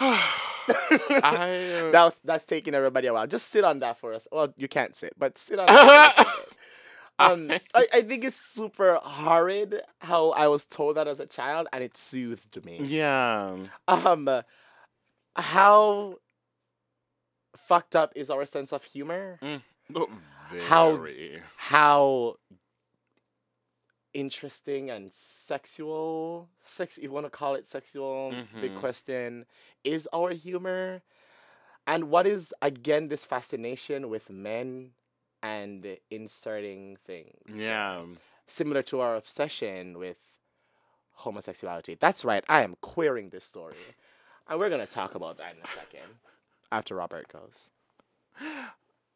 [0.00, 3.26] i That's that's taking everybody a while.
[3.26, 4.28] Just sit on that for us.
[4.30, 6.12] Well, you can't sit, but sit on that.
[6.14, 6.54] for us.
[7.18, 11.66] um, I, I think it's super horrid how I was told that as a child,
[11.72, 12.80] and it soothed me.
[12.84, 13.56] yeah
[13.88, 14.28] Um,
[15.36, 16.16] how
[17.56, 19.38] fucked up is our sense of humor?
[19.94, 20.08] Oh,
[20.68, 21.42] How- very.
[21.56, 22.36] How
[24.14, 28.30] interesting and sexual, sex you want to call it sexual,
[28.60, 28.80] big Mhm.
[28.80, 29.46] question,
[29.84, 31.02] is our humor?
[31.86, 34.92] And what is again this fascination with men
[35.42, 37.34] and inserting things?
[37.54, 38.02] yeah
[38.46, 40.16] Similar to our obsession with
[41.12, 41.94] homosexuality.
[41.96, 43.76] That's right, I am queering this story.
[44.48, 46.08] And we're gonna talk about that in a second.
[46.72, 47.68] After Robert goes.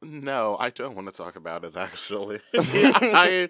[0.02, 3.48] no i don't want to talk about it actually i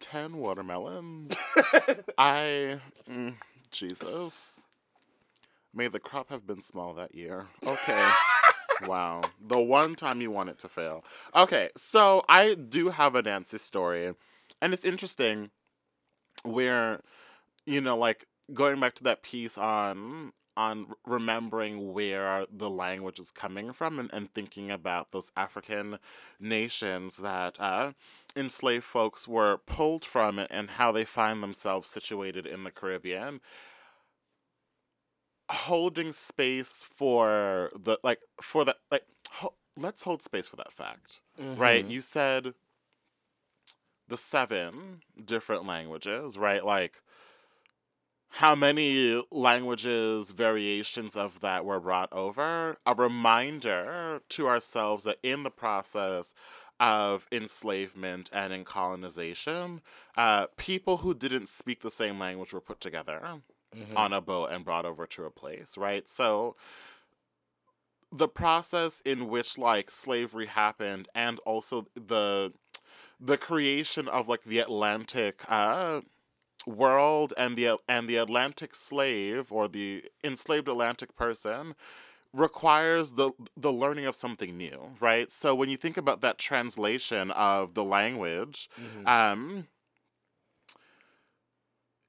[0.00, 1.32] 10 watermelons
[2.18, 3.34] I, mm,
[3.70, 4.52] Jesus.
[5.72, 7.46] May the crop have been small that year.
[7.64, 8.10] Okay.
[8.86, 9.22] Wow.
[9.40, 11.04] The one time you want it to fail.
[11.34, 14.14] Okay, so I do have a Nancy story.
[14.62, 15.50] And it's interesting
[16.42, 17.00] where,
[17.66, 23.30] you know, like going back to that piece on on remembering where the language is
[23.30, 25.98] coming from and, and thinking about those African
[26.38, 27.92] nations that uh,
[28.36, 33.40] enslaved folks were pulled from and how they find themselves situated in the Caribbean.
[35.50, 41.20] Holding space for the like for the like ho- let's hold space for that fact.
[41.38, 41.82] Right?
[41.82, 41.90] Mm-hmm.
[41.90, 42.54] You said
[44.08, 46.64] the seven different languages, right?
[46.64, 47.00] Like
[48.34, 55.42] how many languages variations of that were brought over a reminder to ourselves that in
[55.42, 56.32] the process
[56.78, 59.80] of enslavement and in colonization
[60.16, 63.40] uh, people who didn't speak the same language were put together
[63.96, 66.56] on a boat and brought over to a place right so
[68.12, 72.52] the process in which like slavery happened and also the
[73.20, 76.00] the creation of like the atlantic uh
[76.66, 81.74] world and the and the Atlantic slave or the enslaved Atlantic person
[82.32, 85.32] requires the the learning of something new, right?
[85.32, 89.08] So when you think about that translation of the language, Mm-hmm.
[89.08, 89.66] um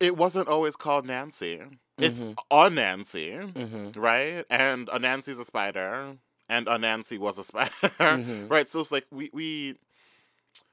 [0.02, 1.62] it wasn't always called Nancy.
[1.98, 2.36] It's Mhm.
[2.50, 4.00] a Nancy, Mm-hmm.
[4.00, 4.46] right?
[4.50, 6.18] And a Nancy's a spider,
[6.50, 7.70] and a Nancy was a spider,
[8.18, 8.50] Mhm.
[8.50, 8.68] right?
[8.68, 9.78] So it's like we we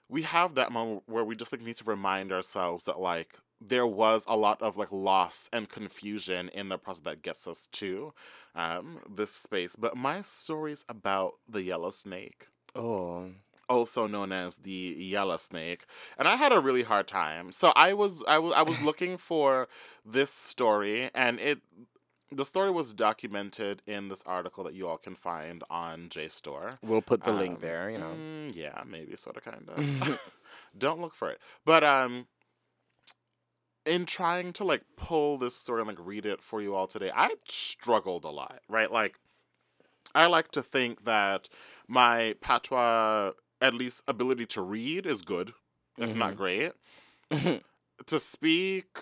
[0.09, 3.87] we have that moment where we just like need to remind ourselves that like there
[3.87, 8.15] was a lot of like loss and confusion in the process that gets us to
[8.55, 9.77] um this space.
[9.77, 13.31] But my story's about the yellow snake Oh.
[13.69, 15.85] Also known as the yellow snake
[16.19, 19.17] and i had a really hard time so i was i was i was looking
[19.17, 19.69] for
[20.05, 21.61] this story and it
[22.31, 26.77] the story was documented in this article that you all can find on JSTOR.
[26.83, 28.13] We'll put the link Um, there, you know.
[28.15, 30.35] Mm, yeah, maybe sort of kind of.
[30.77, 31.39] Don't look for it.
[31.65, 32.27] But um
[33.87, 37.11] in trying to like pull this story and like read it for you all today,
[37.15, 38.93] I struggled a lot, right?
[38.93, 39.19] Like
[40.15, 41.49] I like to think that
[41.87, 45.53] my patois at least ability to read is good,
[45.97, 46.73] if not great.
[47.31, 48.99] to speak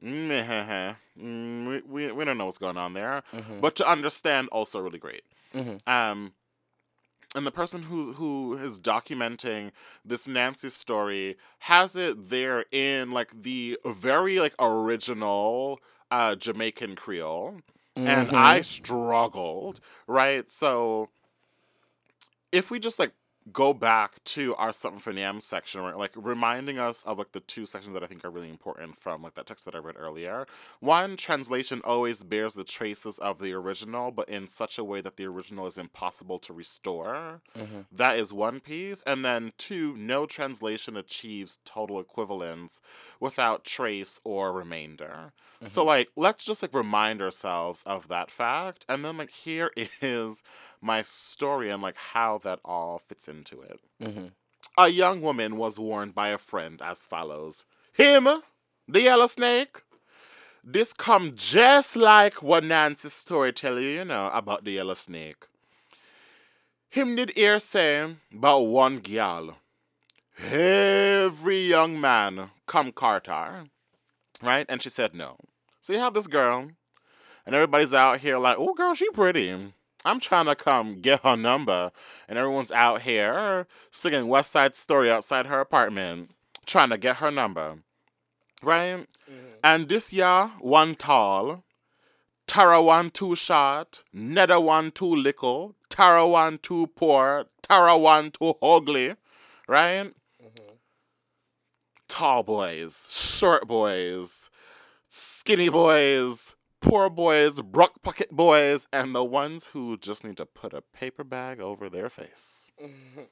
[0.00, 3.22] meh, mm, we, we, we don't know what's going on there.
[3.34, 3.60] Mhm.
[3.60, 5.22] But to understand also really great.
[5.54, 5.80] Mhm.
[5.88, 6.32] Um
[7.34, 9.72] and the person who who is documenting
[10.04, 17.60] this Nancy story has it there in like the very like original uh Jamaican Creole.
[17.96, 20.48] And I struggled, right?
[20.48, 21.08] So
[22.52, 23.12] if we just like
[23.52, 25.96] go back to our something for Niam section, right?
[25.96, 29.22] Like reminding us of like the two sections that I think are really important from
[29.22, 30.46] like that text that I read earlier.
[30.80, 35.16] One, translation always bears the traces of the original, but in such a way that
[35.16, 37.40] the original is impossible to restore.
[37.56, 37.80] Mm-hmm.
[37.92, 39.02] That is one piece.
[39.02, 42.80] And then two, no translation achieves total equivalence
[43.20, 45.32] without trace or remainder.
[45.66, 45.88] So mm-hmm.
[45.88, 48.84] like let's just like remind ourselves of that fact.
[48.88, 50.42] And then like here is
[50.80, 53.80] my story and like how that all fits into it.
[54.02, 54.26] Mm-hmm.
[54.76, 58.28] A young woman was warned by a friend as follows Him,
[58.86, 59.82] the yellow snake.
[60.62, 65.46] This come just like what Nancy's story tell you, you know, about the yellow snake.
[66.90, 69.58] Him did hear say about one gal.
[70.38, 73.64] Every young man come Carter,
[74.42, 74.66] right?
[74.68, 75.36] And she said no.
[75.80, 76.70] So you have this girl,
[77.46, 79.72] and everybody's out here like, oh, girl, she pretty.
[80.04, 81.90] I'm trying to come get her number.
[82.28, 86.30] And everyone's out here singing West Side Story outside her apartment,
[86.66, 87.78] trying to get her number.
[88.62, 89.06] Right?
[89.30, 89.46] Mm-hmm.
[89.62, 91.64] And this year, one tall,
[92.46, 98.54] Tara one too short, Neda one too little, Tara one too poor, Tara one too
[98.62, 99.14] ugly.
[99.66, 100.12] Right?
[100.42, 100.74] Mm-hmm.
[102.08, 104.50] Tall boys, short boys,
[105.08, 110.72] skinny boys, poor boys, broke pocket boys, and the ones who just need to put
[110.72, 112.70] a paper bag over their face.
[112.82, 113.22] Mm-hmm.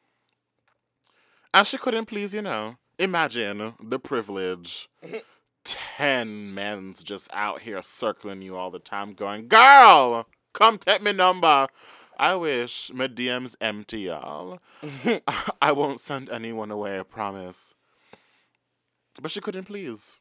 [1.55, 2.77] and she couldn't please, you know.
[2.99, 4.89] Imagine the privilege.
[5.05, 5.19] Mm-hmm.
[5.65, 11.13] Ten men's just out here circling you all the time, going, Girl, come take me
[11.13, 11.67] number.
[12.19, 14.59] I wish my DM's empty, y'all.
[14.83, 15.51] Mm-hmm.
[15.63, 17.75] I won't send anyone away, I promise.
[19.21, 20.21] But she couldn't please.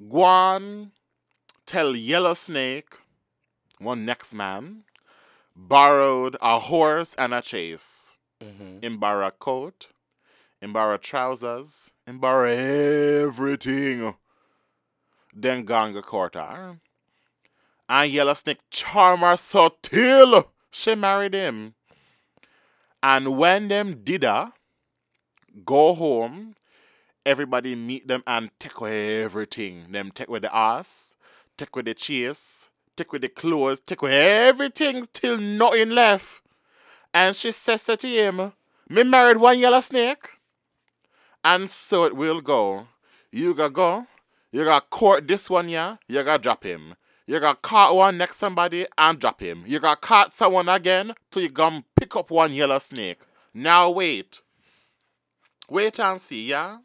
[0.00, 0.90] Guan
[1.68, 2.94] tell Yellow Snake,
[3.78, 4.84] one next man,
[5.54, 8.16] borrowed a horse and a chase.
[8.40, 8.96] Mm-hmm.
[8.96, 9.88] Borrow a coat,
[10.62, 14.14] borrow trousers, borrow everything.
[15.34, 16.80] Then gone go.
[17.86, 21.74] And Yellow Snake Charmer so till she married him.
[23.02, 24.52] And when them did her,
[25.66, 26.54] go home,
[27.26, 29.92] everybody meet them and take away everything.
[29.92, 31.14] Them take away the ass,
[31.58, 36.40] take with the chase, take with the clothes, take with everything till nothing left.
[37.12, 38.52] And she says to him,
[38.88, 40.30] Me married one yellow snake.
[41.44, 42.86] And so it will go.
[43.30, 44.06] You gotta go,
[44.52, 46.94] you gotta court this one, yeah, you gotta drop him.
[47.26, 49.64] You gotta caught one next somebody and drop him.
[49.66, 53.20] You gotta caught someone again till you gonna pick up one yellow snake.
[53.52, 54.40] Now wait.
[55.68, 56.78] Wait and see, yeah?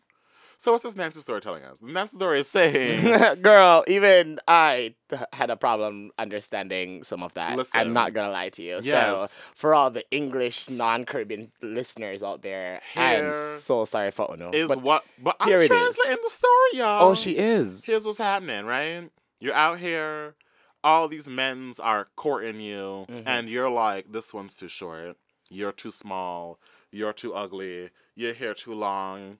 [0.64, 1.82] So what's this Nancy story telling us?
[1.82, 4.96] Nancy story is saying Girl, even I
[5.34, 7.58] had a problem understanding some of that.
[7.58, 7.78] Listen.
[7.82, 8.80] I'm not gonna lie to you.
[8.82, 9.32] Yes.
[9.34, 14.52] So, for all the English non-Caribbean listeners out there, I'm so sorry for Ono.
[14.54, 15.68] is but, what but I'm here it is.
[15.68, 17.10] translating the story, y'all.
[17.10, 17.84] oh, she is.
[17.84, 19.12] Here's what's happening, right?
[19.42, 20.36] You're out here,
[20.82, 23.24] all these men's are courting you, Mhm.
[23.26, 25.18] and you're like, this one's too short.
[25.50, 26.58] You're too small.
[26.90, 27.90] You're too ugly.
[28.16, 29.40] Your hair too long.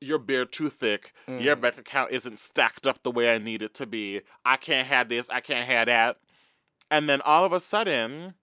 [0.00, 1.12] Your beard too thick.
[1.26, 1.60] Your Mhm.
[1.60, 4.22] bank account isn't stacked up the way I need it to be.
[4.44, 5.28] I can't have this.
[5.30, 6.18] I can't have that.
[6.90, 8.34] And then all of a sudden,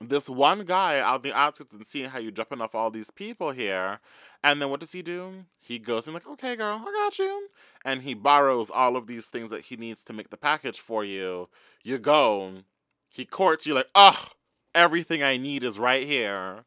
[0.00, 3.50] this one guy out the outskirts and seeing how you're dropping off all these people
[3.50, 4.00] here.
[4.44, 5.46] And then what does he do?
[5.60, 7.48] He goes and like, okay, girl, I got you.
[7.84, 11.04] And he borrows all of these things that he needs to make the package for
[11.04, 11.48] you.
[11.82, 12.62] You go.
[13.08, 14.30] He courts you like, ugh,
[14.74, 16.64] everything I need is right here.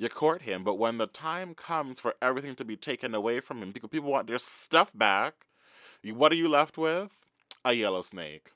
[0.00, 3.62] You court him, but when the time comes for everything to be taken away from
[3.62, 5.34] him, because people want their stuff back,
[6.02, 7.26] what are you left with?
[7.64, 8.52] A yellow snake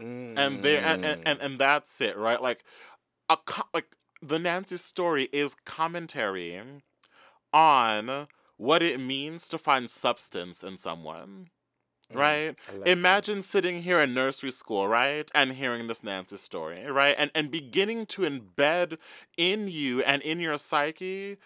[0.00, 0.32] Mm.
[0.36, 2.64] and there and, and, and and that's it right like
[3.28, 6.60] a co- like the nancy story is commentary
[7.52, 8.26] on
[8.56, 11.48] what it means to find substance in someone
[12.12, 12.56] right
[12.86, 17.50] imagine sitting here in nursery school right and hearing this nancy story right and and
[17.50, 18.96] beginning to embed
[19.36, 21.36] in you and in your psyche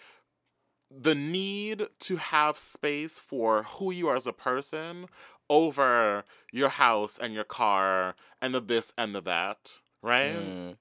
[0.90, 5.06] the need to have space for who you are as a person
[5.50, 10.36] over your house and your car and the this and the that, right?
[10.36, 10.76] Mm.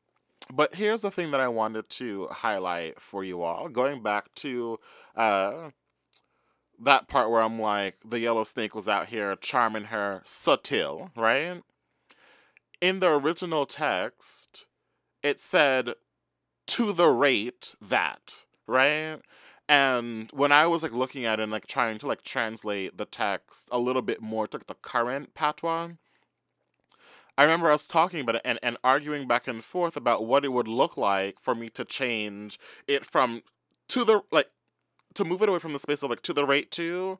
[0.51, 3.69] But here's the thing that I wanted to highlight for you all.
[3.69, 4.79] Going back to
[5.15, 5.69] uh,
[6.83, 11.61] that part where I'm like, the yellow snake was out here charming her subtle, right?
[12.81, 14.65] In the original text,
[15.21, 15.93] it said
[16.67, 19.19] to the rate that, right?
[19.69, 23.05] And when I was like looking at it and like trying to like translate the
[23.05, 25.91] text a little bit more to like, the current patois,
[27.37, 30.51] I remember us talking about it and, and arguing back and forth about what it
[30.51, 33.41] would look like for me to change it from
[33.87, 34.49] to the like
[35.15, 37.19] to move it away from the space of like to the rate to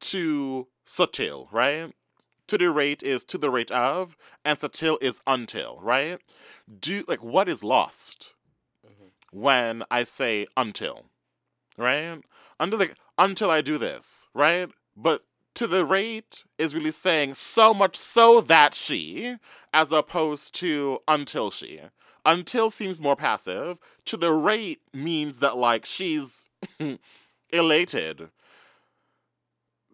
[0.00, 1.92] to subtil, right?
[2.48, 6.20] To the rate is to the rate of, and subtil is until, right?
[6.80, 8.34] Do like what is lost
[8.86, 9.38] mm-hmm.
[9.38, 11.06] when I say until,
[11.76, 12.20] right?
[12.60, 14.70] Until like until I do this, right?
[14.96, 15.24] But
[15.56, 19.36] to the rate is really saying so much so that she,
[19.72, 21.80] as opposed to until she.
[22.26, 23.78] Until seems more passive.
[24.06, 26.48] To the rate means that like she's
[27.56, 28.30] elated.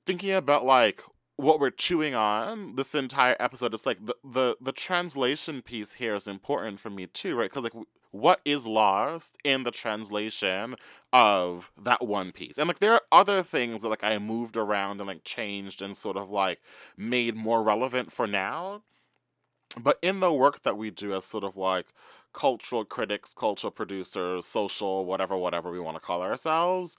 [0.05, 1.03] Thinking about like
[1.37, 6.15] what we're chewing on this entire episode, it's like the the, the translation piece here
[6.15, 7.51] is important for me too, right?
[7.51, 10.77] Because like what is lost in the translation
[11.13, 12.59] of that one piece.
[12.59, 15.97] And like there are other things that like I moved around and like changed and
[15.97, 16.61] sort of like
[16.97, 18.83] made more relevant for now.
[19.81, 21.87] But in the work that we do as sort of like
[22.35, 26.97] cultural critics, cultural producers, social, whatever, whatever we want to call ourselves,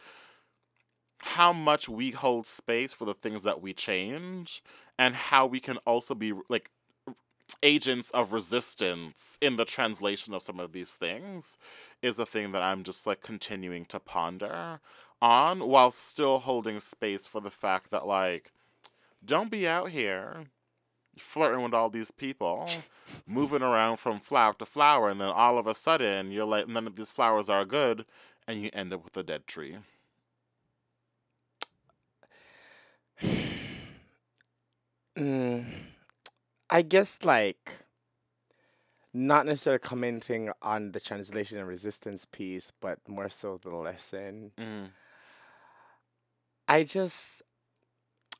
[1.23, 4.61] how much we hold space for the things that we change
[4.99, 6.69] and how we can also be like
[7.61, 11.57] agents of resistance in the translation of some of these things
[12.01, 14.81] is a thing that I'm just like continuing to ponder
[15.21, 18.51] on while still holding space for the fact that like
[19.23, 20.47] don't be out here
[21.17, 22.67] flirting with all these people
[23.25, 26.85] moving around from flower to flower and then all of a sudden you're like none
[26.85, 28.03] of these flowers are good
[28.45, 29.77] and you end up with a dead tree
[36.73, 37.71] I guess like
[39.13, 44.51] not necessarily commenting on the translation and resistance piece, but more so the lesson.
[44.57, 44.87] mm.
[46.67, 47.43] I just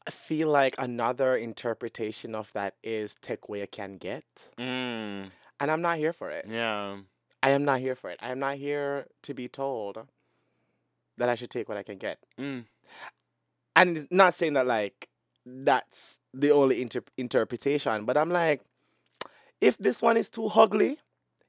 [0.10, 4.24] feel like another interpretation of that is take what you can get.
[4.58, 5.30] Mm.
[5.60, 6.48] And I'm not here for it.
[6.50, 6.98] yeah
[7.44, 8.18] I am not here for it.
[8.20, 10.00] I am not here to be told
[11.18, 12.18] that I should take what I can get.
[12.40, 12.66] mm.
[13.76, 15.10] And not saying that like
[15.46, 18.62] that's the only inter- interpretation, but I'm like,
[19.62, 20.98] if this one is too ugly,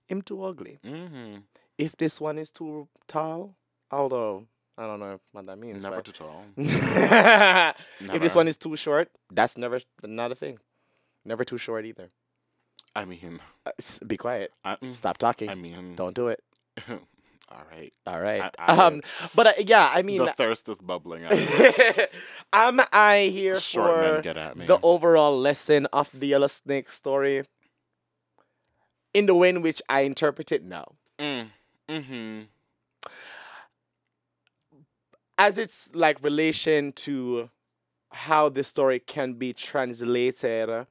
[0.06, 0.78] him too ugly.
[0.84, 1.38] Mm-hmm.
[1.78, 3.54] If this one is too tall,
[3.90, 4.46] although
[4.76, 5.82] I don't know what that means.
[5.82, 10.58] never too tall if this one is too short, that's never not a thing.
[11.24, 12.10] Never too short either.
[12.94, 13.72] I mean Uh,
[14.06, 14.52] be quiet.
[14.64, 15.48] I, mm, Stop talking.
[15.48, 16.42] I mean Don't do it.
[17.54, 18.42] all right All right.
[18.58, 19.00] I- I- um,
[19.34, 21.24] but uh, yeah, I mean, the thirst is bubbling
[22.52, 26.48] am I here short men for get at me the overall lesson of the Yellow
[26.48, 27.44] Snake story?
[29.12, 30.84] In the way in which I interpret it, no.
[31.18, 31.46] mm.
[31.88, 32.42] mm-hmm
[35.38, 37.50] As it's like relation to
[38.12, 40.86] how the story can be translated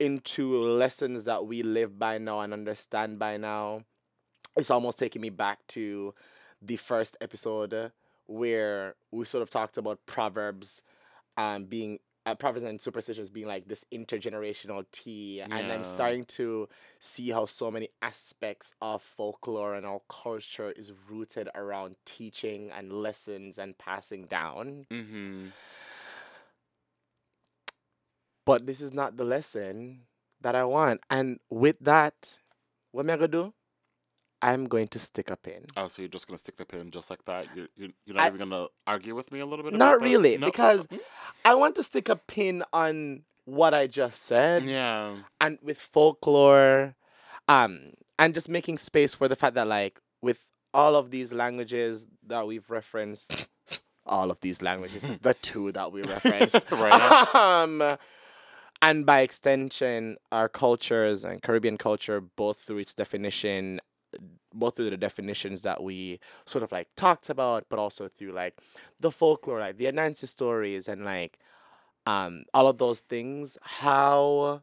[0.00, 3.84] into lessons that we live by now and understand by now,
[4.56, 6.14] it's almost taking me back to
[6.62, 7.92] the first episode
[8.26, 10.82] where we sort of talked about proverbs
[11.36, 16.66] um being uh, proverbs and superstitions being like this intergenerational tea and i'm starting to
[16.98, 22.90] see how so many aspects of folklore and our culture is rooted around teaching and
[22.92, 24.86] lessons and passing down.
[24.90, 25.48] Mm-hmm.
[28.46, 30.02] But this is not the lesson
[30.40, 31.02] that i want.
[31.10, 32.36] And with that
[32.92, 33.52] what am i gonna do
[34.48, 35.62] i'm going to stick a pin.
[35.76, 37.46] Oh so you're just gonna stick the pin just like that?
[37.56, 40.36] You're, you're, you're I- not even gonna argue with me a little bit Not really,
[40.36, 40.46] No?
[40.50, 41.00] because Mm,
[41.44, 45.16] i want to stick a pin on what i just said yeah.
[45.40, 46.94] and with folklore
[47.48, 47.72] um
[48.18, 52.46] and just making space for the fact that like with all of these languages that
[52.46, 53.48] we've referenced
[54.06, 57.34] all of these languages the two that we referenced Right.
[57.34, 57.96] um
[58.82, 63.80] and by extension our cultures and caribbean culture both through its definition
[64.52, 68.56] both through the definitions that we sort of like talked about but also through like
[69.00, 71.38] the folklore like the anansi stories and like
[72.06, 73.58] um all of those things.
[73.62, 74.62] How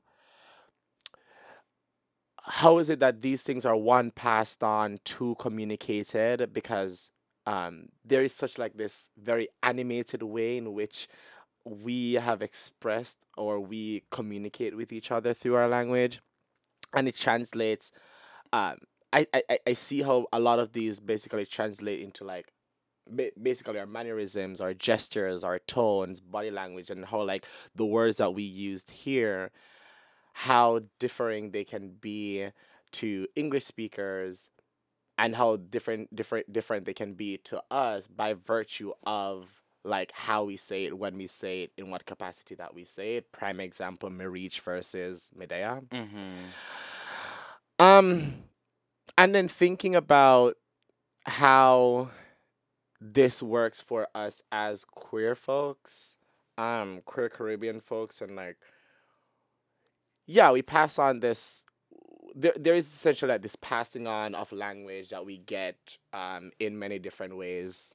[2.44, 6.53] how is it that these things are one passed on two communicated?
[6.53, 7.11] Because
[7.45, 11.07] um there is such like this very animated way in which
[11.65, 16.19] we have expressed or we communicate with each other through our language
[16.94, 17.91] and it translates
[18.53, 18.78] um
[19.13, 22.53] I, I, I- I see how a lot of these basically translate into like
[23.41, 28.33] basically our mannerisms our gestures our tones body language and how like the words that
[28.33, 29.51] we used here
[30.33, 32.47] how differing they can be
[32.91, 34.49] to english speakers
[35.17, 39.49] and how different different different they can be to us by virtue of
[39.83, 43.15] like how we say it, when we say it, in what capacity that we say
[43.15, 43.31] it.
[43.31, 45.81] Prime example, Marich versus Medea.
[45.91, 46.25] Mm-hmm.
[47.79, 48.33] Um,
[49.22, 50.57] and then thinking about
[51.27, 52.10] how
[52.99, 56.15] this works for us as queer folks,
[56.57, 58.57] um, queer Caribbean folks, and like,
[60.26, 61.64] yeah, we pass on this.
[62.34, 65.77] There, there is essentially like this passing on of language that we get
[66.14, 67.93] um, in many different ways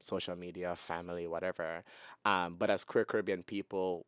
[0.00, 1.84] social media, family, whatever.
[2.26, 4.04] Um, but as queer Caribbean people,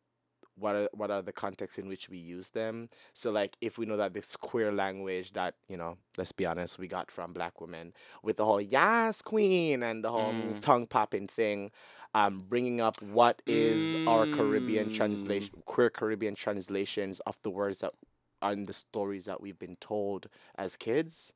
[0.57, 2.89] what are what are the contexts in which we use them?
[3.13, 6.79] So like if we know that this queer language that you know, let's be honest,
[6.79, 7.93] we got from black women
[8.23, 10.61] with the whole yes queen and the whole Mm.
[10.61, 11.71] tongue popping thing,
[12.13, 14.93] um, bringing up what is our Caribbean Mm.
[14.93, 17.93] translation, queer Caribbean translations of the words that
[18.41, 20.27] and the stories that we've been told
[20.57, 21.33] as kids,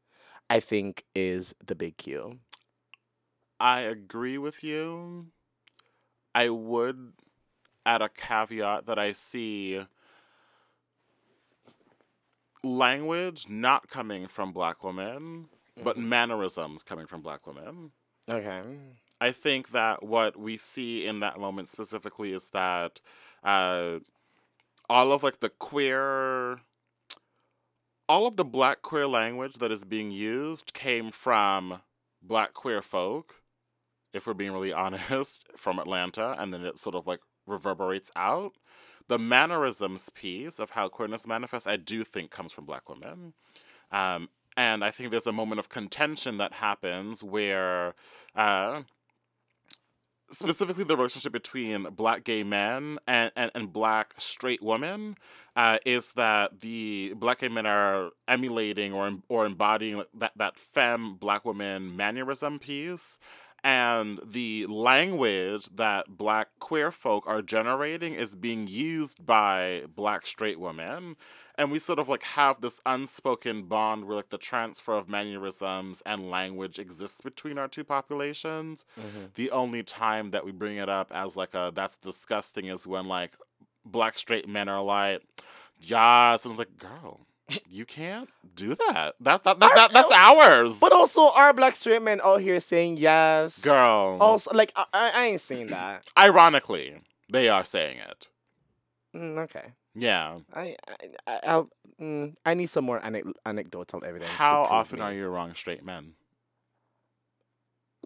[0.49, 2.39] I think is the big cue.
[3.60, 5.31] I agree with you.
[6.35, 7.14] I would
[7.86, 9.82] add a caveat that I see
[12.64, 15.48] language not coming from black women,
[15.84, 17.91] but mannerisms coming from black women.
[18.30, 18.62] Okay.
[19.20, 23.02] I think that what we see in that moment specifically is that
[23.44, 23.99] uh,
[24.90, 26.62] all of like the queer,
[28.10, 31.82] all of the black queer language that is being used came from
[32.22, 33.36] black queer folk,
[34.14, 37.22] if we're being really honest, from Atlanta, and then it sort of like
[37.52, 38.53] reverberates out.
[39.07, 43.34] The mannerisms piece of how queerness manifests, I do think comes from black women.
[43.91, 47.94] Um, and I think there's a moment of contention that happens where
[48.36, 48.84] uh,
[50.32, 55.15] specifically the relationship between black gay men and, and, and black straight women
[55.56, 61.15] uh, is that the black gay men are emulating or or embodying that, that femme
[61.15, 63.19] black woman mannerism piece
[63.64, 70.60] and the language that black queer folk are generating is being used by black straight
[70.60, 71.16] women.
[71.56, 76.02] And we sort of like have this unspoken bond where like the transfer of mannerisms
[76.06, 78.86] and language exists between our two populations.
[79.00, 79.26] Mm-hmm.
[79.36, 83.08] The only time that we bring it up as like a that's disgusting is when
[83.08, 83.36] like
[83.86, 85.22] black straight men are like
[85.80, 87.26] yeah and it's like girl
[87.69, 92.02] you can't do that that, that, that, that that's ours But also, are black straight
[92.02, 93.60] men out here saying yes?
[93.64, 96.06] girl Also, like I, I I ain't seen that.
[96.18, 96.95] ironically
[97.32, 98.28] they are saying it
[99.15, 99.73] Mm, okay.
[99.94, 100.95] yeah I I
[101.28, 101.69] I, I'll,
[101.99, 104.32] mm, I need some more anec- anecdotal evidence.
[104.32, 105.06] how often me.
[105.06, 106.14] are you wrong, straight men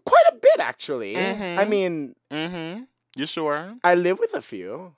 [0.04, 1.18] Quite a bit, actually.
[1.18, 1.68] I Mhm.
[1.68, 2.84] mean, mm-hmm
[3.16, 4.94] you sure I live with a few.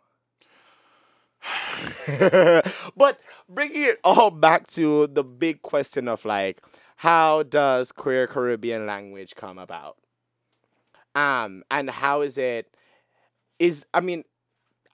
[2.96, 3.18] but
[3.48, 6.60] bringing it all back to the big question of like,
[6.96, 9.96] how does queer Caribbean language come about?
[11.14, 12.74] Um, and how is it?
[13.58, 14.24] Is I mean,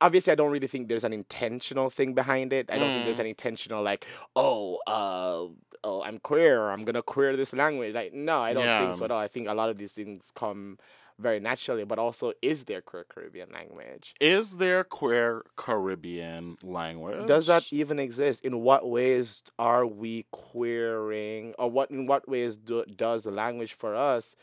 [0.00, 2.70] obviously, I don't really think there's an intentional thing behind it.
[2.70, 3.20] I don't think there's Mm.
[3.20, 5.46] an intentional like, oh, uh,
[5.84, 6.70] oh, I'm queer.
[6.70, 7.94] I'm gonna queer this language.
[7.94, 9.18] Like, no, I don't think so at all.
[9.20, 10.78] I think a lot of these things come
[11.18, 11.84] very naturally.
[11.84, 14.14] But also, is there queer Caribbean language?
[14.20, 18.44] is there queer caribbean language Does that even exist?
[18.44, 23.72] In what ways are we queering, or what in what ways do, does the language
[23.72, 24.36] for us?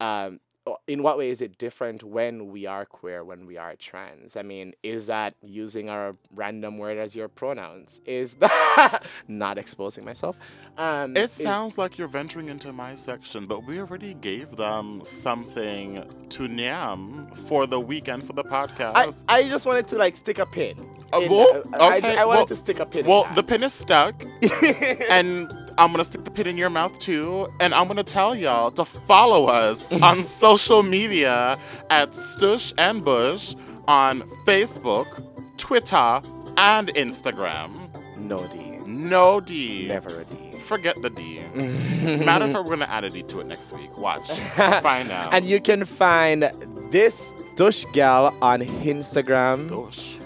[0.00, 0.40] Um,
[0.86, 4.34] in what way is it different when we are queer, when we are trans?
[4.36, 8.00] I mean, is that using our random word as your pronouns?
[8.06, 10.36] Is that not exposing myself?
[10.78, 15.02] Um, It is- sounds like you're venturing into my section, but we already gave them
[15.04, 19.24] something to Nyam for the weekend for the podcast.
[19.28, 20.78] I just wanted to like stick a pin.
[21.12, 21.80] Uh, in well, that.
[21.82, 23.04] I- okay, I, wanted well- to stick a pin.
[23.06, 24.24] well, the pin is stuck,
[25.10, 28.70] and I'm gonna stick the pin in your mouth too, and I'm gonna tell y'all
[28.72, 31.58] to follow us on social media
[31.90, 33.54] at Stush and Bush
[33.88, 35.22] on Facebook,
[35.56, 36.20] Twitter,
[36.56, 37.88] and Instagram.
[38.16, 39.86] no D, No D.
[39.88, 40.58] never a D.
[40.60, 41.40] Forget the D.
[41.54, 43.96] Matter of fact, we're gonna add a D to it next week.
[43.98, 44.30] Watch.
[44.82, 45.34] Find out.
[45.34, 46.50] And you can find
[46.90, 50.20] this Stush Gal on Instagram Stush.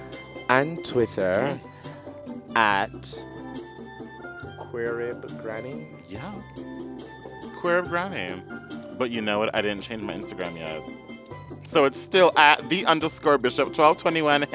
[0.49, 1.59] and Twitter
[2.31, 2.57] mm.
[2.57, 3.23] at
[4.79, 5.89] Queerib Granny.
[6.09, 6.33] Yeah.
[7.59, 8.41] Queer of Granny.
[8.97, 9.53] But you know what?
[9.55, 10.83] I didn't change my Instagram yet.
[11.65, 14.45] So it's still at the underscore bishop 1221.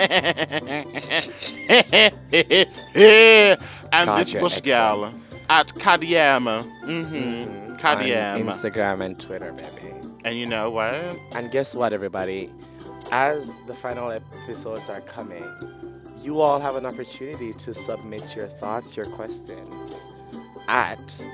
[3.91, 5.13] and God, this bush gal
[5.49, 6.45] at Kadiem.
[6.85, 7.71] Mm-hmm.
[7.73, 8.45] On Kadiem.
[8.45, 9.93] Instagram and Twitter, baby.
[10.23, 11.17] And you know what?
[11.33, 12.49] And guess what, everybody?
[13.11, 15.43] As the final episodes are coming,
[16.21, 19.97] you all have an opportunity to submit your thoughts, your questions
[20.67, 21.25] at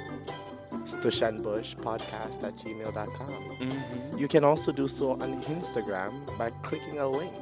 [0.85, 3.27] stushandbushpodcast at gmail.com.
[3.27, 4.17] Mm-hmm.
[4.17, 7.33] You can also do so on Instagram by clicking a link,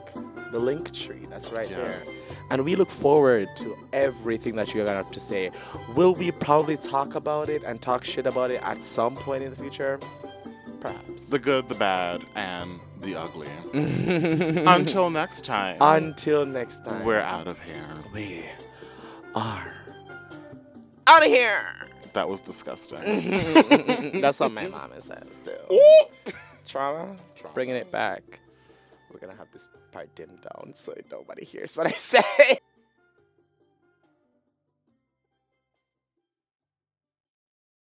[0.51, 2.27] the link tree that's right Yes.
[2.29, 2.37] there.
[2.51, 5.51] And we look forward to everything that you're gonna have to say.
[5.95, 9.49] Will we probably talk about it and talk shit about it at some point in
[9.51, 9.99] the future?
[10.79, 11.23] Perhaps.
[11.29, 13.47] The good, the bad, and the ugly.
[13.73, 17.03] Until next time, Until next time.
[17.03, 17.87] we're out of here.
[18.13, 18.45] we
[19.35, 19.73] are
[21.07, 21.87] out of here.
[22.13, 22.99] That was disgusting.
[24.21, 25.51] That's what my mama says too.
[26.67, 27.53] Trauma, Trauma.
[27.53, 28.39] bringing it back.
[29.11, 32.59] We're gonna have this part dimmed down so nobody hears what I say.